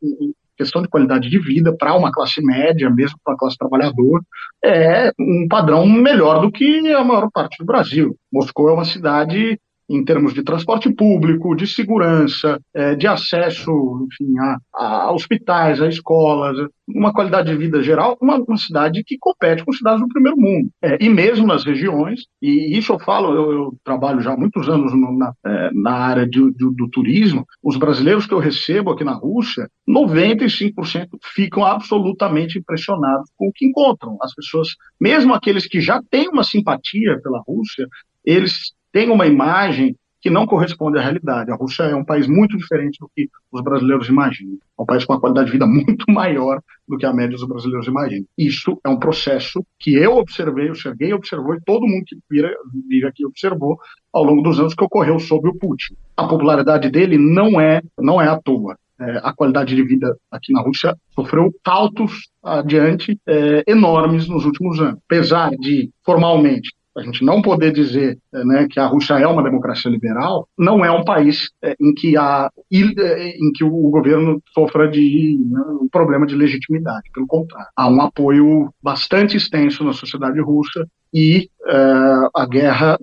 questão 0.57 0.81
de 0.81 0.88
qualidade 0.88 1.29
de 1.29 1.39
vida 1.39 1.75
para 1.77 1.95
uma 1.95 2.11
classe 2.11 2.41
média, 2.41 2.89
mesmo 2.89 3.17
para 3.23 3.33
a 3.33 3.38
classe 3.38 3.57
trabalhadora, 3.57 4.23
é 4.63 5.11
um 5.19 5.47
padrão 5.49 5.86
melhor 5.86 6.41
do 6.41 6.51
que 6.51 6.91
a 6.91 7.03
maior 7.03 7.29
parte 7.31 7.57
do 7.59 7.65
Brasil. 7.65 8.15
Moscou 8.31 8.69
é 8.69 8.73
uma 8.73 8.86
cidade 8.86 9.59
em 9.89 10.03
termos 10.03 10.33
de 10.33 10.43
transporte 10.43 10.91
público, 10.93 11.55
de 11.55 11.67
segurança, 11.67 12.59
é, 12.73 12.95
de 12.95 13.07
acesso 13.07 13.71
enfim, 14.05 14.38
a, 14.39 14.57
a, 14.73 15.11
hospitais, 15.11 15.81
a 15.81 15.88
escolas, 15.88 16.57
uma 16.88 17.13
qualidade 17.13 17.51
de 17.51 17.57
vida 17.57 17.81
geral, 17.81 18.17
uma, 18.21 18.38
uma 18.38 18.57
cidade 18.57 19.03
que 19.03 19.17
compete 19.17 19.63
com 19.63 19.71
cidades 19.71 20.01
do 20.01 20.07
primeiro 20.07 20.38
mundo. 20.38 20.69
É, 20.81 20.97
e 20.99 21.09
mesmo 21.09 21.47
nas 21.47 21.63
regiões, 21.63 22.21
e 22.41 22.77
isso 22.77 22.93
eu 22.93 22.99
falo, 22.99 23.33
eu, 23.33 23.51
eu 23.51 23.77
trabalho 23.83 24.21
já 24.21 24.33
há 24.33 24.38
muitos 24.38 24.69
anos 24.69 24.93
no, 24.93 25.17
na, 25.17 25.33
é, 25.45 25.69
na 25.73 25.93
área 25.93 26.27
de, 26.27 26.39
de, 26.51 26.75
do 26.75 26.89
turismo, 26.89 27.45
os 27.63 27.77
brasileiros 27.77 28.25
que 28.25 28.33
eu 28.33 28.39
recebo 28.39 28.91
aqui 28.91 29.03
na 29.03 29.13
Rússia, 29.13 29.69
95% 29.88 31.07
ficam 31.33 31.63
absolutamente 31.63 32.59
impressionados 32.59 33.29
com 33.38 33.47
o 33.47 33.51
que 33.53 33.65
encontram. 33.65 34.17
As 34.21 34.33
pessoas, 34.33 34.69
mesmo 34.99 35.33
aqueles 35.33 35.67
que 35.67 35.79
já 35.81 36.01
têm 36.09 36.29
uma 36.29 36.43
simpatia 36.43 37.19
pela 37.21 37.41
Rússia, 37.47 37.88
eles 38.23 38.73
tem 38.95 39.09
uma 39.09 39.27
imagem 39.27 39.93
que 40.21 40.29
não 40.29 40.47
corresponde 40.47 40.97
à 40.97 41.01
realidade. 41.01 41.51
A 41.51 41.55
Rússia 41.55 41.83
é 41.83 41.93
um 41.93 42.05
país 42.05 42.29
muito 42.29 42.55
diferente 42.55 42.97
do 42.97 43.11
que 43.13 43.27
os 43.51 43.61
brasileiros 43.61 44.07
imaginam. 44.07 44.57
É 44.79 44.81
um 44.81 44.85
país 44.85 45.03
com 45.03 45.11
uma 45.11 45.19
qualidade 45.19 45.47
de 45.47 45.51
vida 45.51 45.67
muito 45.67 46.05
maior 46.07 46.61
do 46.87 46.97
que 46.97 47.05
a 47.05 47.11
média 47.11 47.35
dos 47.35 47.45
brasileiros 47.45 47.87
imaginam. 47.87 48.25
Isso 48.37 48.79
é 48.85 48.87
um 48.87 48.97
processo 48.97 49.61
que 49.77 49.95
eu 49.95 50.15
observei, 50.15 50.71
o 50.71 50.75
Serguei 50.75 51.11
observou 51.11 51.55
e 51.55 51.61
todo 51.65 51.85
mundo 51.85 52.05
que 52.05 52.15
vive 52.87 53.05
aqui 53.05 53.25
observou 53.25 53.77
ao 54.13 54.23
longo 54.23 54.41
dos 54.41 54.61
anos 54.61 54.73
que 54.73 54.83
ocorreu 54.85 55.19
sob 55.19 55.49
o 55.49 55.53
Putin. 55.53 55.95
A 56.15 56.25
popularidade 56.25 56.89
dele 56.89 57.17
não 57.17 57.59
é, 57.59 57.81
não 57.99 58.21
é 58.21 58.29
à 58.29 58.39
toa. 58.39 58.77
É, 58.97 59.19
a 59.21 59.33
qualidade 59.33 59.75
de 59.75 59.83
vida 59.83 60.17
aqui 60.31 60.53
na 60.53 60.61
Rússia 60.61 60.95
sofreu 61.13 61.53
saltos 61.67 62.29
adiante 62.41 63.19
é, 63.27 63.61
enormes 63.67 64.29
nos 64.29 64.45
últimos 64.45 64.79
anos. 64.79 65.01
Apesar 65.05 65.49
de, 65.51 65.91
formalmente, 66.05 66.71
a 66.97 67.01
gente 67.01 67.23
não 67.25 67.41
poder 67.41 67.71
dizer 67.73 68.17
né, 68.31 68.67
que 68.69 68.79
a 68.79 68.87
Rússia 68.87 69.15
é 69.15 69.27
uma 69.27 69.43
democracia 69.43 69.91
liberal, 69.91 70.47
não 70.57 70.83
é 70.83 70.91
um 70.91 71.03
país 71.03 71.51
é, 71.61 71.75
em, 71.79 71.93
que 71.93 72.15
há, 72.15 72.49
é, 72.71 73.29
em 73.37 73.51
que 73.53 73.63
o 73.63 73.89
governo 73.89 74.41
sofra 74.53 74.89
de 74.89 75.37
né, 75.49 75.59
um 75.81 75.89
problema 75.89 76.25
de 76.25 76.35
legitimidade. 76.35 77.09
Pelo 77.13 77.27
contrário, 77.27 77.67
há 77.75 77.89
um 77.89 78.01
apoio 78.01 78.73
bastante 78.81 79.35
extenso 79.35 79.83
na 79.83 79.93
sociedade 79.93 80.39
russa 80.39 80.87
e 81.13 81.49
é, 81.67 81.73
a 82.33 82.45
guerra, 82.47 82.97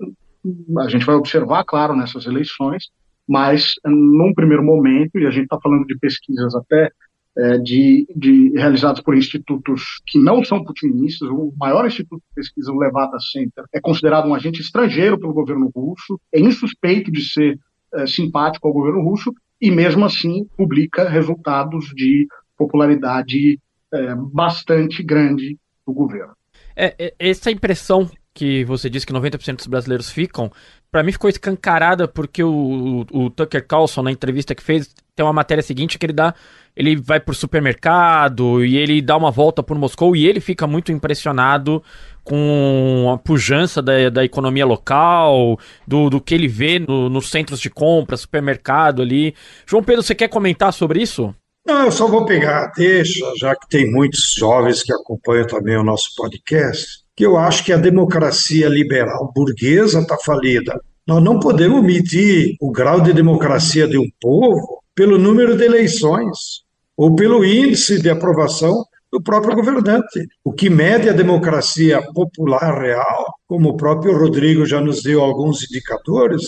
a 0.79 0.89
gente 0.89 1.05
vai 1.05 1.15
observar, 1.15 1.63
claro, 1.63 1.95
nessas 1.95 2.25
eleições, 2.25 2.89
mas 3.27 3.75
num 3.85 4.33
primeiro 4.33 4.63
momento, 4.63 5.17
e 5.17 5.25
a 5.25 5.31
gente 5.31 5.43
está 5.43 5.59
falando 5.61 5.85
de 5.85 5.97
pesquisas 5.97 6.53
até 6.55 6.89
é, 7.37 7.57
de, 7.57 8.07
de, 8.15 8.49
realizados 8.55 9.01
por 9.01 9.15
institutos 9.15 10.01
que 10.05 10.19
não 10.19 10.43
são 10.43 10.63
putinistas. 10.63 11.27
O 11.29 11.53
maior 11.57 11.85
instituto 11.85 12.21
de 12.21 12.35
pesquisa, 12.35 12.71
o 12.71 12.77
Levada 12.77 13.17
Center, 13.19 13.65
é 13.73 13.79
considerado 13.81 14.27
um 14.27 14.35
agente 14.35 14.61
estrangeiro 14.61 15.19
pelo 15.19 15.33
governo 15.33 15.71
russo, 15.75 16.19
é 16.31 16.39
insuspeito 16.39 17.11
de 17.11 17.23
ser 17.23 17.59
é, 17.93 18.05
simpático 18.05 18.67
ao 18.67 18.73
governo 18.73 19.01
russo 19.01 19.33
e, 19.59 19.71
mesmo 19.71 20.05
assim, 20.05 20.45
publica 20.57 21.09
resultados 21.09 21.85
de 21.95 22.27
popularidade 22.57 23.59
é, 23.93 24.15
bastante 24.15 25.03
grande 25.03 25.57
do 25.85 25.93
governo. 25.93 26.33
É, 26.75 26.95
é 26.97 27.13
essa 27.19 27.51
impressão 27.51 28.09
que 28.33 28.63
você 28.65 28.89
disse 28.89 29.05
que 29.05 29.13
90% 29.13 29.57
dos 29.57 29.67
brasileiros 29.67 30.09
ficam, 30.09 30.51
para 30.91 31.03
mim 31.03 31.11
ficou 31.11 31.29
escancarada 31.29 32.07
porque 32.07 32.43
o, 32.43 33.05
o, 33.11 33.25
o, 33.25 33.29
Tucker 33.29 33.65
Carlson, 33.67 34.01
na 34.01 34.11
entrevista 34.11 34.55
que 34.55 34.63
fez, 34.63 34.93
tem 35.15 35.25
uma 35.25 35.33
matéria 35.33 35.61
seguinte 35.61 35.99
que 35.99 36.05
ele 36.05 36.13
dá. 36.13 36.33
Ele 36.75 36.95
vai 36.95 37.19
pro 37.19 37.35
supermercado 37.35 38.63
e 38.65 38.77
ele 38.77 39.01
dá 39.01 39.15
uma 39.15 39.29
volta 39.29 39.61
por 39.61 39.77
Moscou 39.77 40.15
e 40.15 40.25
ele 40.25 40.39
fica 40.39 40.65
muito 40.65 40.91
impressionado 40.91 41.83
com 42.23 43.11
a 43.13 43.17
pujança 43.17 43.81
da, 43.81 44.09
da 44.09 44.23
economia 44.23 44.65
local, 44.65 45.59
do, 45.87 46.09
do 46.09 46.21
que 46.21 46.33
ele 46.33 46.47
vê 46.47 46.79
no, 46.79 47.09
nos 47.09 47.29
centros 47.29 47.59
de 47.59 47.69
compra, 47.69 48.17
supermercado 48.17 49.01
ali. 49.01 49.35
João 49.65 49.83
Pedro, 49.83 50.01
você 50.01 50.15
quer 50.15 50.29
comentar 50.29 50.73
sobre 50.73 51.01
isso? 51.01 51.35
Não, 51.65 51.85
eu 51.85 51.91
só 51.91 52.07
vou 52.07 52.25
pegar, 52.25 52.71
deixa, 52.75 53.25
já 53.37 53.55
que 53.55 53.67
tem 53.69 53.89
muitos 53.91 54.33
jovens 54.37 54.83
que 54.83 54.91
acompanham 54.91 55.47
também 55.47 55.77
o 55.77 55.83
nosso 55.83 56.09
podcast 56.15 57.03
que 57.15 57.25
eu 57.25 57.37
acho 57.37 57.63
que 57.63 57.71
a 57.71 57.77
democracia 57.77 58.67
liberal 58.67 59.31
burguesa 59.33 59.99
está 59.99 60.17
falida. 60.17 60.79
Nós 61.05 61.23
não 61.23 61.39
podemos 61.39 61.83
medir 61.83 62.55
o 62.59 62.71
grau 62.71 63.01
de 63.01 63.13
democracia 63.13 63.87
de 63.87 63.97
um 63.97 64.07
povo 64.19 64.81
pelo 64.95 65.17
número 65.17 65.55
de 65.55 65.63
eleições 65.63 66.62
ou 66.97 67.15
pelo 67.15 67.43
índice 67.43 68.01
de 68.01 68.09
aprovação 68.09 68.85
do 69.11 69.21
próprio 69.21 69.55
governante. 69.55 70.27
O 70.43 70.51
que 70.51 70.69
mede 70.69 71.09
a 71.09 71.13
democracia 71.13 72.01
popular 72.13 72.81
real, 72.81 73.33
como 73.47 73.69
o 73.69 73.77
próprio 73.77 74.17
Rodrigo 74.17 74.65
já 74.65 74.81
nos 74.81 75.03
deu 75.03 75.21
alguns 75.21 75.63
indicadores, 75.63 76.43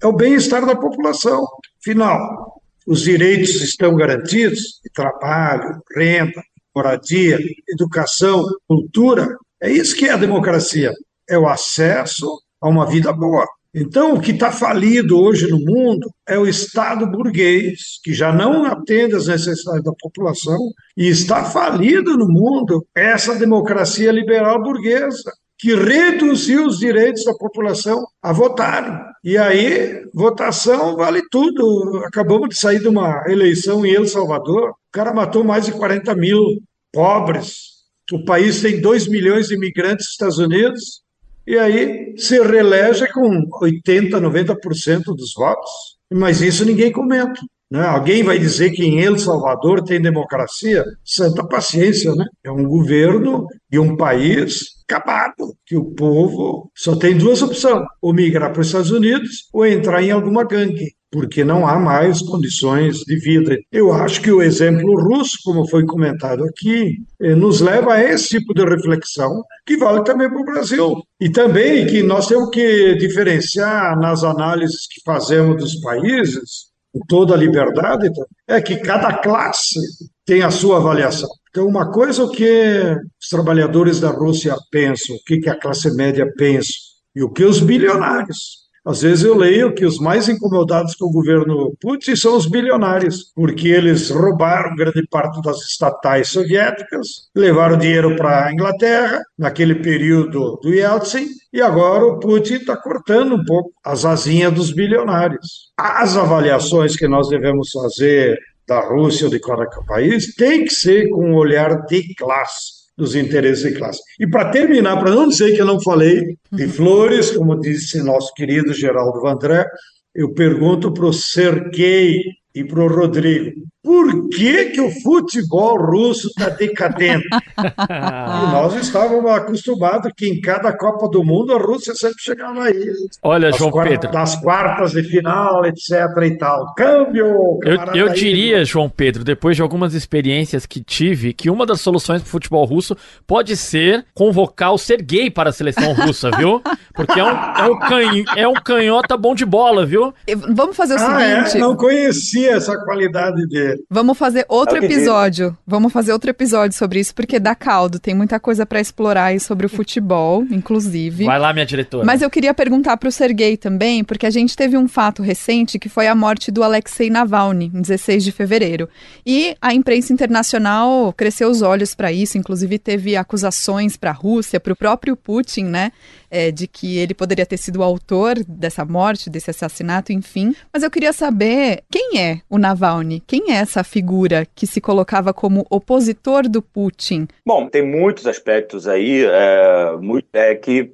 é 0.00 0.06
o 0.06 0.12
bem-estar 0.12 0.64
da 0.64 0.76
população. 0.76 1.44
Final, 1.82 2.60
os 2.86 3.02
direitos 3.02 3.60
estão 3.60 3.96
garantidos 3.96 4.80
trabalho, 4.94 5.82
renda, 5.96 6.42
moradia, 6.74 7.38
educação, 7.68 8.44
cultura, 8.68 9.36
é 9.60 9.70
isso 9.70 9.96
que 9.96 10.06
é 10.06 10.12
a 10.12 10.16
democracia: 10.16 10.92
é 11.28 11.38
o 11.38 11.48
acesso 11.48 12.40
a 12.60 12.68
uma 12.68 12.86
vida 12.86 13.12
boa. 13.12 13.46
Então, 13.78 14.14
o 14.14 14.20
que 14.22 14.30
está 14.30 14.50
falido 14.50 15.20
hoje 15.20 15.46
no 15.50 15.58
mundo 15.58 16.10
é 16.26 16.38
o 16.38 16.46
Estado 16.46 17.06
burguês, 17.06 18.00
que 18.02 18.14
já 18.14 18.32
não 18.32 18.64
atende 18.64 19.14
às 19.14 19.26
necessidades 19.26 19.84
da 19.84 19.92
população, 20.00 20.56
e 20.96 21.06
está 21.08 21.44
falido 21.44 22.16
no 22.16 22.26
mundo 22.26 22.86
essa 22.94 23.34
democracia 23.34 24.10
liberal 24.10 24.62
burguesa, 24.62 25.30
que 25.58 25.74
reduziu 25.74 26.66
os 26.66 26.78
direitos 26.78 27.22
da 27.26 27.34
população 27.34 28.02
a 28.22 28.32
votarem. 28.32 28.98
E 29.22 29.36
aí, 29.36 30.06
votação 30.14 30.96
vale 30.96 31.20
tudo. 31.30 32.02
Acabamos 32.06 32.48
de 32.48 32.56
sair 32.56 32.80
de 32.80 32.88
uma 32.88 33.24
eleição 33.28 33.84
em 33.84 33.92
El 33.92 34.06
Salvador, 34.06 34.70
o 34.70 34.74
cara 34.90 35.12
matou 35.12 35.44
mais 35.44 35.66
de 35.66 35.72
40 35.72 36.14
mil 36.14 36.62
pobres, 36.90 37.76
o 38.10 38.24
país 38.24 38.62
tem 38.62 38.80
2 38.80 39.06
milhões 39.06 39.48
de 39.48 39.54
imigrantes 39.54 40.06
nos 40.06 40.12
Estados 40.12 40.38
Unidos, 40.38 41.02
e 41.46 41.58
aí 41.58 42.14
se 42.16 42.40
reelege 42.40 43.06
com 43.12 43.46
80%, 43.62 44.10
90% 44.10 45.04
dos 45.14 45.32
votos. 45.34 45.70
Mas 46.12 46.40
isso 46.40 46.64
ninguém 46.64 46.92
comenta. 46.92 47.40
Né? 47.70 47.80
Alguém 47.84 48.22
vai 48.22 48.38
dizer 48.38 48.70
que 48.70 48.84
em 48.84 49.00
El 49.00 49.18
Salvador 49.18 49.82
tem 49.82 50.00
democracia? 50.00 50.84
Santa 51.04 51.46
paciência, 51.46 52.14
né? 52.14 52.24
É 52.44 52.50
um 52.50 52.64
governo 52.64 53.46
e 53.70 53.78
um 53.78 53.96
país 53.96 54.76
acabado, 54.88 55.56
que 55.66 55.76
o 55.76 55.92
povo 55.94 56.70
só 56.74 56.94
tem 56.94 57.18
duas 57.18 57.42
opções: 57.42 57.84
ou 58.00 58.14
migrar 58.14 58.52
para 58.52 58.60
os 58.60 58.68
Estados 58.68 58.92
Unidos 58.92 59.48
ou 59.52 59.66
entrar 59.66 60.02
em 60.02 60.12
alguma 60.12 60.44
gangue 60.44 60.94
porque 61.16 61.42
não 61.42 61.66
há 61.66 61.78
mais 61.78 62.20
condições 62.20 62.98
de 62.98 63.16
vida. 63.16 63.56
Eu 63.72 63.90
acho 63.90 64.20
que 64.20 64.30
o 64.30 64.42
exemplo 64.42 65.00
russo, 65.00 65.38
como 65.42 65.66
foi 65.66 65.86
comentado 65.86 66.44
aqui, 66.44 66.98
eh, 67.22 67.34
nos 67.34 67.62
leva 67.62 67.94
a 67.94 68.04
esse 68.04 68.38
tipo 68.38 68.52
de 68.52 68.62
reflexão, 68.62 69.42
que 69.64 69.78
vale 69.78 70.04
também 70.04 70.28
para 70.28 70.42
o 70.42 70.44
Brasil. 70.44 70.94
E 71.18 71.30
também 71.30 71.86
que 71.86 72.02
nós 72.02 72.26
temos 72.26 72.50
que 72.50 72.96
diferenciar 72.96 73.98
nas 73.98 74.22
análises 74.24 74.86
que 74.86 75.00
fazemos 75.06 75.56
dos 75.56 75.80
países, 75.80 76.66
com 76.92 77.00
toda 77.08 77.32
a 77.32 77.38
liberdade, 77.38 78.10
é 78.46 78.60
que 78.60 78.76
cada 78.76 79.14
classe 79.14 79.80
tem 80.26 80.42
a 80.42 80.50
sua 80.50 80.76
avaliação. 80.76 81.30
Então, 81.48 81.66
uma 81.66 81.90
coisa 81.90 82.20
é 82.20 82.24
o 82.26 82.30
que 82.30 82.94
os 83.18 83.28
trabalhadores 83.30 84.00
da 84.00 84.10
Rússia 84.10 84.54
pensam, 84.70 85.16
o 85.16 85.20
que 85.24 85.48
a 85.48 85.58
classe 85.58 85.90
média 85.96 86.30
pensa, 86.36 86.74
e 87.14 87.22
o 87.22 87.30
que 87.30 87.42
os 87.42 87.60
bilionários. 87.60 88.65
Às 88.86 89.02
vezes 89.02 89.24
eu 89.24 89.36
leio 89.36 89.74
que 89.74 89.84
os 89.84 89.98
mais 89.98 90.28
incomodados 90.28 90.94
com 90.94 91.06
o 91.06 91.12
governo 91.12 91.74
Putin 91.80 92.14
são 92.14 92.36
os 92.36 92.46
bilionários, 92.46 93.32
porque 93.34 93.66
eles 93.66 94.10
roubaram 94.10 94.76
grande 94.76 95.04
parte 95.10 95.42
das 95.42 95.56
estatais 95.62 96.28
soviéticas, 96.28 97.28
levaram 97.34 97.76
dinheiro 97.76 98.14
para 98.14 98.46
a 98.46 98.52
Inglaterra, 98.52 99.20
naquele 99.36 99.74
período 99.74 100.60
do 100.62 100.72
Yeltsin, 100.72 101.26
e 101.52 101.60
agora 101.60 102.06
o 102.06 102.20
Putin 102.20 102.54
está 102.54 102.76
cortando 102.76 103.34
um 103.34 103.44
pouco 103.44 103.72
as 103.84 104.04
asinhas 104.04 104.52
dos 104.52 104.72
bilionários. 104.72 105.72
As 105.76 106.16
avaliações 106.16 106.94
que 106.94 107.08
nós 107.08 107.28
devemos 107.28 107.72
fazer 107.72 108.38
da 108.68 108.78
Rússia 108.78 109.24
ou 109.24 109.30
de 109.32 109.40
qualquer 109.40 109.84
país 109.84 110.32
tem 110.36 110.64
que 110.64 110.70
ser 110.70 111.08
com 111.08 111.30
um 111.30 111.34
olhar 111.34 111.86
de 111.86 112.14
classe 112.14 112.75
dos 112.96 113.14
interesses 113.14 113.62
de 113.62 113.78
classe. 113.78 114.00
E 114.18 114.28
para 114.28 114.50
terminar, 114.50 114.98
para 114.98 115.14
não 115.14 115.28
dizer 115.28 115.54
que 115.54 115.60
eu 115.60 115.66
não 115.66 115.80
falei 115.80 116.36
de 116.50 116.64
uhum. 116.64 116.70
flores, 116.70 117.30
como 117.30 117.60
disse 117.60 118.02
nosso 118.02 118.32
querido 118.34 118.72
Geraldo 118.72 119.20
Vandré, 119.20 119.66
eu 120.14 120.32
pergunto 120.32 120.92
para 120.92 121.06
o 121.06 121.12
Serguei 121.12 122.22
e 122.54 122.64
para 122.64 122.80
o 122.80 122.88
Rodrigo. 122.88 123.52
Por 123.86 124.28
que, 124.30 124.64
que 124.70 124.80
o 124.80 124.90
futebol 124.90 125.78
russo 125.78 126.26
está 126.26 126.48
decadente? 126.48 127.24
e 127.56 128.50
nós 128.50 128.74
estávamos 128.74 129.30
acostumados 129.30 130.10
que 130.16 130.26
em 130.26 130.40
cada 130.40 130.76
Copa 130.76 131.08
do 131.08 131.22
Mundo 131.22 131.54
a 131.54 131.56
Rússia 131.56 131.94
sempre 131.94 132.20
chegava 132.20 132.64
aí. 132.64 132.92
Olha, 133.22 133.52
João 133.52 133.70
quartas, 133.70 133.98
Pedro. 134.00 134.12
Nas 134.12 134.34
quartas 134.34 134.90
de 134.90 135.04
final, 135.04 135.64
etc. 135.66 135.90
e 136.24 136.36
tal. 136.36 136.74
Câmbio! 136.74 137.60
Eu, 137.62 137.94
eu 137.94 138.08
diria, 138.12 138.64
João 138.64 138.90
Pedro, 138.90 139.22
depois 139.22 139.54
de 139.54 139.62
algumas 139.62 139.94
experiências 139.94 140.66
que 140.66 140.82
tive, 140.82 141.32
que 141.32 141.48
uma 141.48 141.64
das 141.64 141.80
soluções 141.80 142.22
para 142.22 142.26
o 142.26 142.30
futebol 142.32 142.64
russo 142.64 142.96
pode 143.24 143.56
ser 143.56 144.04
convocar 144.12 144.72
o 144.72 144.78
Serguei 144.78 145.30
para 145.30 145.50
a 145.50 145.52
seleção 145.52 145.92
russa, 145.92 146.28
viu? 146.32 146.60
Porque 146.92 147.20
é 147.20 147.24
um, 147.24 147.28
é 147.28 147.70
um, 147.70 147.78
canho, 147.78 148.24
é 148.36 148.48
um 148.48 148.54
canhota 148.54 149.16
bom 149.16 149.32
de 149.32 149.44
bola, 149.44 149.86
viu? 149.86 150.12
Vamos 150.52 150.74
fazer 150.76 150.94
o 150.94 150.96
ah, 150.96 151.20
seguinte. 151.20 151.56
É? 151.56 151.60
Não 151.60 151.76
conhecia 151.76 152.56
essa 152.56 152.76
qualidade 152.82 153.46
dele. 153.46 153.75
Vamos 153.90 154.16
fazer 154.18 154.44
outro 154.48 154.78
episódio. 154.78 155.56
Vamos 155.66 155.92
fazer 155.92 156.12
outro 156.12 156.30
episódio 156.30 156.76
sobre 156.76 157.00
isso, 157.00 157.14
porque 157.14 157.38
dá 157.38 157.54
caldo. 157.54 157.98
Tem 157.98 158.14
muita 158.14 158.38
coisa 158.40 158.64
para 158.66 158.80
explorar 158.80 159.26
aí 159.26 159.40
sobre 159.40 159.66
o 159.66 159.68
futebol, 159.68 160.44
inclusive. 160.50 161.24
Vai 161.24 161.38
lá, 161.38 161.52
minha 161.52 161.66
diretora. 161.66 162.04
Mas 162.04 162.22
eu 162.22 162.30
queria 162.30 162.54
perguntar 162.54 162.96
para 162.96 163.08
o 163.08 163.12
Sergei 163.12 163.56
também, 163.56 164.02
porque 164.02 164.26
a 164.26 164.30
gente 164.30 164.56
teve 164.56 164.76
um 164.76 164.88
fato 164.88 165.22
recente 165.22 165.78
que 165.78 165.88
foi 165.88 166.06
a 166.06 166.14
morte 166.14 166.50
do 166.50 166.62
Alexei 166.62 167.10
Navalny, 167.10 167.70
em 167.74 167.80
16 167.80 168.24
de 168.24 168.32
fevereiro. 168.32 168.88
E 169.24 169.56
a 169.60 169.74
imprensa 169.74 170.12
internacional 170.12 171.12
cresceu 171.12 171.50
os 171.50 171.62
olhos 171.62 171.94
para 171.94 172.12
isso, 172.12 172.38
inclusive 172.38 172.78
teve 172.78 173.16
acusações 173.16 173.96
para 173.96 174.10
a 174.10 174.14
Rússia, 174.14 174.60
para 174.60 174.72
o 174.72 174.76
próprio 174.76 175.16
Putin, 175.16 175.64
né? 175.64 175.92
É, 176.28 176.50
de 176.50 176.66
que 176.66 176.98
ele 176.98 177.14
poderia 177.14 177.46
ter 177.46 177.56
sido 177.56 177.80
o 177.80 177.82
autor 177.82 178.42
dessa 178.46 178.84
morte, 178.84 179.30
desse 179.30 179.50
assassinato, 179.50 180.12
enfim. 180.12 180.54
Mas 180.72 180.82
eu 180.82 180.90
queria 180.90 181.12
saber 181.12 181.84
quem 181.90 182.18
é 182.18 182.40
o 182.50 182.58
Navalny? 182.58 183.22
Quem 183.26 183.52
é 183.52 183.64
essa 183.66 183.84
figura 183.84 184.46
que 184.54 184.66
se 184.66 184.80
colocava 184.80 185.34
como 185.34 185.66
opositor 185.68 186.48
do 186.48 186.62
Putin? 186.62 187.26
Bom, 187.44 187.68
tem 187.68 187.84
muitos 187.84 188.26
aspectos 188.26 188.86
aí 188.86 189.24
é, 189.24 189.96
muito, 190.00 190.26
é, 190.32 190.54
que 190.54 190.92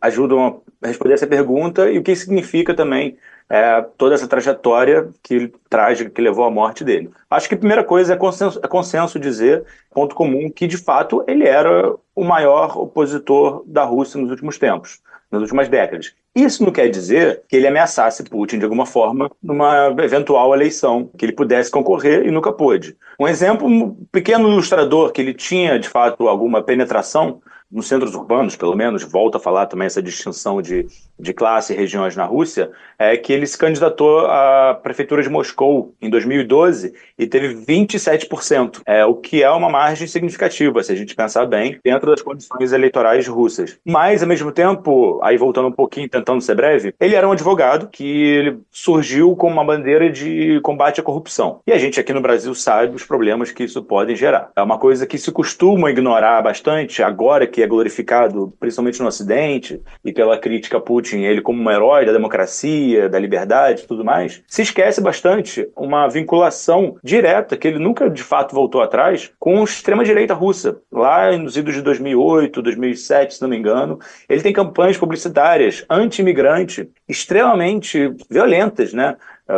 ajudam 0.00 0.62
a 0.82 0.86
responder 0.86 1.14
essa 1.14 1.26
pergunta 1.26 1.90
e 1.90 1.98
o 1.98 2.02
que 2.02 2.14
significa 2.14 2.74
também 2.74 3.16
é, 3.48 3.82
toda 3.96 4.14
essa 4.14 4.28
trajetória 4.28 5.08
que 5.22 5.50
trágica 5.68 6.10
que 6.10 6.20
levou 6.20 6.44
à 6.44 6.50
morte 6.50 6.84
dele. 6.84 7.10
Acho 7.30 7.48
que 7.48 7.54
a 7.54 7.58
primeira 7.58 7.82
coisa 7.82 8.12
é 8.12 8.16
consenso, 8.16 8.60
é 8.62 8.68
consenso 8.68 9.18
dizer, 9.18 9.64
ponto 9.90 10.14
comum, 10.14 10.50
que 10.50 10.66
de 10.66 10.76
fato 10.76 11.24
ele 11.26 11.46
era 11.46 11.94
o 12.14 12.24
maior 12.24 12.78
opositor 12.78 13.64
da 13.66 13.84
Rússia 13.84 14.20
nos 14.20 14.30
últimos 14.30 14.58
tempos, 14.58 15.00
nas 15.30 15.42
últimas 15.42 15.68
décadas. 15.68 16.14
Isso 16.34 16.64
não 16.64 16.72
quer 16.72 16.88
dizer 16.88 17.42
que 17.48 17.54
ele 17.54 17.68
ameaçasse 17.68 18.24
Putin 18.24 18.58
de 18.58 18.64
alguma 18.64 18.84
forma 18.84 19.30
numa 19.40 19.94
eventual 20.02 20.52
eleição, 20.52 21.08
que 21.16 21.24
ele 21.24 21.32
pudesse 21.32 21.70
concorrer 21.70 22.26
e 22.26 22.30
nunca 22.30 22.52
pôde. 22.52 22.96
Um 23.20 23.28
exemplo, 23.28 23.68
um 23.68 23.94
pequeno 24.10 24.48
ilustrador 24.48 25.12
que 25.12 25.20
ele 25.20 25.32
tinha 25.32 25.78
de 25.78 25.88
fato 25.88 26.28
alguma 26.28 26.60
penetração 26.60 27.40
nos 27.74 27.88
centros 27.88 28.14
urbanos, 28.14 28.54
pelo 28.54 28.76
menos, 28.76 29.02
volta 29.02 29.38
a 29.38 29.40
falar 29.40 29.66
também 29.66 29.86
essa 29.86 30.00
distinção 30.00 30.62
de, 30.62 30.86
de 31.18 31.32
classe 31.32 31.72
e 31.72 31.76
regiões 31.76 32.14
na 32.14 32.24
Rússia, 32.24 32.70
é 32.96 33.16
que 33.16 33.32
ele 33.32 33.46
se 33.48 33.58
candidatou 33.58 34.26
à 34.26 34.78
prefeitura 34.80 35.20
de 35.22 35.28
Moscou 35.28 35.92
em 36.00 36.08
2012 36.08 36.94
e 37.18 37.26
teve 37.26 37.54
27%, 37.54 38.82
é, 38.86 39.04
o 39.04 39.16
que 39.16 39.42
é 39.42 39.50
uma 39.50 39.68
margem 39.68 40.06
significativa, 40.06 40.82
se 40.84 40.92
a 40.92 40.94
gente 40.94 41.16
pensar 41.16 41.46
bem, 41.46 41.80
dentro 41.84 42.08
das 42.08 42.22
condições 42.22 42.72
eleitorais 42.72 43.26
russas. 43.26 43.76
Mas, 43.84 44.22
ao 44.22 44.28
mesmo 44.28 44.52
tempo, 44.52 45.18
aí 45.20 45.36
voltando 45.36 45.66
um 45.66 45.72
pouquinho, 45.72 46.08
tentando 46.08 46.40
ser 46.40 46.54
breve, 46.54 46.94
ele 47.00 47.16
era 47.16 47.28
um 47.28 47.32
advogado 47.32 47.88
que 47.88 48.56
surgiu 48.70 49.34
com 49.34 49.48
uma 49.48 49.64
bandeira 49.64 50.08
de 50.08 50.60
combate 50.60 51.00
à 51.00 51.02
corrupção. 51.02 51.60
E 51.66 51.72
a 51.72 51.78
gente 51.78 51.98
aqui 51.98 52.12
no 52.12 52.20
Brasil 52.20 52.54
sabe 52.54 52.94
os 52.94 53.02
problemas 53.02 53.50
que 53.50 53.64
isso 53.64 53.82
pode 53.82 54.14
gerar. 54.14 54.50
É 54.54 54.62
uma 54.62 54.78
coisa 54.78 55.06
que 55.06 55.18
se 55.18 55.32
costuma 55.32 55.90
ignorar 55.90 56.40
bastante 56.40 57.02
agora 57.02 57.48
que 57.48 57.63
é 57.64 57.66
glorificado 57.66 58.52
principalmente 58.60 59.00
no 59.00 59.08
Ocidente 59.08 59.80
e 60.04 60.12
pela 60.12 60.38
crítica 60.38 60.76
a 60.76 60.80
Putin, 60.80 61.22
ele 61.22 61.40
como 61.40 61.62
um 61.62 61.70
herói 61.70 62.06
da 62.06 62.12
democracia, 62.12 63.08
da 63.08 63.18
liberdade 63.18 63.82
e 63.82 63.86
tudo 63.86 64.04
mais, 64.04 64.42
se 64.46 64.62
esquece 64.62 65.00
bastante 65.00 65.68
uma 65.76 66.08
vinculação 66.08 66.96
direta, 67.02 67.56
que 67.56 67.66
ele 67.66 67.78
nunca 67.78 68.08
de 68.08 68.22
fato 68.22 68.54
voltou 68.54 68.82
atrás, 68.82 69.32
com 69.38 69.60
a 69.60 69.64
extrema-direita 69.64 70.34
russa. 70.34 70.78
Lá 70.92 71.36
nos 71.36 71.56
idos 71.56 71.74
de 71.74 71.82
2008, 71.82 72.62
2007, 72.62 73.34
se 73.34 73.42
não 73.42 73.48
me 73.48 73.56
engano, 73.56 73.98
ele 74.28 74.42
tem 74.42 74.52
campanhas 74.52 74.96
publicitárias 74.96 75.84
anti-imigrante 75.88 76.88
extremamente 77.08 78.14
violentas, 78.30 78.92
né? 78.92 79.16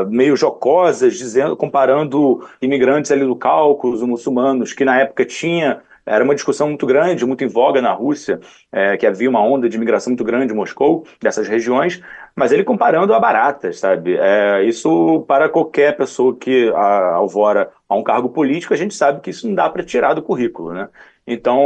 meio 0.09 0.36
jocosas, 0.36 1.16
dizendo, 1.16 1.57
comparando 1.57 2.46
imigrantes 2.61 3.11
ali 3.11 3.24
do 3.24 3.36
Cáucaso, 3.36 4.07
muçulmanos, 4.07 4.72
que 4.72 4.84
na 4.84 5.00
época 5.00 5.24
tinha 5.24 5.80
era 6.07 6.22
uma 6.22 6.34
discussão 6.34 6.68
muito 6.68 6.86
grande, 6.86 7.26
muito 7.26 7.42
em 7.42 7.48
voga 7.48 7.82
na 7.82 7.92
Rússia, 7.92 8.38
é, 8.70 8.96
que 8.96 9.07
havia 9.07 9.28
uma 9.28 9.42
onda 9.42 9.68
de 9.68 9.76
imigração 9.76 10.12
muito 10.12 10.24
grande 10.24 10.52
em 10.52 10.57
Moscou, 10.57 11.04
dessas 11.20 11.48
regiões, 11.48 12.00
mas 12.34 12.52
ele 12.52 12.62
comparando 12.62 13.12
a 13.12 13.18
baratas, 13.18 13.80
sabe? 13.80 14.16
É, 14.16 14.62
isso, 14.64 15.24
para 15.26 15.48
qualquer 15.48 15.96
pessoa 15.96 16.36
que 16.36 16.70
a, 16.74 17.14
alvora 17.14 17.70
a 17.88 17.96
um 17.96 18.04
cargo 18.04 18.28
político, 18.28 18.72
a 18.72 18.76
gente 18.76 18.94
sabe 18.94 19.20
que 19.20 19.30
isso 19.30 19.48
não 19.48 19.54
dá 19.54 19.68
para 19.68 19.82
tirar 19.82 20.14
do 20.14 20.22
currículo, 20.22 20.72
né? 20.72 20.88
Então, 21.26 21.61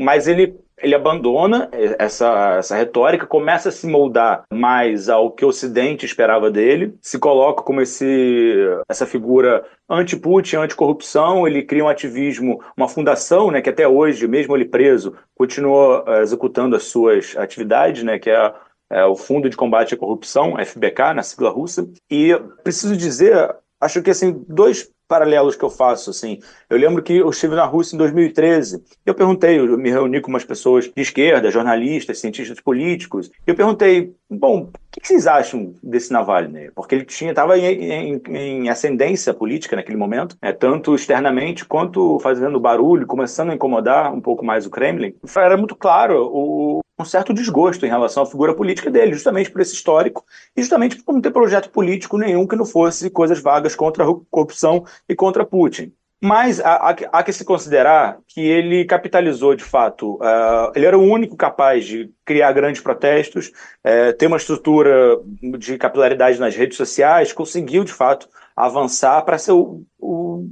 mas 0.00 0.26
ele 0.26 0.58
ele 0.82 0.94
abandona 0.94 1.70
essa, 1.98 2.56
essa 2.58 2.76
retórica, 2.76 3.26
começa 3.26 3.68
a 3.68 3.72
se 3.72 3.86
moldar 3.86 4.44
mais 4.52 5.08
ao 5.08 5.30
que 5.30 5.44
o 5.44 5.48
Ocidente 5.48 6.04
esperava 6.04 6.50
dele, 6.50 6.94
se 7.00 7.18
coloca 7.18 7.62
como 7.62 7.80
esse, 7.80 8.56
essa 8.88 9.06
figura 9.06 9.64
anti-Putin, 9.88 10.56
anti-corrupção, 10.56 11.46
ele 11.46 11.62
cria 11.62 11.84
um 11.84 11.88
ativismo, 11.88 12.60
uma 12.76 12.88
fundação, 12.88 13.50
né, 13.50 13.62
que 13.62 13.70
até 13.70 13.86
hoje, 13.86 14.26
mesmo 14.26 14.56
ele 14.56 14.64
preso, 14.64 15.14
continua 15.36 16.04
uh, 16.04 16.22
executando 16.22 16.74
as 16.74 16.84
suas 16.84 17.36
atividades, 17.36 18.02
né, 18.02 18.18
que 18.18 18.30
é, 18.30 18.52
é 18.90 19.04
o 19.04 19.14
Fundo 19.14 19.48
de 19.48 19.56
Combate 19.56 19.94
à 19.94 19.98
Corrupção, 19.98 20.56
FBK, 20.58 21.14
na 21.14 21.22
sigla 21.22 21.50
russa. 21.50 21.88
E 22.10 22.34
preciso 22.64 22.96
dizer, 22.96 23.54
acho 23.80 24.02
que 24.02 24.10
assim, 24.10 24.44
dois 24.48 24.90
paralelos 25.12 25.56
que 25.56 25.62
eu 25.62 25.68
faço, 25.68 26.08
assim. 26.08 26.38
Eu 26.70 26.78
lembro 26.78 27.02
que 27.02 27.18
eu 27.18 27.28
estive 27.28 27.54
na 27.54 27.66
Rússia 27.66 27.94
em 27.94 27.98
2013. 27.98 28.82
Eu 29.04 29.14
perguntei, 29.14 29.58
eu 29.58 29.76
me 29.76 29.90
reuni 29.90 30.22
com 30.22 30.30
umas 30.30 30.42
pessoas 30.42 30.86
de 30.86 31.02
esquerda, 31.02 31.50
jornalistas, 31.50 32.18
cientistas 32.18 32.58
políticos. 32.60 33.30
E 33.46 33.50
eu 33.50 33.54
perguntei, 33.54 34.14
bom, 34.38 34.70
o 34.96 35.00
que 35.00 35.06
vocês 35.06 35.26
acham 35.26 35.74
desse 35.82 36.12
Navalny? 36.12 36.70
Porque 36.74 36.94
ele 36.94 37.04
tinha 37.04 37.30
estava 37.30 37.58
em, 37.58 37.64
em, 37.64 38.22
em, 38.28 38.68
ascendência 38.68 39.32
política 39.32 39.76
naquele 39.76 39.96
momento, 39.96 40.36
né, 40.42 40.52
tanto 40.52 40.94
externamente 40.94 41.64
quanto 41.64 42.18
fazendo 42.20 42.60
barulho, 42.60 43.06
começando 43.06 43.50
a 43.50 43.54
incomodar 43.54 44.12
um 44.12 44.20
pouco 44.20 44.44
mais 44.44 44.66
o 44.66 44.70
Kremlin. 44.70 45.14
Era 45.36 45.56
muito 45.56 45.74
claro 45.74 46.30
o, 46.32 46.80
um 46.98 47.04
certo 47.04 47.32
desgosto 47.32 47.84
em 47.86 47.88
relação 47.88 48.22
à 48.22 48.26
figura 48.26 48.54
política 48.54 48.90
dele, 48.90 49.12
justamente 49.12 49.50
por 49.50 49.60
esse 49.60 49.74
histórico 49.74 50.24
e 50.56 50.60
justamente 50.60 51.02
por 51.02 51.12
não 51.12 51.20
ter 51.20 51.30
projeto 51.30 51.70
político 51.70 52.18
nenhum 52.18 52.46
que 52.46 52.56
não 52.56 52.64
fosse 52.64 53.10
coisas 53.10 53.40
vagas 53.40 53.74
contra 53.74 54.04
a 54.04 54.14
corrupção 54.30 54.84
e 55.08 55.14
contra 55.14 55.44
Putin. 55.44 55.92
Mas 56.24 56.60
há, 56.60 56.90
há, 56.90 57.22
que 57.24 57.32
se 57.32 57.44
considerar 57.44 58.18
que 58.28 58.40
ele 58.40 58.84
capitalizou 58.84 59.56
de 59.56 59.64
fato. 59.64 60.14
Uh, 60.14 60.70
ele 60.72 60.86
era 60.86 60.96
o 60.96 61.02
único 61.02 61.36
capaz 61.36 61.84
de 61.84 62.12
criar 62.24 62.52
grandes 62.52 62.80
protestos, 62.80 63.48
uh, 63.48 64.16
ter 64.16 64.28
uma 64.28 64.36
estrutura 64.36 65.18
de 65.58 65.76
capilaridade 65.76 66.38
nas 66.38 66.54
redes 66.54 66.76
sociais, 66.76 67.32
conseguiu 67.32 67.82
de 67.82 67.92
fato 67.92 68.28
avançar 68.54 69.22
para 69.22 69.36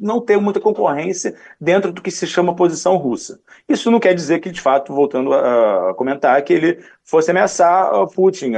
não 0.01 0.21
ter 0.21 0.39
muita 0.39 0.59
concorrência 0.59 1.37
dentro 1.61 1.93
do 1.93 2.03
que 2.03 2.11
se 2.11 2.27
chama 2.27 2.57
posição 2.57 2.97
russa. 2.97 3.39
Isso 3.71 3.89
não 3.89 4.01
quer 4.01 4.15
dizer 4.15 4.41
que, 4.41 4.51
de 4.51 4.61
fato, 4.61 4.93
voltando 4.93 5.33
a, 5.33 5.95
comentar, 5.95 6.43
que 6.43 6.53
ele 6.53 6.81
fosse 7.05 7.31
ameaçar 7.31 7.89
Putin. 8.09 8.55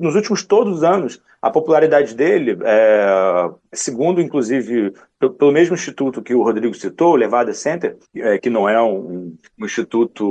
Nos 0.00 0.16
últimos 0.16 0.42
todos 0.42 0.78
os 0.78 0.82
anos, 0.82 1.22
a 1.40 1.50
popularidade 1.52 2.16
dele, 2.16 2.58
é, 2.64 3.48
segundo, 3.72 4.20
inclusive, 4.20 4.92
pelo 5.38 5.52
mesmo 5.52 5.76
instituto 5.76 6.20
que 6.20 6.34
o 6.34 6.42
Rodrigo 6.42 6.74
citou, 6.74 7.12
o 7.12 7.16
Levada 7.16 7.54
Center, 7.54 7.96
é, 8.16 8.38
que 8.38 8.50
não 8.50 8.68
é 8.68 8.82
um, 8.82 9.36
um 9.56 9.64
instituto 9.64 10.24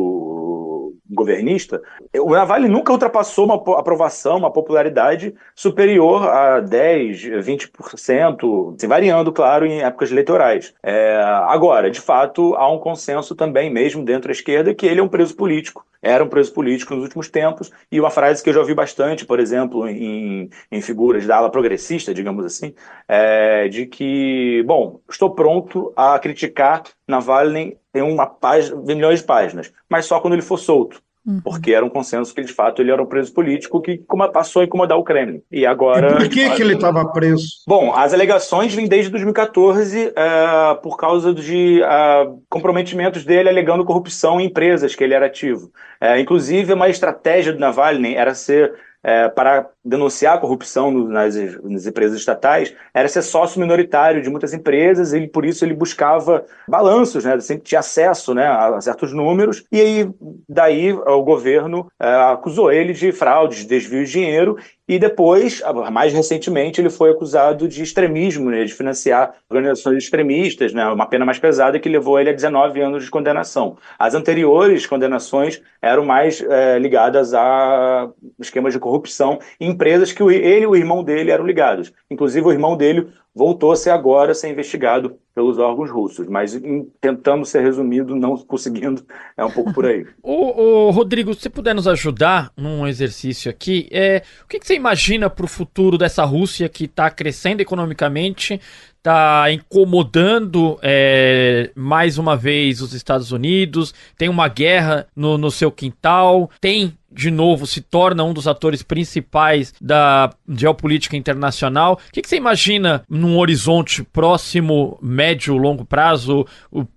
governista, 1.09 1.81
o 2.17 2.31
Navalny 2.31 2.67
nunca 2.67 2.91
ultrapassou 2.91 3.45
uma 3.45 3.79
aprovação, 3.79 4.37
uma 4.37 4.51
popularidade 4.51 5.33
superior 5.53 6.27
a 6.27 6.59
10, 6.59 7.21
20%, 7.45 8.75
assim, 8.75 8.87
variando, 8.87 9.31
claro, 9.31 9.65
em 9.65 9.81
épocas 9.81 10.11
eleitorais. 10.11 10.73
É, 10.81 11.21
agora, 11.47 11.91
de 11.91 12.01
fato, 12.01 12.55
há 12.55 12.71
um 12.71 12.79
consenso 12.79 13.35
também, 13.35 13.69
mesmo 13.69 14.03
dentro 14.03 14.27
da 14.27 14.33
esquerda, 14.33 14.73
que 14.73 14.85
ele 14.85 14.99
é 14.99 15.03
um 15.03 15.07
preso 15.07 15.35
político 15.35 15.85
era 16.05 16.23
um 16.23 16.29
preso 16.29 16.53
político 16.53 16.93
nos 16.93 17.03
últimos 17.03 17.29
tempos, 17.29 17.71
e 17.91 17.99
uma 17.99 18.11
frase 18.11 18.43
que 18.43 18.49
eu 18.49 18.53
já 18.53 18.59
ouvi 18.59 18.75
bastante, 18.75 19.25
por 19.25 19.39
exemplo, 19.39 19.89
em, 19.89 20.51
em 20.71 20.79
figuras 20.79 21.25
da 21.25 21.37
ala 21.37 21.49
progressista, 21.49 22.13
digamos 22.13 22.45
assim, 22.45 22.75
é 23.07 23.67
de 23.67 23.87
que, 23.87 24.63
bom, 24.67 24.99
estou 25.09 25.31
pronto 25.31 25.91
a 25.95 26.19
criticar 26.19 26.83
Navalny 27.07 27.75
em 27.95 28.01
uma 28.01 28.27
página, 28.27 28.79
milhões 28.81 29.19
de 29.19 29.25
páginas, 29.25 29.71
mas 29.89 30.05
só 30.05 30.19
quando 30.19 30.33
ele 30.33 30.41
for 30.41 30.57
solto. 30.57 31.01
Uhum. 31.25 31.41
Porque 31.41 31.73
era 31.73 31.83
um 31.83 31.89
consenso 31.89 32.35
que, 32.35 32.43
de 32.43 32.53
fato, 32.53 32.81
ele 32.81 32.91
era 32.91 33.01
um 33.01 33.05
preso 33.07 33.33
político 33.33 33.81
que 33.81 33.99
passou 34.31 34.61
a 34.61 34.65
incomodar 34.65 34.95
o 34.97 35.03
Kremlin. 35.03 35.41
E 35.51 35.65
agora. 35.65 36.11
E 36.11 36.15
por 36.17 36.29
que, 36.29 36.49
que 36.51 36.61
ele 36.61 36.75
estava 36.75 37.03
preso? 37.11 37.47
Bom, 37.67 37.91
as 37.95 38.13
alegações 38.13 38.75
vêm 38.75 38.87
desde 38.87 39.09
2014 39.09 40.07
uh, 40.09 40.81
por 40.83 40.97
causa 40.97 41.33
de 41.33 41.81
uh, 41.81 42.39
comprometimentos 42.47 43.25
dele 43.25 43.49
alegando 43.49 43.83
corrupção 43.83 44.39
em 44.39 44.45
empresas 44.45 44.93
que 44.93 45.03
ele 45.03 45.15
era 45.15 45.25
ativo. 45.25 45.71
Uh, 45.99 46.19
inclusive, 46.19 46.73
uma 46.73 46.89
estratégia 46.89 47.51
do 47.51 47.59
Navalny 47.59 48.13
era 48.13 48.35
ser 48.35 48.75
é, 49.05 49.29
para 49.29 49.69
denunciar 49.83 50.33
a 50.33 50.37
corrupção 50.39 50.89
no, 50.89 51.07
nas, 51.07 51.35
nas, 51.63 51.85
empresas 51.85 52.17
estatais 52.17 52.73
era 52.91 53.07
ser 53.07 53.21
sócio 53.21 53.59
minoritário 53.59 54.19
de 54.19 54.31
muitas 54.31 54.51
empresas 54.51 55.13
e 55.13 55.27
por 55.27 55.45
isso 55.45 55.63
ele 55.63 55.75
buscava 55.75 56.43
balanços, 56.67 57.23
né? 57.23 57.39
Sempre 57.39 57.65
tinha 57.65 57.79
acesso, 57.79 58.33
né, 58.33 58.47
a 58.47 58.81
certos 58.81 59.13
números 59.13 59.63
e 59.71 59.79
aí 59.79 60.09
daí 60.49 60.91
o 60.91 61.21
governo 61.21 61.87
é, 62.01 62.07
acusou 62.31 62.71
ele 62.71 62.93
de 62.93 63.11
fraude, 63.11 63.57
de 63.57 63.67
desvio 63.67 64.03
de 64.03 64.11
dinheiro 64.11 64.57
e 64.87 64.99
depois, 64.99 65.63
mais 65.91 66.13
recentemente, 66.13 66.79
ele 66.79 66.91
foi 66.91 67.09
acusado 67.09 67.67
de 67.67 67.81
extremismo, 67.81 68.51
né, 68.51 68.63
de 68.63 68.73
financiar 68.73 69.33
organizações 69.49 70.03
extremistas, 70.03 70.73
né, 70.73 70.85
uma 70.87 71.07
pena 71.07 71.25
mais 71.25 71.39
pesada 71.39 71.79
que 71.79 71.89
levou 71.89 72.19
ele 72.19 72.29
a 72.29 72.33
19 72.33 72.81
anos 72.81 73.05
de 73.05 73.09
condenação. 73.09 73.77
As 73.97 74.13
anteriores 74.13 74.85
condenações 74.85 75.61
eram 75.81 76.05
mais 76.05 76.39
é, 76.41 76.77
ligadas 76.77 77.33
a 77.33 78.09
esquemas 78.39 78.73
de 78.73 78.79
corrupção 78.79 79.39
em 79.59 79.71
empresas 79.71 80.11
que 80.11 80.21
ele 80.23 80.65
e 80.65 80.67
o 80.67 80.75
irmão 80.75 81.03
dele 81.03 81.31
eram 81.31 81.45
ligados. 81.45 81.91
Inclusive, 82.09 82.45
o 82.45 82.51
irmão 82.51 82.77
dele 82.77 83.07
voltou 83.35 83.73
a 83.73 83.75
ser 83.75 83.89
agora 83.89 84.33
ser 84.33 84.49
investigado 84.49 85.17
pelos 85.35 85.59
órgãos 85.59 85.91
russos, 85.91 86.25
mas 86.27 86.55
em, 86.55 86.89
tentando 87.01 87.45
ser 87.45 87.61
resumido, 87.61 88.15
não 88.15 88.37
conseguindo, 88.47 89.05
é 89.35 89.43
um 89.43 89.51
pouco 89.51 89.73
por 89.73 89.85
aí. 89.85 90.05
ô, 90.23 90.89
Rodrigo, 90.91 91.33
se 91.33 91.49
puder 91.49 91.75
nos 91.75 91.87
ajudar 91.87 92.51
num 92.55 92.87
exercício 92.87 93.51
aqui, 93.51 93.89
é, 93.91 94.23
o 94.43 94.47
que, 94.47 94.59
que 94.59 94.65
você 94.65 94.75
imagina 94.75 95.29
para 95.29 95.43
o 95.43 95.49
futuro 95.49 95.97
dessa 95.97 96.23
Rússia 96.23 96.69
que 96.69 96.85
está 96.85 97.11
crescendo 97.11 97.59
economicamente, 97.59 98.61
está 98.97 99.51
incomodando 99.51 100.79
é, 100.81 101.69
mais 101.75 102.17
uma 102.17 102.37
vez 102.37 102.81
os 102.81 102.93
Estados 102.93 103.31
Unidos, 103.31 103.93
tem 104.17 104.29
uma 104.29 104.47
guerra 104.47 105.05
no, 105.15 105.37
no 105.37 105.51
seu 105.51 105.69
quintal, 105.69 106.49
tem 106.61 106.97
de 107.15 107.31
novo 107.31 107.65
se 107.65 107.81
torna 107.81 108.23
um 108.23 108.33
dos 108.33 108.47
atores 108.47 108.83
principais 108.83 109.73
da 109.81 110.29
geopolítica 110.47 111.15
internacional. 111.15 111.93
O 111.93 112.11
que, 112.11 112.21
que 112.21 112.27
você 112.27 112.35
imagina 112.35 113.03
num 113.09 113.37
horizonte 113.37 114.03
próximo, 114.03 114.99
médio, 115.01 115.55
longo 115.55 115.85
prazo 115.85 116.45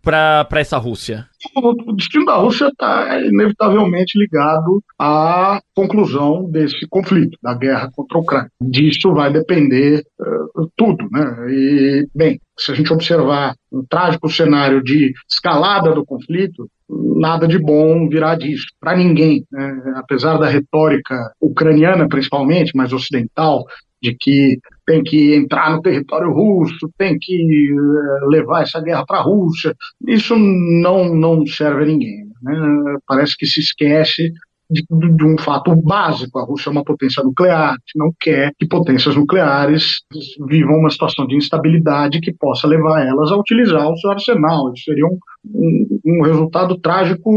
para 0.03 0.47
essa 0.57 0.77
Rússia? 0.77 1.27
O 1.55 1.93
destino 1.93 2.25
da 2.25 2.35
Rússia 2.35 2.67
está 2.67 3.21
inevitavelmente 3.21 4.19
ligado 4.19 4.83
à 4.99 5.61
conclusão 5.75 6.51
desse 6.51 6.85
conflito, 6.89 7.39
da 7.41 7.55
guerra 7.55 7.91
contra 7.95 8.19
a 8.19 8.21
Ucrânia. 8.21 8.51
Disso 8.61 9.13
vai 9.13 9.33
depender 9.33 10.03
uh, 10.21 10.69
tudo. 10.77 11.09
Né? 11.13 11.47
E, 11.49 12.09
bem, 12.13 12.41
se 12.59 12.73
a 12.73 12.75
gente 12.75 12.93
observar 12.93 13.55
um 13.73 13.85
trágico 13.89 14.29
cenário 14.29 14.83
de 14.83 15.13
escalada 15.31 15.93
do 15.93 16.05
conflito, 16.05 16.69
nada 16.89 17.47
de 17.47 17.59
bom 17.59 18.09
virá 18.09 18.35
disso, 18.35 18.67
para 18.81 18.97
ninguém. 18.97 19.45
Né? 19.51 19.95
Apesar 19.97 20.39
da 20.39 20.49
retórica 20.49 21.33
ucraniana, 21.41 22.09
principalmente, 22.09 22.73
mas 22.75 22.93
ocidental, 22.93 23.65
de 24.01 24.15
que 24.15 24.59
tem 24.87 25.03
que 25.03 25.35
entrar 25.35 25.73
no 25.73 25.83
território 25.83 26.33
russo, 26.33 26.89
tem 26.97 27.19
que 27.21 27.35
eh, 27.35 28.27
levar 28.29 28.63
essa 28.63 28.81
guerra 28.81 29.05
para 29.05 29.19
a 29.19 29.23
Rússia, 29.23 29.75
isso 30.07 30.37
não, 30.37 31.15
não 31.15 31.45
serve 31.47 31.83
a 31.83 31.87
ninguém. 31.87 32.29
Né? 32.43 32.97
Parece 33.07 33.37
que 33.37 33.47
se 33.47 33.61
esquece 33.61 34.33
de, 34.71 34.85
de, 34.89 35.25
um 35.25 35.39
fato 35.39 35.75
básico. 35.75 36.39
A 36.39 36.45
Rússia 36.45 36.69
é 36.69 36.73
uma 36.73 36.85
potência 36.85 37.23
nuclear, 37.23 37.77
não 37.97 38.13
quer 38.21 38.53
que 38.59 38.67
potências 38.67 39.17
nucleares 39.17 40.01
vivam 40.47 40.77
uma 40.77 40.91
situação 40.91 41.27
de 41.27 41.37
instabilidade 41.37 42.21
que 42.21 42.33
possa 42.33 42.67
levar 42.67 43.07
elas 43.07 43.33
a 43.33 43.37
utilizar 43.37 43.91
o 43.91 43.97
seu 43.97 44.11
arsenal. 44.11 44.73
Isso 44.75 44.85
seria 44.85 45.07
um, 45.07 45.19
um, 45.55 46.01
um 46.05 46.23
resultado 46.23 46.79
trágico 46.79 47.31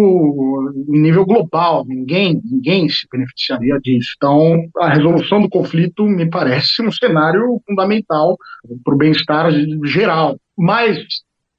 em 0.89 0.99
nível 0.99 1.25
global. 1.25 1.86
Ninguém, 1.88 2.41
ninguém 2.43 2.89
se 2.89 3.07
beneficiaria 3.11 3.79
disso. 3.82 4.13
Então, 4.17 4.65
a 4.77 4.89
resolução 4.89 5.41
do 5.41 5.49
conflito 5.49 6.05
me 6.05 6.29
parece 6.29 6.82
um 6.82 6.91
cenário 6.91 7.61
fundamental 7.67 8.38
para 8.84 8.93
o 8.93 8.97
bem-estar 8.97 9.51
geral. 9.86 10.38
Mas, 10.57 10.97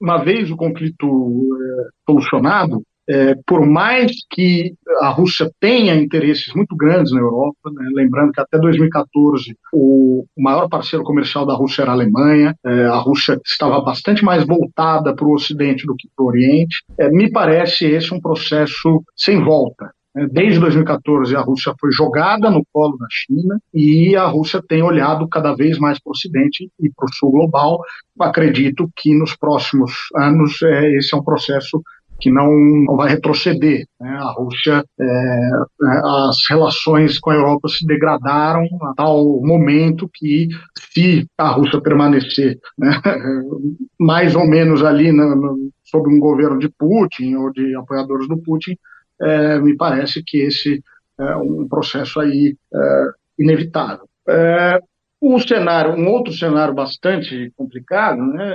uma 0.00 0.18
vez 0.18 0.50
o 0.50 0.56
conflito 0.56 1.06
é, 1.06 1.88
solucionado, 2.06 2.82
é, 3.08 3.34
por 3.46 3.66
mais 3.66 4.12
que 4.30 4.74
a 5.00 5.08
Rússia 5.08 5.50
tenha 5.60 5.94
interesses 5.94 6.54
muito 6.54 6.76
grandes 6.76 7.12
na 7.12 7.20
Europa, 7.20 7.70
né, 7.72 7.90
lembrando 7.94 8.32
que 8.32 8.40
até 8.40 8.58
2014 8.58 9.56
o 9.72 10.24
maior 10.36 10.68
parceiro 10.68 11.04
comercial 11.04 11.44
da 11.44 11.54
Rússia 11.54 11.82
era 11.82 11.90
a 11.90 11.94
Alemanha, 11.94 12.54
é, 12.64 12.84
a 12.84 12.96
Rússia 12.96 13.40
estava 13.44 13.80
bastante 13.80 14.24
mais 14.24 14.44
voltada 14.46 15.14
para 15.14 15.26
o 15.26 15.34
Ocidente 15.34 15.86
do 15.86 15.96
que 15.96 16.08
para 16.14 16.24
o 16.24 16.28
Oriente, 16.28 16.84
é, 16.98 17.08
me 17.08 17.30
parece 17.30 17.86
esse 17.86 18.14
um 18.14 18.20
processo 18.20 19.02
sem 19.16 19.42
volta. 19.42 19.90
Né. 20.14 20.28
Desde 20.30 20.60
2014, 20.60 21.34
a 21.34 21.40
Rússia 21.40 21.74
foi 21.80 21.90
jogada 21.92 22.50
no 22.50 22.64
colo 22.72 22.96
da 22.98 23.06
China 23.10 23.58
e 23.74 24.14
a 24.16 24.26
Rússia 24.26 24.62
tem 24.66 24.82
olhado 24.82 25.28
cada 25.28 25.54
vez 25.54 25.78
mais 25.78 25.98
para 26.00 26.10
o 26.10 26.12
Ocidente 26.12 26.70
e 26.80 26.90
para 26.90 27.06
o 27.06 27.12
Sul 27.12 27.30
global. 27.30 27.80
Acredito 28.20 28.90
que 28.96 29.16
nos 29.16 29.34
próximos 29.36 29.92
anos 30.14 30.60
é, 30.62 30.96
esse 30.96 31.14
é 31.14 31.18
um 31.18 31.24
processo 31.24 31.82
que 32.22 32.30
não, 32.30 32.48
não 32.86 32.96
vai 32.96 33.10
retroceder. 33.10 33.84
Né? 34.00 34.08
A 34.08 34.30
Rússia, 34.30 34.84
é, 35.00 35.04
é, 35.04 36.00
as 36.28 36.36
relações 36.48 37.18
com 37.18 37.30
a 37.30 37.34
Europa 37.34 37.68
se 37.68 37.84
degradaram 37.84 38.64
a 38.82 38.94
tal 38.96 39.40
momento 39.42 40.08
que, 40.14 40.46
se 40.78 41.26
a 41.36 41.48
Rússia 41.48 41.80
permanecer 41.80 42.60
né, 42.78 42.92
mais 43.98 44.36
ou 44.36 44.46
menos 44.46 44.84
ali 44.84 45.10
no, 45.10 45.34
no, 45.34 45.72
sob 45.82 46.08
um 46.08 46.20
governo 46.20 46.60
de 46.60 46.68
Putin 46.68 47.34
ou 47.34 47.52
de 47.52 47.74
apoiadores 47.74 48.28
do 48.28 48.38
Putin, 48.38 48.78
é, 49.20 49.58
me 49.58 49.76
parece 49.76 50.22
que 50.24 50.38
esse 50.38 50.80
é 51.18 51.36
um 51.36 51.66
processo 51.66 52.20
aí 52.20 52.56
é, 52.72 53.06
inevitável. 53.36 54.08
É, 54.28 54.78
o 55.20 55.40
cenário, 55.40 55.94
um 55.94 56.08
outro 56.08 56.32
cenário 56.32 56.72
bastante 56.72 57.52
complicado, 57.56 58.22
né, 58.22 58.54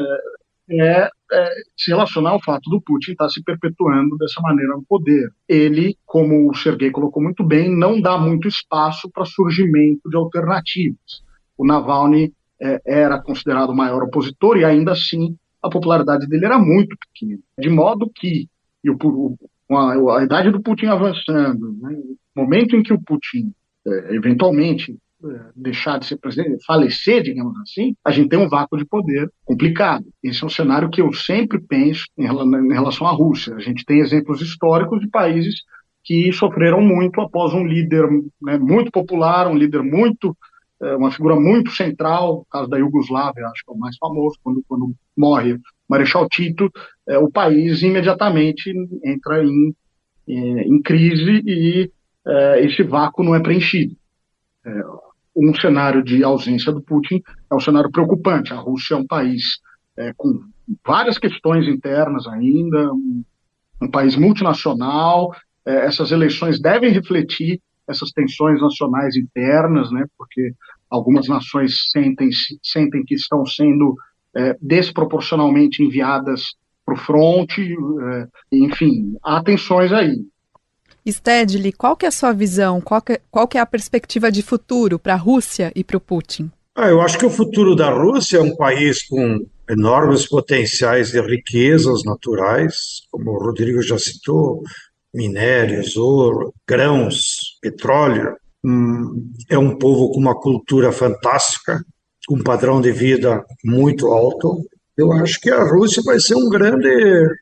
é, 0.72 1.10
é, 1.32 1.50
se 1.76 1.92
relacionar 1.92 2.32
ao 2.32 2.42
fato 2.42 2.70
do 2.70 2.82
Putin 2.82 3.12
estar 3.12 3.30
se 3.30 3.44
perpetuando 3.44 4.18
dessa 4.18 4.42
maneira 4.42 4.74
no 4.74 4.84
poder. 4.84 5.30
Ele, 5.48 5.98
como 6.06 6.50
o 6.50 6.56
Sergei 6.56 6.92
colocou 6.92 7.22
muito 7.22 7.44
bem, 7.44 7.70
não 7.70 8.00
dá 8.00 8.18
muito 8.18 8.48
espaço 8.48 9.10
para 9.12 9.26
surgimento 9.26 10.10
de 10.10 10.16
alternativas. 10.16 11.22
O 11.58 11.66
Navalny 11.66 12.34
é, 12.62 12.82
era 12.86 13.22
considerado 13.22 13.70
o 13.70 13.76
maior 13.76 14.04
opositor 14.04 14.58
e 14.58 14.66
ainda 14.66 14.92
assim 14.92 15.36
a 15.62 15.70
popularidade 15.70 16.28
dele 16.28 16.46
era 16.46 16.60
muito 16.60 16.96
pequena. 16.98 17.40
De 17.60 17.70
modo 17.70 18.10
que, 18.14 18.48
e 18.84 18.90
o, 18.90 19.38
a, 19.70 20.20
a 20.20 20.24
idade 20.24 20.52
do 20.52 20.62
Putin 20.62 20.88
avançando, 20.88 21.74
né, 21.82 21.92
no 22.36 22.44
momento 22.44 22.76
em 22.76 22.84
que 22.84 22.94
o 22.94 23.02
Putin 23.02 23.54
é, 23.86 24.16
eventualmente 24.16 24.98
deixar 25.56 26.00
de 26.00 26.06
ser 26.06 26.18
presidente, 26.18 26.64
falecer, 26.66 27.24
digamos 27.24 27.58
assim, 27.60 27.96
a 28.06 28.12
gente 28.12 28.30
tem 28.30 28.40
um 28.40 28.50
vácuo 28.50 28.78
de 28.78 28.86
poder 28.86 29.32
complicado. 29.44 30.06
Esse 30.24 30.44
é 30.44 30.46
um 30.46 30.50
cenário 30.50 30.90
que 30.90 31.02
eu 31.02 31.12
sempre 31.12 31.60
penso 31.60 32.06
em 32.18 32.26
relação 32.74 33.08
à 33.08 33.12
Rússia. 33.12 33.56
A 33.56 33.60
gente 33.60 33.84
tem 33.84 34.00
exemplos 34.00 34.42
históricos 34.42 35.00
de 35.00 35.10
países 35.10 35.64
que 36.04 36.32
sofreram 36.32 36.82
muito 36.82 37.20
após 37.20 37.54
um 37.54 37.66
líder 37.66 38.08
né, 38.42 38.58
muito 38.58 38.92
popular, 38.92 39.48
um 39.48 39.58
líder 39.58 39.82
muito, 39.82 40.38
é, 40.82 40.96
uma 40.96 41.12
figura 41.12 41.36
muito 41.36 41.72
central, 41.72 42.40
o 42.40 42.46
caso 42.46 42.70
da 42.70 42.78
Iugoslávia, 42.78 43.48
acho 43.48 43.66
que 43.66 43.72
é 43.72 43.74
o 43.74 43.78
mais 43.78 43.98
famoso, 43.98 44.38
quando, 44.44 44.64
quando 44.68 44.94
morre 45.18 45.60
Marechal 45.90 46.30
Tito, 46.30 46.72
é, 47.08 47.18
o 47.18 47.30
país 47.30 47.82
imediatamente 47.82 48.72
entra 49.04 49.44
em, 49.44 49.76
em 50.28 50.82
crise 50.82 51.42
e 51.46 51.92
esse 52.60 52.84
vácuo 52.84 53.24
não 53.24 53.34
é 53.34 53.40
preenchido 53.40 53.96
um 55.38 55.54
cenário 55.54 56.04
de 56.04 56.24
ausência 56.24 56.72
do 56.74 56.82
Putin 56.82 57.22
é 57.52 57.56
um 57.56 57.60
cenário 57.60 57.92
preocupante. 57.92 58.52
A 58.52 58.58
Rússia 58.58 58.96
é 58.96 58.98
um 58.98 59.06
país 59.06 59.60
é, 59.96 60.12
com 60.18 60.42
várias 60.86 61.20
questões 61.20 61.68
internas 61.68 62.28
ainda, 62.28 62.92
um, 62.92 63.24
um 63.82 63.90
país 63.90 64.16
multinacional. 64.16 65.32
É, 65.64 65.86
essas 65.86 66.12
eleições 66.12 66.60
devem 66.60 66.92
refletir 66.92 67.62
essas 67.88 68.12
tensões 68.12 68.60
nacionais 68.60 69.16
internas, 69.16 69.92
né, 69.92 70.06
porque 70.18 70.54
algumas 70.90 71.28
nações 71.28 71.90
sentem, 71.92 72.30
sentem 72.62 73.04
que 73.06 73.16
estão 73.16 73.46
sendo 73.46 73.96
é, 74.36 74.58
desproporcionalmente 74.62 75.84
enviadas 75.84 76.56
para 76.86 76.96
o 76.96 76.98
fronte, 76.98 77.62
é, 77.62 78.28
enfim, 78.52 79.16
há 79.24 79.42
tensões 79.44 79.92
aí. 79.94 80.18
Stedley, 81.12 81.72
qual 81.72 81.96
que 81.96 82.06
é 82.06 82.10
a 82.10 82.12
sua 82.12 82.34
visão? 82.34 82.82
Qual 82.82 83.02
que, 83.02 83.14
é, 83.14 83.22
qual 83.32 83.48
que 83.48 83.58
é 83.58 83.62
a 83.62 83.66
perspectiva 83.66 84.32
de 84.32 84.42
futuro 84.42 85.00
para 85.00 85.14
a 85.14 85.18
Rússia 85.18 85.72
e 85.76 85.84
para 85.84 85.98
o 85.98 86.02
Putin? 86.02 86.52
Ah, 86.76 86.90
eu 86.90 87.02
acho 87.02 87.18
que 87.18 87.26
o 87.26 87.30
futuro 87.30 87.76
da 87.76 87.90
Rússia 87.90 88.38
é 88.38 88.42
um 88.42 88.56
país 88.56 89.08
com 89.08 89.46
enormes 89.70 90.28
potenciais 90.28 91.12
de 91.12 91.20
riquezas 91.22 92.04
naturais, 92.04 93.02
como 93.12 93.32
o 93.32 93.44
Rodrigo 93.44 93.82
já 93.82 93.98
citou, 93.98 94.62
minérios, 95.14 95.98
ouro, 95.98 96.54
grãos, 96.68 97.58
petróleo. 97.62 98.36
Hum, 98.64 99.32
é 99.50 99.58
um 99.58 99.76
povo 99.78 100.12
com 100.12 100.20
uma 100.20 100.36
cultura 100.36 100.92
fantástica, 100.92 101.84
com 102.28 102.36
um 102.36 102.44
padrão 102.44 102.80
de 102.80 102.92
vida 102.92 103.44
muito 103.64 104.08
alto. 104.08 104.62
Eu 104.98 105.12
acho 105.14 105.40
que 105.40 105.52
a 105.52 105.64
Rússia 105.64 106.02
vai 106.04 106.20
ser 106.20 106.36
um 106.36 106.50
grande 106.50 106.90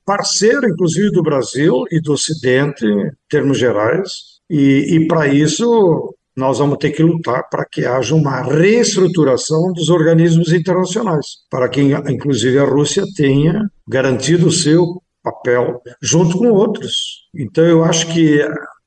parceiro, 0.05 0.67
inclusive 0.67 1.09
do 1.11 1.23
Brasil 1.23 1.85
e 1.89 2.01
do 2.01 2.13
Ocidente, 2.13 2.85
em 2.85 3.11
termos 3.29 3.57
gerais. 3.57 4.09
E, 4.49 4.95
e 4.95 5.07
para 5.07 5.27
isso, 5.27 6.13
nós 6.35 6.59
vamos 6.59 6.77
ter 6.77 6.91
que 6.91 7.01
lutar 7.01 7.47
para 7.49 7.65
que 7.65 7.85
haja 7.85 8.13
uma 8.13 8.41
reestruturação 8.41 9.71
dos 9.71 9.89
organismos 9.89 10.51
internacionais, 10.51 11.27
para 11.49 11.69
que, 11.69 11.81
inclusive, 11.81 12.59
a 12.59 12.65
Rússia 12.65 13.05
tenha 13.15 13.61
garantido 13.87 14.47
o 14.47 14.51
seu 14.51 15.01
papel 15.23 15.81
junto 16.01 16.37
com 16.37 16.51
outros. 16.51 17.23
Então, 17.33 17.63
eu 17.63 17.85
acho 17.85 18.13
que 18.13 18.41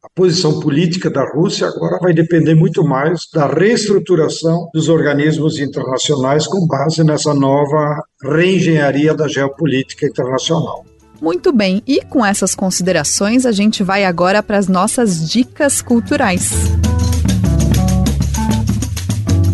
a 0.08 0.10
posição 0.14 0.58
política 0.58 1.10
da 1.10 1.22
Rússia 1.22 1.68
agora 1.68 1.98
vai 2.00 2.12
depender 2.14 2.54
muito 2.54 2.82
mais 2.82 3.28
da 3.32 3.46
reestruturação 3.46 4.68
dos 4.72 4.88
organismos 4.88 5.60
internacionais 5.60 6.46
com 6.46 6.66
base 6.66 7.04
nessa 7.04 7.34
nova 7.34 8.02
reengenharia 8.22 9.14
da 9.14 9.28
geopolítica 9.28 10.06
internacional. 10.06 10.84
Muito 11.20 11.52
bem, 11.52 11.82
e 11.86 12.00
com 12.00 12.24
essas 12.24 12.54
considerações 12.54 13.44
a 13.44 13.52
gente 13.52 13.82
vai 13.82 14.04
agora 14.04 14.42
para 14.42 14.56
as 14.56 14.66
nossas 14.66 15.28
dicas 15.30 15.82
culturais. 15.82 16.50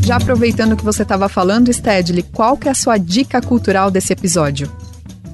Já 0.07 0.17
aproveitando 0.17 0.77
que 0.77 0.85
você 0.85 1.03
estava 1.03 1.29
falando, 1.29 1.73
Stedley, 1.73 2.23
qual 2.23 2.57
que 2.57 2.69
é 2.69 2.71
a 2.71 2.75
sua 2.75 2.99
dica 2.99 3.41
cultural 3.41 3.91
desse 3.91 4.13
episódio? 4.13 4.71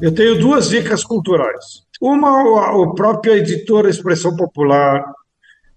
Eu 0.00 0.14
tenho 0.14 0.38
duas 0.38 0.70
dicas 0.70 1.04
culturais. 1.04 1.89
Uma, 2.00 2.74
o 2.76 2.94
próprio 2.94 3.34
editor 3.34 3.86
Expressão 3.86 4.34
Popular 4.34 5.04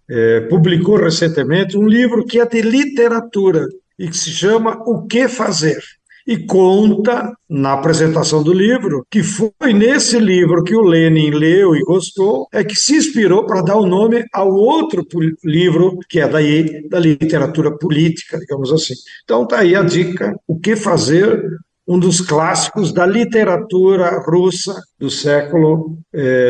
é, 0.09 0.41
publicou 0.41 0.97
recentemente 0.97 1.78
um 1.78 1.86
livro 1.86 2.26
que 2.26 2.39
é 2.39 2.45
de 2.45 2.61
literatura 2.61 3.67
e 3.99 4.07
que 4.07 4.17
se 4.17 4.30
chama 4.30 4.82
O 4.86 5.05
que 5.05 5.28
Fazer. 5.28 5.82
E 6.26 6.38
conta, 6.38 7.34
na 7.49 7.74
apresentação 7.74 8.41
do 8.41 8.53
livro, 8.53 9.05
que 9.11 9.21
foi 9.21 9.74
nesse 9.74 10.17
livro 10.17 10.63
que 10.63 10.74
o 10.74 10.82
Lenin 10.82 11.32
leu 11.32 11.76
e 11.76 11.82
gostou, 11.82 12.47
é 12.53 12.63
que 12.63 12.76
se 12.76 12.95
inspirou 12.95 13.45
para 13.45 13.61
dar 13.61 13.76
o 13.76 13.86
nome 13.86 14.24
ao 14.32 14.49
outro 14.49 15.05
livro, 15.43 15.99
que 16.07 16.21
é 16.21 16.28
daí 16.28 16.88
da 16.88 16.97
literatura 16.97 17.78
política, 17.78 18.39
digamos 18.39 18.71
assim. 18.71 18.93
Então 19.26 19.45
tá 19.45 19.59
aí 19.59 19.76
a 19.76 19.84
dica, 19.84 20.34
O 20.47 20.57
que 20.57 20.78
Fazer, 20.78 21.43
um 21.88 21.99
dos 21.99 22.21
clássicos 22.21 22.93
da 22.93 23.05
literatura 23.05 24.21
russa 24.25 24.73
do 24.99 25.09
século 25.09 25.97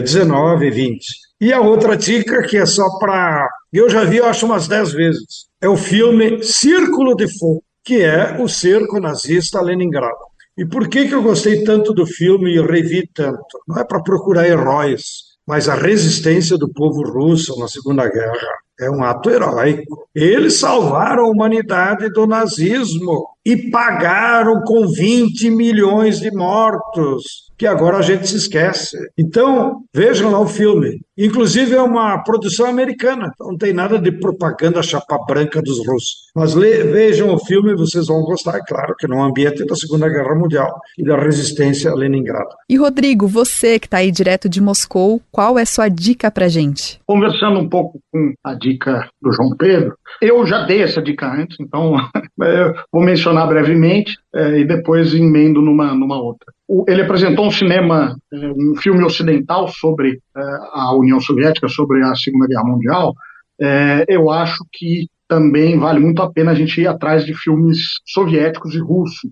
XIX 0.05 0.61
e 0.61 0.71
XX. 0.71 1.05
E 1.41 1.51
a 1.51 1.59
outra 1.59 1.97
dica, 1.97 2.43
que 2.43 2.57
é 2.57 2.65
só 2.65 2.97
para. 2.99 3.47
Eu 3.71 3.89
já 3.89 4.03
vi, 4.03 4.17
eu 4.17 4.25
acho, 4.25 4.45
umas 4.45 4.67
dez 4.67 4.93
vezes. 4.93 5.47
É 5.59 5.67
o 5.67 5.75
filme 5.75 6.43
Círculo 6.43 7.15
de 7.15 7.27
Fogo, 7.37 7.63
que 7.83 8.01
é 8.01 8.41
o 8.41 8.47
cerco 8.47 8.99
nazista 8.99 9.61
Leningrado. 9.61 10.15
E 10.57 10.65
por 10.65 10.87
que, 10.87 11.07
que 11.07 11.15
eu 11.15 11.23
gostei 11.23 11.63
tanto 11.63 11.93
do 11.93 12.05
filme 12.05 12.55
e 12.55 12.61
revi 12.61 13.09
tanto? 13.13 13.59
Não 13.67 13.79
é 13.79 13.83
para 13.83 14.03
procurar 14.03 14.47
heróis, 14.47 15.33
mas 15.47 15.67
a 15.67 15.73
resistência 15.73 16.57
do 16.57 16.71
povo 16.71 17.01
russo 17.01 17.59
na 17.59 17.67
Segunda 17.67 18.07
Guerra 18.07 18.62
é 18.83 18.89
um 18.89 19.03
ato 19.03 19.29
heróico. 19.29 20.07
Eles 20.13 20.59
salvaram 20.59 21.25
a 21.25 21.29
humanidade 21.29 22.09
do 22.09 22.27
nazismo 22.27 23.27
e 23.45 23.69
pagaram 23.71 24.61
com 24.61 24.87
20 24.87 25.49
milhões 25.49 26.19
de 26.19 26.31
mortos, 26.31 27.51
que 27.63 27.67
agora 27.67 27.99
a 27.99 28.01
gente 28.01 28.27
se 28.27 28.35
esquece. 28.35 28.97
Então, 29.17 29.85
vejam 29.95 30.29
lá 30.29 30.39
o 30.41 30.47
filme. 30.47 30.99
Inclusive, 31.17 31.73
é 31.73 31.81
uma 31.81 32.21
produção 32.21 32.65
americana, 32.65 33.31
então 33.33 33.51
não 33.51 33.57
tem 33.57 33.71
nada 33.71 33.97
de 33.97 34.11
propaganda 34.11 34.83
chapa 34.83 35.17
branca 35.25 35.61
dos 35.61 35.77
russos. 35.87 36.23
Mas 36.35 36.55
le, 36.55 36.83
vejam 36.83 37.33
o 37.33 37.39
filme 37.39 37.71
e 37.71 37.75
vocês 37.75 38.07
vão 38.07 38.21
gostar, 38.23 38.57
é 38.57 38.61
claro, 38.67 38.95
que 38.99 39.07
no 39.07 39.23
ambiente 39.23 39.65
da 39.65 39.75
Segunda 39.75 40.09
Guerra 40.09 40.35
Mundial 40.35 40.77
e 40.97 41.05
da 41.05 41.17
resistência 41.17 41.89
a 41.89 41.95
Leningrado. 41.95 42.49
E, 42.67 42.75
Rodrigo, 42.75 43.27
você 43.27 43.79
que 43.79 43.87
está 43.87 43.99
aí 43.99 44.11
direto 44.11 44.49
de 44.49 44.59
Moscou, 44.59 45.21
qual 45.31 45.57
é 45.57 45.63
sua 45.63 45.87
dica 45.87 46.29
para 46.29 46.49
gente? 46.49 46.99
Conversando 47.05 47.59
um 47.59 47.69
pouco 47.69 48.01
com 48.11 48.33
a 48.43 48.55
dica 48.55 49.07
do 49.21 49.31
João 49.31 49.55
Pedro, 49.55 49.95
eu 50.21 50.45
já 50.45 50.65
dei 50.65 50.83
essa 50.83 51.01
dica 51.01 51.31
antes, 51.31 51.55
então 51.61 51.95
vou 52.91 53.03
mencionar 53.03 53.47
brevemente 53.47 54.17
é, 54.35 54.59
e 54.59 54.65
depois 54.65 55.13
emendo 55.13 55.61
numa, 55.61 55.93
numa 55.93 56.21
outra. 56.21 56.52
Ele 56.87 57.01
apresentou 57.01 57.45
um 57.45 57.51
cinema, 57.51 58.15
é, 58.33 58.37
um 58.37 58.75
filme 58.77 59.03
ocidental 59.03 59.67
sobre 59.67 60.19
é, 60.35 60.41
a 60.71 60.95
União 60.95 61.19
Soviética, 61.19 61.67
sobre 61.67 62.01
a 62.03 62.15
Segunda 62.15 62.47
Guerra 62.47 62.63
Mundial. 62.63 63.13
É, 63.61 64.05
eu 64.07 64.31
acho 64.31 64.65
que 64.71 65.07
também 65.27 65.77
vale 65.77 65.99
muito 65.99 66.21
a 66.21 66.31
pena 66.31 66.51
a 66.51 66.55
gente 66.55 66.79
ir 66.79 66.87
atrás 66.87 67.25
de 67.25 67.33
filmes 67.33 67.77
soviéticos 68.05 68.75
e 68.75 68.79
russos, 68.79 69.31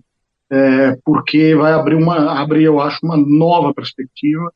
porque 1.04 1.54
vai 1.54 1.72
abrir 1.72 1.94
uma, 1.94 2.40
abre, 2.40 2.62
eu 2.62 2.80
acho, 2.80 2.98
uma 3.02 3.16
nova 3.16 3.72
perspectiva 3.72 4.52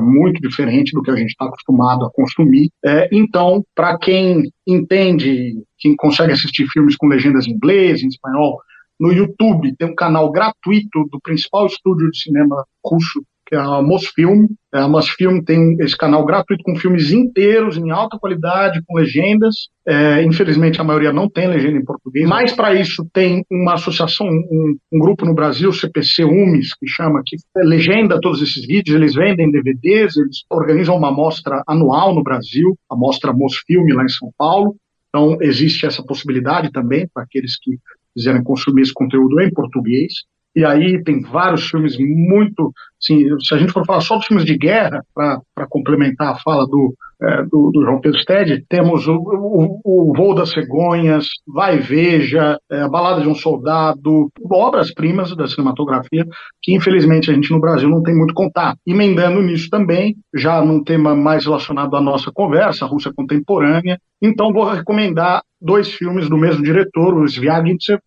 muito 0.00 0.40
diferente 0.40 0.92
do 0.92 1.02
que 1.02 1.10
a 1.10 1.16
gente 1.16 1.30
está 1.30 1.46
acostumado 1.46 2.04
a 2.04 2.10
consumir. 2.12 2.70
Então, 3.10 3.64
para 3.74 3.98
quem 3.98 4.52
entende, 4.66 5.54
quem 5.78 5.96
consegue 5.96 6.32
assistir 6.32 6.66
filmes 6.68 6.96
com 6.96 7.08
legendas 7.08 7.46
em 7.46 7.52
inglês, 7.52 8.02
em 8.02 8.08
espanhol, 8.08 8.60
no 8.98 9.12
YouTube 9.12 9.74
tem 9.76 9.88
um 9.88 9.94
canal 9.94 10.30
gratuito 10.30 11.04
do 11.10 11.20
principal 11.22 11.66
estúdio 11.66 12.10
de 12.10 12.20
cinema 12.20 12.64
russo, 12.84 13.22
que 13.48 13.54
é 13.54 13.58
a 13.58 13.80
Mosfilm. 13.80 14.46
É, 14.74 14.80
a 14.80 14.88
Mosfilm 14.88 15.40
tem 15.40 15.76
esse 15.80 15.96
canal 15.96 16.24
gratuito 16.24 16.62
com 16.62 16.76
filmes 16.76 17.10
inteiros, 17.10 17.78
em 17.78 17.90
alta 17.90 18.18
qualidade, 18.18 18.82
com 18.86 18.96
legendas. 18.96 19.68
É, 19.86 20.22
infelizmente, 20.22 20.80
a 20.80 20.84
maioria 20.84 21.12
não 21.12 21.30
tem 21.30 21.48
legenda 21.48 21.78
em 21.78 21.84
português. 21.84 22.28
Mas, 22.28 22.52
para 22.52 22.74
isso, 22.74 23.08
tem 23.10 23.42
uma 23.50 23.74
associação, 23.74 24.26
um, 24.26 24.76
um, 24.92 24.98
grupo 24.98 25.24
no 25.24 25.34
Brasil, 25.34 25.72
CPC 25.72 26.24
UMES, 26.24 26.74
que 26.74 26.86
chama, 26.86 27.22
que 27.24 27.36
legenda 27.56 28.20
todos 28.20 28.42
esses 28.42 28.66
vídeos. 28.66 28.94
Eles 28.94 29.14
vendem 29.14 29.50
DVDs, 29.50 30.16
eles 30.18 30.44
organizam 30.50 30.96
uma 30.96 31.10
mostra 31.10 31.62
anual 31.66 32.14
no 32.14 32.22
Brasil, 32.22 32.76
a 32.90 32.94
mostra 32.94 33.32
Mosfilm, 33.32 33.86
lá 33.94 34.04
em 34.04 34.10
São 34.10 34.30
Paulo. 34.36 34.76
Então, 35.08 35.38
existe 35.40 35.86
essa 35.86 36.02
possibilidade 36.04 36.70
também 36.70 37.08
para 37.12 37.22
aqueles 37.22 37.58
que 37.58 37.78
quiserem 38.14 38.42
consumir 38.42 38.82
esse 38.82 38.92
conteúdo 38.92 39.40
em 39.40 39.50
português. 39.50 40.12
E 40.56 40.64
aí 40.64 41.02
tem 41.04 41.20
vários 41.20 41.68
filmes 41.68 41.96
muito. 41.98 42.72
Assim, 43.00 43.28
se 43.40 43.54
a 43.54 43.58
gente 43.58 43.72
for 43.72 43.84
falar 43.86 44.00
só 44.00 44.16
dos 44.16 44.26
filmes 44.26 44.44
de 44.44 44.56
guerra, 44.56 45.02
para 45.14 45.66
complementar 45.68 46.32
a 46.32 46.38
fala 46.40 46.66
do, 46.66 46.94
é, 47.22 47.42
do, 47.44 47.70
do, 47.72 47.82
João 47.84 48.00
Pedro 48.00 48.18
Stede, 48.18 48.64
temos 48.68 49.06
o, 49.06 49.14
o, 49.14 49.80
o 49.84 50.12
Voo 50.16 50.34
das 50.34 50.50
Cegonhas, 50.50 51.28
Vai 51.46 51.78
Veja, 51.78 52.58
é, 52.70 52.80
A 52.80 52.88
Balada 52.88 53.20
de 53.20 53.28
um 53.28 53.34
Soldado, 53.34 54.30
obras-primas 54.50 55.36
da 55.36 55.46
cinematografia, 55.46 56.26
que 56.62 56.74
infelizmente 56.74 57.30
a 57.30 57.34
gente 57.34 57.50
no 57.50 57.60
Brasil 57.60 57.88
não 57.88 58.02
tem 58.02 58.16
muito 58.16 58.34
contato. 58.34 58.78
Emendando 58.86 59.42
nisso 59.42 59.68
também, 59.70 60.16
já 60.34 60.60
num 60.64 60.82
tema 60.82 61.14
mais 61.14 61.44
relacionado 61.44 61.94
à 61.96 62.00
nossa 62.00 62.32
conversa, 62.32 62.84
a 62.84 62.88
Rússia 62.88 63.12
contemporânea, 63.14 63.98
então 64.20 64.52
vou 64.52 64.64
recomendar 64.64 65.42
dois 65.60 65.92
filmes 65.92 66.28
do 66.28 66.36
mesmo 66.36 66.62
diretor, 66.62 67.14
o 67.14 67.24
Svyagintsev, 67.24 68.00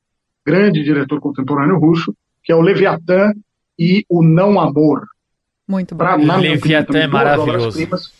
grande 0.45 0.83
diretor 0.83 1.19
contemporâneo 1.19 1.79
russo, 1.79 2.15
que 2.43 2.51
é 2.51 2.55
o 2.55 2.61
Leviatã 2.61 3.31
e 3.77 4.03
o 4.09 4.23
Não 4.23 4.59
Amor. 4.59 5.05
Muito 5.67 5.95
bom. 5.95 6.03
Leviatã 6.39 6.99
é 6.99 7.07
maravilhoso. 7.07 7.79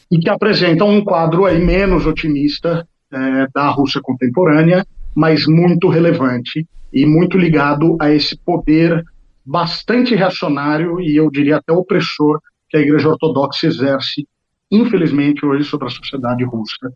E 0.09 0.17
que 0.17 0.29
apresentam 0.29 0.89
um 0.89 1.03
quadro 1.03 1.45
aí 1.45 1.63
menos 1.63 2.05
otimista 2.05 2.87
é, 3.11 3.47
da 3.53 3.67
Rússia 3.69 3.99
contemporânea, 4.01 4.85
mas 5.15 5.45
muito 5.45 5.89
relevante 5.89 6.65
e 6.93 7.05
muito 7.05 7.37
ligado 7.37 7.97
a 7.99 8.11
esse 8.11 8.37
poder 8.37 9.03
bastante 9.45 10.15
reacionário 10.15 10.99
e 11.01 11.15
eu 11.15 11.29
diria 11.29 11.57
até 11.57 11.73
opressor 11.73 12.39
que 12.69 12.77
a 12.77 12.79
Igreja 12.79 13.09
Ortodoxa 13.09 13.67
exerce, 13.67 14.25
infelizmente, 14.71 15.45
hoje 15.45 15.65
sobre 15.65 15.87
a 15.87 15.91
sociedade 15.91 16.43
russa. 16.45 16.91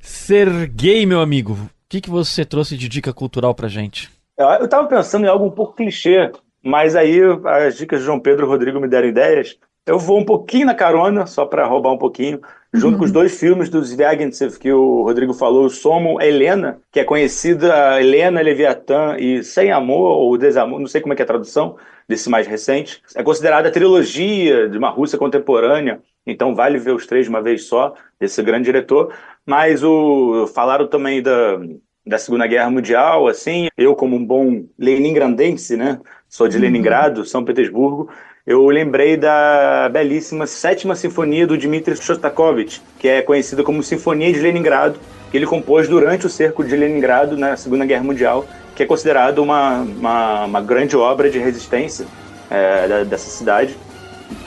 Serguei, 0.00 1.04
meu 1.04 1.20
amigo, 1.20 1.52
o 1.52 1.68
que, 1.88 2.00
que 2.00 2.10
você 2.10 2.44
trouxe 2.44 2.76
de 2.76 2.88
dica 2.88 3.12
cultural 3.12 3.54
pra 3.54 3.68
gente? 3.68 4.10
Eu 4.38 4.64
estava 4.64 4.88
pensando 4.88 5.26
em 5.26 5.28
algo 5.28 5.44
um 5.44 5.50
pouco 5.50 5.74
clichê, 5.74 6.32
mas 6.64 6.96
aí 6.96 7.20
as 7.44 7.76
dicas 7.76 8.00
de 8.00 8.06
João 8.06 8.18
Pedro 8.18 8.46
e 8.46 8.48
Rodrigo 8.48 8.80
me 8.80 8.88
deram 8.88 9.08
ideias. 9.08 9.58
Eu 9.86 9.98
vou 9.98 10.18
um 10.18 10.24
pouquinho 10.24 10.66
na 10.66 10.74
carona, 10.74 11.26
só 11.26 11.44
para 11.44 11.66
roubar 11.66 11.92
um 11.92 11.98
pouquinho, 11.98 12.40
junto 12.72 12.92
uhum. 12.92 12.98
com 12.98 13.04
os 13.04 13.12
dois 13.12 13.38
filmes 13.38 13.68
do 13.68 13.82
Zvyagintsev 13.82 14.58
que 14.58 14.72
o 14.72 15.02
Rodrigo 15.02 15.34
falou, 15.34 15.68
Somo 15.68 16.20
Helena, 16.20 16.80
que 16.92 17.00
é 17.00 17.04
conhecida 17.04 18.00
Helena, 18.00 18.40
Leviatã 18.40 19.16
e 19.18 19.42
Sem 19.42 19.72
Amor, 19.72 20.16
ou 20.18 20.38
Desamor, 20.38 20.78
não 20.78 20.86
sei 20.86 21.00
como 21.00 21.12
é 21.12 21.16
que 21.16 21.22
é 21.22 21.24
a 21.24 21.26
tradução 21.26 21.76
desse 22.08 22.30
mais 22.30 22.46
recente. 22.46 23.02
É 23.14 23.22
considerada 23.22 23.68
a 23.68 23.72
trilogia 23.72 24.68
de 24.68 24.78
uma 24.78 24.90
Rússia 24.90 25.18
contemporânea, 25.18 26.00
então 26.30 26.54
vale 26.54 26.78
ver 26.78 26.94
os 26.94 27.06
três 27.06 27.24
de 27.24 27.30
uma 27.30 27.42
vez 27.42 27.64
só, 27.64 27.94
desse 28.18 28.42
grande 28.42 28.64
diretor. 28.64 29.12
Mas 29.44 29.82
o 29.82 30.46
falaram 30.54 30.86
também 30.86 31.22
da, 31.22 31.58
da 32.06 32.18
Segunda 32.18 32.46
Guerra 32.46 32.70
Mundial, 32.70 33.26
assim, 33.28 33.68
eu 33.76 33.94
como 33.94 34.16
um 34.16 34.24
bom 34.24 34.64
leningrandense, 34.78 35.76
né, 35.76 36.00
sou 36.28 36.48
de 36.48 36.56
uhum. 36.56 36.62
Leningrado, 36.62 37.24
São 37.24 37.44
Petersburgo, 37.44 38.10
eu 38.46 38.66
lembrei 38.66 39.16
da 39.16 39.88
belíssima 39.92 40.46
Sétima 40.46 40.96
Sinfonia 40.96 41.46
do 41.46 41.58
Dmitri 41.58 41.94
Shostakovich, 41.96 42.82
que 42.98 43.06
é 43.06 43.22
conhecida 43.22 43.62
como 43.62 43.82
Sinfonia 43.82 44.32
de 44.32 44.40
Leningrado, 44.40 44.98
que 45.30 45.36
ele 45.36 45.46
compôs 45.46 45.88
durante 45.88 46.26
o 46.26 46.28
cerco 46.30 46.64
de 46.64 46.74
Leningrado 46.74 47.36
na 47.36 47.56
Segunda 47.56 47.84
Guerra 47.84 48.02
Mundial, 48.02 48.46
que 48.74 48.82
é 48.82 48.86
considerado 48.86 49.38
uma, 49.40 49.82
uma, 49.82 50.44
uma 50.46 50.60
grande 50.60 50.96
obra 50.96 51.30
de 51.30 51.38
resistência 51.38 52.06
é, 52.50 53.04
dessa 53.04 53.30
cidade, 53.30 53.76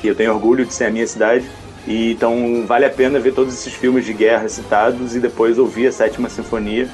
que 0.02 0.08
eu 0.08 0.16
tenho 0.16 0.34
orgulho 0.34 0.66
de 0.66 0.74
ser 0.74 0.86
a 0.86 0.92
minha 0.92 1.08
cidade. 1.08 1.46
E, 1.88 2.12
então 2.12 2.64
vale 2.66 2.86
a 2.86 2.90
pena 2.90 3.20
ver 3.20 3.34
todos 3.34 3.54
esses 3.54 3.74
filmes 3.74 4.06
de 4.06 4.14
guerra 4.14 4.48
citados 4.48 5.16
e 5.16 5.20
depois 5.20 5.58
ouvir 5.58 5.88
a 5.88 5.92
Sétima 5.92 6.30
Sinfonia 6.30 6.88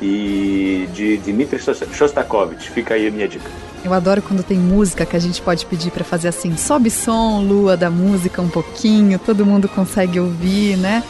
e 0.00 0.88
de 0.92 1.16
Dmitri 1.18 1.58
Shostakovich. 1.58 2.70
Fica 2.70 2.94
aí 2.94 3.08
a 3.08 3.10
minha 3.10 3.26
dica. 3.26 3.50
Eu 3.84 3.92
adoro 3.94 4.20
quando 4.20 4.42
tem 4.42 4.58
música 4.58 5.06
que 5.06 5.16
a 5.16 5.18
gente 5.18 5.40
pode 5.40 5.64
pedir 5.66 5.90
para 5.90 6.04
fazer 6.04 6.28
assim, 6.28 6.56
sobe 6.56 6.90
som, 6.90 7.40
lua 7.40 7.76
da 7.76 7.90
música 7.90 8.42
um 8.42 8.48
pouquinho, 8.48 9.18
todo 9.18 9.46
mundo 9.46 9.68
consegue 9.68 10.18
ouvir, 10.18 10.76
né? 10.76 11.02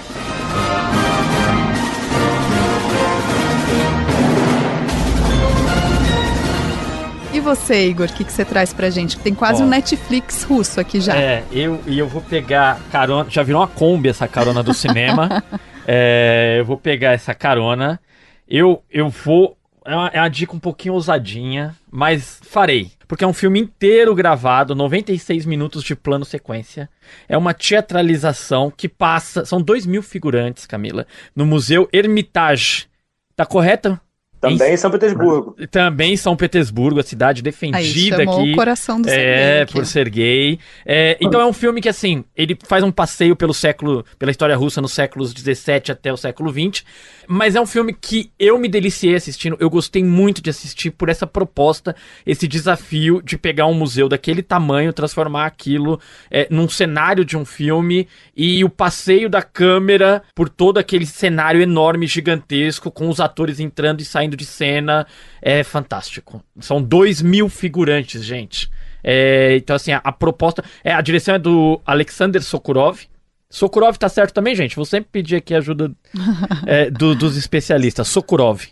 Você, 7.46 7.86
Igor, 7.86 8.08
o 8.08 8.12
que, 8.12 8.24
que 8.24 8.32
você 8.32 8.44
traz 8.44 8.72
pra 8.72 8.90
gente? 8.90 9.16
Tem 9.20 9.32
quase 9.32 9.62
um 9.62 9.68
Netflix 9.68 10.42
russo 10.42 10.80
aqui 10.80 11.00
já. 11.00 11.16
É, 11.16 11.44
eu, 11.52 11.80
e 11.86 11.96
eu 11.96 12.08
vou 12.08 12.20
pegar 12.20 12.80
carona. 12.90 13.30
Já 13.30 13.44
virou 13.44 13.60
uma 13.60 13.68
Kombi 13.68 14.08
essa 14.08 14.26
carona 14.26 14.64
do 14.64 14.74
cinema. 14.74 15.44
é, 15.86 16.56
eu 16.58 16.64
vou 16.64 16.76
pegar 16.76 17.12
essa 17.12 17.32
carona. 17.34 18.00
Eu, 18.48 18.82
eu 18.90 19.08
vou. 19.08 19.56
É 19.84 19.94
uma, 19.94 20.08
é 20.08 20.20
uma 20.20 20.28
dica 20.28 20.56
um 20.56 20.58
pouquinho 20.58 20.94
ousadinha, 20.94 21.72
mas 21.88 22.40
farei. 22.42 22.90
Porque 23.06 23.22
é 23.22 23.26
um 23.28 23.32
filme 23.32 23.60
inteiro 23.60 24.12
gravado, 24.12 24.74
96 24.74 25.46
minutos 25.46 25.84
de 25.84 25.94
plano 25.94 26.24
sequência. 26.24 26.90
É 27.28 27.38
uma 27.38 27.54
teatralização 27.54 28.72
que 28.76 28.88
passa. 28.88 29.44
São 29.44 29.62
dois 29.62 29.86
mil 29.86 30.02
figurantes, 30.02 30.66
Camila, 30.66 31.06
no 31.34 31.46
Museu 31.46 31.88
Hermitage. 31.92 32.88
Tá 33.36 33.46
correto? 33.46 34.00
Também 34.40 34.74
em 34.74 34.76
São 34.76 34.90
Petersburgo. 34.90 35.56
Também 35.70 36.12
em 36.12 36.16
São 36.16 36.36
Petersburgo, 36.36 37.00
a 37.00 37.02
cidade 37.02 37.42
defendida 37.42 38.18
Aí, 38.18 38.28
aqui. 38.28 38.52
o 38.52 38.54
coração 38.56 39.00
do 39.00 39.08
É, 39.08 39.12
Sergei 39.12 39.66
por 39.72 39.80
aqui. 39.80 39.88
ser 39.88 40.08
gay. 40.10 40.58
É, 40.84 41.16
então 41.20 41.40
é 41.40 41.46
um 41.46 41.52
filme 41.52 41.80
que, 41.80 41.88
assim, 41.88 42.24
ele 42.36 42.56
faz 42.64 42.82
um 42.84 42.90
passeio 42.90 43.34
pelo 43.34 43.54
século, 43.54 44.04
pela 44.18 44.30
história 44.30 44.56
russa 44.56 44.80
nos 44.80 44.92
séculos 44.92 45.32
17 45.32 45.92
até 45.92 46.12
o 46.12 46.16
século 46.16 46.50
20. 46.52 46.84
Mas 47.28 47.54
é 47.56 47.60
um 47.60 47.66
filme 47.66 47.92
que 47.92 48.30
eu 48.38 48.58
me 48.58 48.68
deliciei 48.68 49.14
assistindo. 49.14 49.56
Eu 49.58 49.68
gostei 49.70 50.04
muito 50.04 50.40
de 50.40 50.50
assistir 50.50 50.90
por 50.90 51.08
essa 51.08 51.26
proposta, 51.26 51.94
esse 52.24 52.46
desafio 52.46 53.20
de 53.22 53.36
pegar 53.36 53.66
um 53.66 53.74
museu 53.74 54.08
daquele 54.08 54.42
tamanho, 54.42 54.92
transformar 54.92 55.46
aquilo 55.46 55.98
é, 56.30 56.46
num 56.50 56.68
cenário 56.68 57.24
de 57.24 57.36
um 57.36 57.44
filme 57.44 58.06
e 58.36 58.62
o 58.64 58.68
passeio 58.70 59.28
da 59.28 59.42
câmera 59.42 60.22
por 60.34 60.48
todo 60.48 60.78
aquele 60.78 61.06
cenário 61.06 61.60
enorme, 61.60 62.06
gigantesco, 62.06 62.90
com 62.90 63.08
os 63.08 63.18
atores 63.20 63.58
entrando 63.60 64.00
e 64.00 64.04
saindo 64.04 64.25
de 64.34 64.46
cena. 64.46 65.06
É 65.42 65.62
fantástico. 65.62 66.42
São 66.58 66.82
dois 66.82 67.20
mil 67.20 67.50
figurantes, 67.50 68.24
gente. 68.24 68.70
É, 69.04 69.54
então, 69.56 69.76
assim, 69.76 69.92
a, 69.92 69.98
a 70.02 70.10
proposta. 70.10 70.64
É, 70.82 70.92
a 70.92 71.00
direção 71.02 71.34
é 71.34 71.38
do 71.38 71.78
Alexander 71.84 72.42
Sokurov. 72.42 73.00
Sokurov 73.48 73.96
tá 73.96 74.08
certo 74.08 74.32
também, 74.34 74.54
gente. 74.56 74.74
Vou 74.74 74.84
sempre 74.84 75.08
pedir 75.12 75.36
aqui 75.36 75.54
a 75.54 75.58
ajuda 75.58 75.92
é, 76.66 76.90
do- 76.90 77.14
dos 77.14 77.36
especialistas. 77.36 78.08
Sokurov. 78.08 78.62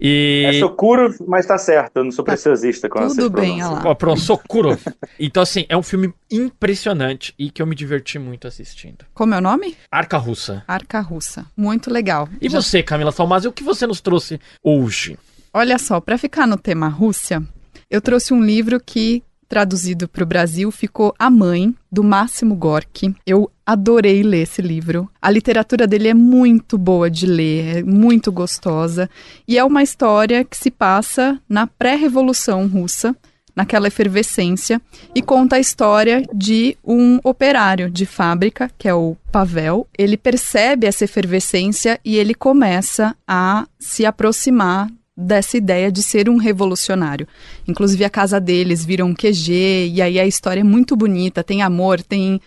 E. 0.00 0.44
É 0.46 0.58
Sokuro, 0.58 1.14
mas 1.28 1.44
tá 1.46 1.58
certo. 1.58 1.98
Eu 1.98 2.04
não 2.04 2.10
sou 2.10 2.24
preciosista 2.24 2.88
com 2.88 3.06
Tudo 3.08 3.28
bem, 3.28 3.62
olha 3.62 3.72
lá. 3.74 3.82
Ó, 3.86 3.94
pronto, 3.94 4.20
Sokurov. 4.20 4.80
Então, 5.18 5.42
assim, 5.42 5.66
é 5.68 5.76
um 5.76 5.82
filme 5.82 6.14
impressionante 6.30 7.34
e 7.38 7.50
que 7.50 7.60
eu 7.60 7.66
me 7.66 7.74
diverti 7.74 8.18
muito 8.18 8.46
assistindo. 8.46 9.04
Como 9.12 9.34
é 9.34 9.38
o 9.38 9.40
nome? 9.42 9.76
Arca 9.90 10.16
Russa. 10.16 10.64
Arca 10.66 11.00
Russa. 11.00 11.44
Muito 11.56 11.90
legal. 11.90 12.28
E 12.40 12.48
Já- 12.48 12.60
você, 12.60 12.82
Camila 12.82 13.12
Salmazi, 13.12 13.48
o 13.48 13.52
que 13.52 13.62
você 13.62 13.86
nos 13.86 14.00
trouxe 14.00 14.40
hoje? 14.62 15.18
Olha 15.52 15.78
só, 15.78 16.00
para 16.00 16.16
ficar 16.16 16.46
no 16.46 16.56
tema 16.56 16.88
Rússia, 16.88 17.42
eu 17.90 18.00
trouxe 18.00 18.32
um 18.32 18.42
livro 18.42 18.80
que, 18.80 19.22
traduzido 19.50 20.08
para 20.08 20.22
o 20.22 20.26
Brasil, 20.26 20.70
ficou 20.70 21.12
A 21.18 21.28
Mãe, 21.28 21.74
do 21.90 22.04
Máximo 22.04 22.54
Gorki. 22.54 23.12
Eu 23.26 23.50
adorei 23.66 24.22
ler 24.22 24.42
esse 24.42 24.62
livro. 24.62 25.10
A 25.20 25.28
literatura 25.28 25.88
dele 25.88 26.06
é 26.06 26.14
muito 26.14 26.78
boa 26.78 27.10
de 27.10 27.26
ler, 27.26 27.78
é 27.78 27.82
muito 27.82 28.30
gostosa. 28.30 29.10
E 29.48 29.58
é 29.58 29.64
uma 29.64 29.82
história 29.82 30.44
que 30.44 30.56
se 30.56 30.70
passa 30.70 31.36
na 31.48 31.66
pré-revolução 31.66 32.68
russa, 32.68 33.14
naquela 33.54 33.88
efervescência, 33.88 34.80
e 35.16 35.20
conta 35.20 35.56
a 35.56 35.60
história 35.60 36.22
de 36.32 36.76
um 36.84 37.18
operário 37.24 37.90
de 37.90 38.06
fábrica, 38.06 38.70
que 38.78 38.88
é 38.88 38.94
o 38.94 39.16
Pavel. 39.32 39.84
Ele 39.98 40.16
percebe 40.16 40.86
essa 40.86 41.04
efervescência 41.04 41.98
e 42.04 42.16
ele 42.16 42.34
começa 42.34 43.16
a 43.26 43.66
se 43.80 44.06
aproximar 44.06 44.88
dessa 45.20 45.56
ideia 45.56 45.90
de 45.90 46.02
ser 46.02 46.28
um 46.28 46.36
revolucionário. 46.36 47.26
Inclusive 47.66 48.04
a 48.04 48.10
casa 48.10 48.40
deles 48.40 48.84
vira 48.84 49.04
um 49.04 49.14
QG 49.14 49.92
e 49.92 50.02
aí 50.02 50.18
a 50.18 50.26
história 50.26 50.60
é 50.60 50.64
muito 50.64 50.96
bonita, 50.96 51.44
tem 51.44 51.62
amor, 51.62 52.02
tem 52.02 52.40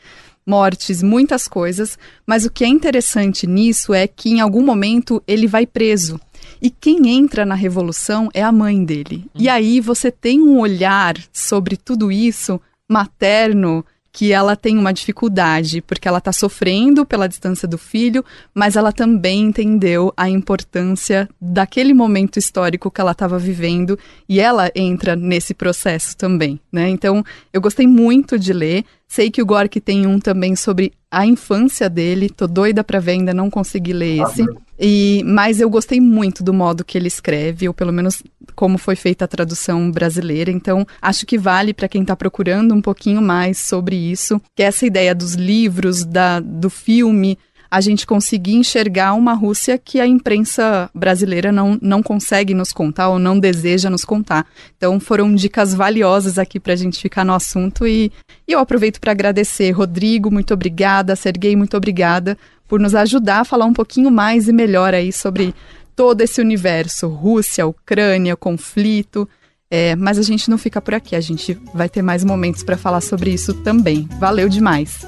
mortes, 0.46 1.02
muitas 1.02 1.48
coisas, 1.48 1.98
mas 2.28 2.46
o 2.46 2.52
que 2.52 2.64
é 2.64 2.68
interessante 2.68 3.48
nisso 3.48 3.94
é 3.94 4.08
que 4.08 4.30
em 4.30 4.42
algum 4.42 4.64
momento 4.64 5.24
ele 5.28 5.48
vai 5.48 5.66
preso. 5.66 6.20
E 6.62 6.70
quem 6.70 7.10
entra 7.10 7.46
na 7.46 7.56
revolução 7.56 8.30
é 8.34 8.42
a 8.42 8.52
mãe 8.52 8.84
dele. 8.84 9.26
E 9.34 9.48
aí 9.48 9.80
você 9.80 10.12
tem 10.12 10.42
um 10.42 10.60
olhar 10.60 11.16
sobre 11.32 11.78
tudo 11.78 12.12
isso 12.12 12.60
materno 12.90 13.86
que 14.14 14.32
ela 14.32 14.56
tem 14.56 14.78
uma 14.78 14.94
dificuldade, 14.94 15.82
porque 15.82 16.08
ela 16.08 16.20
está 16.20 16.32
sofrendo 16.32 17.04
pela 17.04 17.28
distância 17.28 17.68
do 17.68 17.80
filho, 17.80 18.24
mas 18.54 18.76
ela 18.76 18.94
também 18.94 19.42
entendeu 19.42 20.14
a 20.16 20.30
importância 20.30 21.28
daquele 21.42 21.96
momento 21.96 22.38
histórico 22.38 22.92
que 22.92 23.02
ela 23.02 23.14
estava 23.14 23.40
vivendo 23.40 23.98
e 24.30 24.40
ela 24.40 24.72
entra 24.76 25.16
nesse 25.16 25.56
processo 25.56 26.16
também, 26.16 26.60
né? 26.72 26.88
Então, 26.90 27.26
eu 27.52 27.60
gostei 27.60 27.88
muito 27.88 28.38
de 28.38 28.54
ler. 28.54 28.86
Sei 29.14 29.30
que 29.30 29.44
o 29.44 29.46
Gork 29.46 29.80
tem 29.80 30.08
um 30.08 30.18
também 30.18 30.56
sobre 30.56 30.92
a 31.12 31.24
infância 31.24 31.88
dele. 31.88 32.32
Tô 32.32 32.48
doida 32.48 32.84
para 32.84 33.00
ver, 33.00 33.12
ainda 33.12 33.32
não 33.32 33.48
consegui 33.48 33.94
ler 33.94 34.24
esse. 34.24 34.44
E, 34.80 35.22
mas 35.24 35.62
eu 35.62 35.70
gostei 35.70 36.02
muito 36.02 36.44
do 36.44 36.52
modo 36.52 36.84
que 36.84 36.98
ele 36.98 37.10
escreve, 37.10 37.68
ou 37.68 37.76
pelo 37.76 37.94
menos 37.94 38.24
como 38.56 38.80
foi 38.80 38.96
feita 38.96 39.26
a 39.26 39.28
tradução 39.28 39.92
brasileira. 39.92 40.50
Então, 40.50 40.84
acho 41.00 41.28
que 41.28 41.38
vale 41.38 41.76
para 41.76 41.88
quem 41.88 42.02
está 42.02 42.16
procurando 42.16 42.74
um 42.74 42.82
pouquinho 42.82 43.22
mais 43.22 43.60
sobre 43.60 43.96
isso, 43.96 44.42
que 44.56 44.64
é 44.64 44.66
essa 44.66 44.84
ideia 44.84 45.14
dos 45.14 45.36
livros, 45.36 46.04
da, 46.04 46.40
do 46.40 46.72
filme, 46.72 47.38
a 47.74 47.82
gente 47.82 48.06
conseguir 48.06 48.54
enxergar 48.54 49.16
uma 49.16 49.34
Rússia 49.34 49.80
que 49.80 50.00
a 50.00 50.06
imprensa 50.06 50.92
brasileira 50.94 51.52
não, 51.52 51.76
não 51.82 52.04
consegue 52.04 52.54
nos 52.54 52.72
contar 52.72 53.10
ou 53.10 53.18
não 53.18 53.40
deseja 53.40 53.90
nos 53.90 54.06
contar. 54.06 54.46
Então, 54.78 55.00
foram 55.00 55.34
dicas 55.34 55.74
valiosas 55.74 56.38
aqui 56.38 56.60
para 56.60 56.74
a 56.74 56.76
gente 56.76 57.02
ficar 57.02 57.26
no 57.26 57.34
assunto 57.34 57.88
e, 57.88 58.12
e 58.48 58.52
eu 58.52 58.60
aproveito 58.60 59.02
para 59.02 59.12
agradecer. 59.12 59.72
Rodrigo, 59.72 60.30
muito 60.30 60.54
obrigada. 60.54 61.16
Serguei, 61.16 61.56
muito 61.56 61.76
obrigada 61.76 62.38
por 62.68 62.80
nos 62.80 62.94
ajudar 62.94 63.40
a 63.40 63.46
falar 63.46 63.66
um 63.66 63.74
pouquinho 63.74 64.12
mais 64.12 64.48
e 64.48 64.54
melhor 64.54 64.94
aí 64.94 65.12
sobre 65.12 65.56
todo 65.96 66.22
esse 66.22 66.40
universo, 66.42 67.08
Rússia, 67.08 67.66
Ucrânia, 67.66 68.36
conflito. 68.36 69.28
É, 69.72 69.96
mas 69.96 70.18
a 70.18 70.22
gente 70.22 70.50
não 70.50 70.58
fica 70.58 70.80
por 70.80 70.94
aqui, 70.94 71.16
a 71.16 71.22
gente 71.22 71.60
vai 71.74 71.90
ter 71.90 72.02
mais 72.02 72.24
momentos 72.24 72.64
para 72.64 72.78
falar 72.78 73.02
sobre 73.02 73.32
isso 73.32 73.54
também. 73.54 74.08
Valeu 74.20 74.48
demais. 74.48 75.06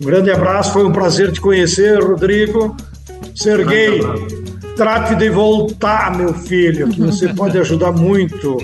Um 0.00 0.06
grande 0.06 0.30
abraço, 0.30 0.72
foi 0.72 0.84
um 0.84 0.92
prazer 0.92 1.32
te 1.32 1.40
conhecer, 1.40 2.02
Rodrigo. 2.02 2.76
Serguei, 3.34 4.00
trate 4.76 5.14
de 5.14 5.30
voltar, 5.30 6.16
meu 6.16 6.34
filho, 6.34 6.88
que 6.88 7.00
você 7.00 7.28
pode 7.34 7.56
ajudar 7.58 7.92
muito 7.92 8.58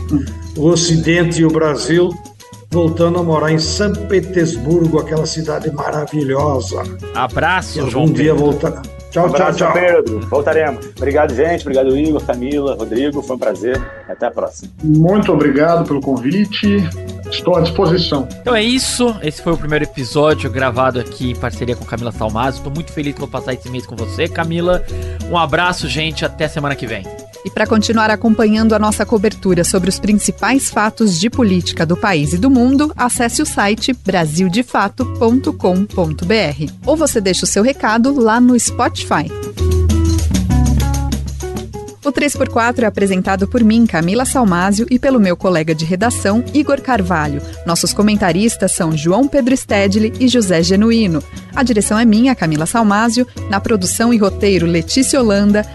o 0.57 0.67
Ocidente 0.67 1.41
e 1.41 1.45
o 1.45 1.51
Brasil 1.51 2.11
voltando 2.71 3.19
a 3.19 3.23
morar 3.23 3.51
em 3.51 3.59
São 3.59 3.93
Petersburgo, 3.93 4.99
aquela 4.99 5.27
cidade 5.27 5.71
maravilhosa. 5.71 6.83
Abraço, 7.15 7.89
João 7.91 8.03
algum 8.03 8.13
dia 8.13 8.35
Pedro. 8.35 8.51
voltar. 8.51 8.83
Tchau, 9.11 9.27
tchau, 9.29 9.35
Abraço, 9.35 9.59
tchau. 9.59 9.73
Pedro. 9.73 10.21
Voltaremos. 10.29 10.87
Obrigado, 10.97 11.35
gente. 11.35 11.63
Obrigado, 11.63 11.97
Igor, 11.97 12.25
Camila, 12.25 12.75
Rodrigo. 12.75 13.23
Foi 13.23 13.37
um 13.37 13.39
prazer. 13.39 13.81
Até 14.09 14.27
a 14.27 14.31
próxima. 14.31 14.71
Muito 14.83 15.33
obrigado 15.33 15.87
pelo 15.87 16.01
convite. 16.01 16.77
Estou 17.31 17.57
à 17.57 17.61
disposição. 17.61 18.29
Então 18.41 18.55
é 18.55 18.63
isso. 18.63 19.15
Esse 19.23 19.43
foi 19.43 19.53
o 19.53 19.57
primeiro 19.57 19.85
episódio 19.85 20.51
gravado 20.51 20.99
aqui 20.99 21.31
em 21.31 21.37
parceria 21.37 21.77
com 21.77 21.85
Camila 21.85 22.13
Salmazo. 22.13 22.63
Tô 22.63 22.71
muito 22.71 22.93
feliz 22.93 23.15
vou 23.19 23.29
passar 23.29 23.55
esse 23.55 23.69
mês 23.69 23.87
com 23.87 23.97
você, 23.97 24.29
Camila. 24.29 24.85
Um 25.31 25.37
abraço, 25.37 25.89
gente. 25.89 26.25
Até 26.25 26.49
semana 26.49 26.75
que 26.75 26.87
vem. 26.87 27.05
E 27.45 27.51
para 27.51 27.67
continuar 27.67 28.11
acompanhando 28.11 28.75
a 28.75 28.79
nossa 28.79 29.07
cobertura 29.07 29.65
sobre 29.65 29.89
os 29.89 29.99
principais 29.99 30.71
fatos 30.71 31.19
de 31.19 31.31
política 31.31 31.87
do 31.87 31.97
país 31.97 32.33
e 32.33 32.39
do 32.39 32.51
mundo, 32.51 32.93
acesse 32.97 33.41
o 33.41 33.47
site 33.47 33.93
brasildefato.com.br. 33.93 36.73
Ou 36.85 36.97
você 36.97 37.21
deixa 37.21 37.45
o 37.45 37.49
seu 37.49 37.63
recado 37.63 38.21
lá 38.21 38.41
no 38.41 38.59
Spotify. 38.59 39.31
O 42.09 42.11
O 42.11 42.13
3x4 42.13 42.85
é 42.85 42.87
apresentado 42.87 43.47
por 43.47 43.63
mim, 43.63 43.87
Camila 43.87 44.25
Salmásio, 44.25 44.87
e 44.91 44.99
pelo 44.99 45.21
meu 45.21 45.37
colega 45.37 45.75
de 45.75 45.85
redação, 45.85 46.43
Igor 46.55 46.81
Carvalho. 46.81 47.43
Nossos 47.67 47.93
comentaristas 47.93 48.73
são 48.73 48.97
João 48.97 49.29
Pedro 49.29 49.55
Stedley 49.55 50.15
e 50.19 50.27
José 50.27 50.63
Genuíno. 50.63 51.23
A 51.55 51.63
direção 51.63 51.99
é 51.99 52.07
minha, 52.07 52.35
Camila 52.35 52.65
Salmásio, 52.65 53.27
na 53.51 53.61
produção 53.61 54.11
e 54.11 54.17
roteiro 54.17 54.65
Letícia 54.65 55.21
Holanda, 55.21 55.67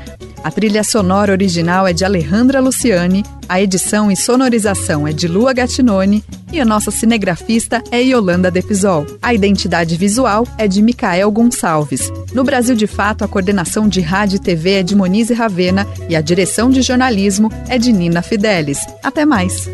a 0.44 0.52
trilha 0.52 0.84
sonora 0.84 1.32
original 1.32 1.88
é 1.88 1.94
de 1.94 2.04
Alejandra 2.04 2.60
Luciani, 2.60 3.24
a 3.48 3.62
edição 3.62 4.12
e 4.12 4.16
sonorização 4.16 5.08
é 5.08 5.14
de 5.14 5.28
Lua 5.28 5.54
Gattinone 5.54 6.24
e 6.52 6.60
a 6.60 6.66
nossa 6.66 6.92
cinegrafista 6.92 7.82
é 7.90 8.02
Yolanda 8.02 8.52
Depisol. 8.52 9.06
A 9.22 9.34
identidade 9.34 9.96
visual 9.96 10.48
é 10.58 10.68
de 10.68 10.82
Micael 10.82 11.32
Gonçalves. 11.32 12.12
No 12.34 12.44
Brasil 12.44 12.76
de 12.76 12.88
Fato, 12.88 13.24
a 13.24 13.28
coordenação 13.28 13.88
de 13.88 14.02
rádio 14.02 14.36
e 14.36 14.40
TV 14.40 14.72
é 14.74 14.84
de 14.84 14.96
Monize 14.96 15.34
Ravena 15.34 15.88
e 16.10 16.16
a 16.16 16.22
direção 16.22 16.70
de 16.70 16.82
jornalismo 16.82 17.50
é 17.70 17.78
de 17.78 17.92
Nina 17.94 18.22
Fidelis. 18.22 18.80
Até 19.02 19.26
mais! 19.26 19.70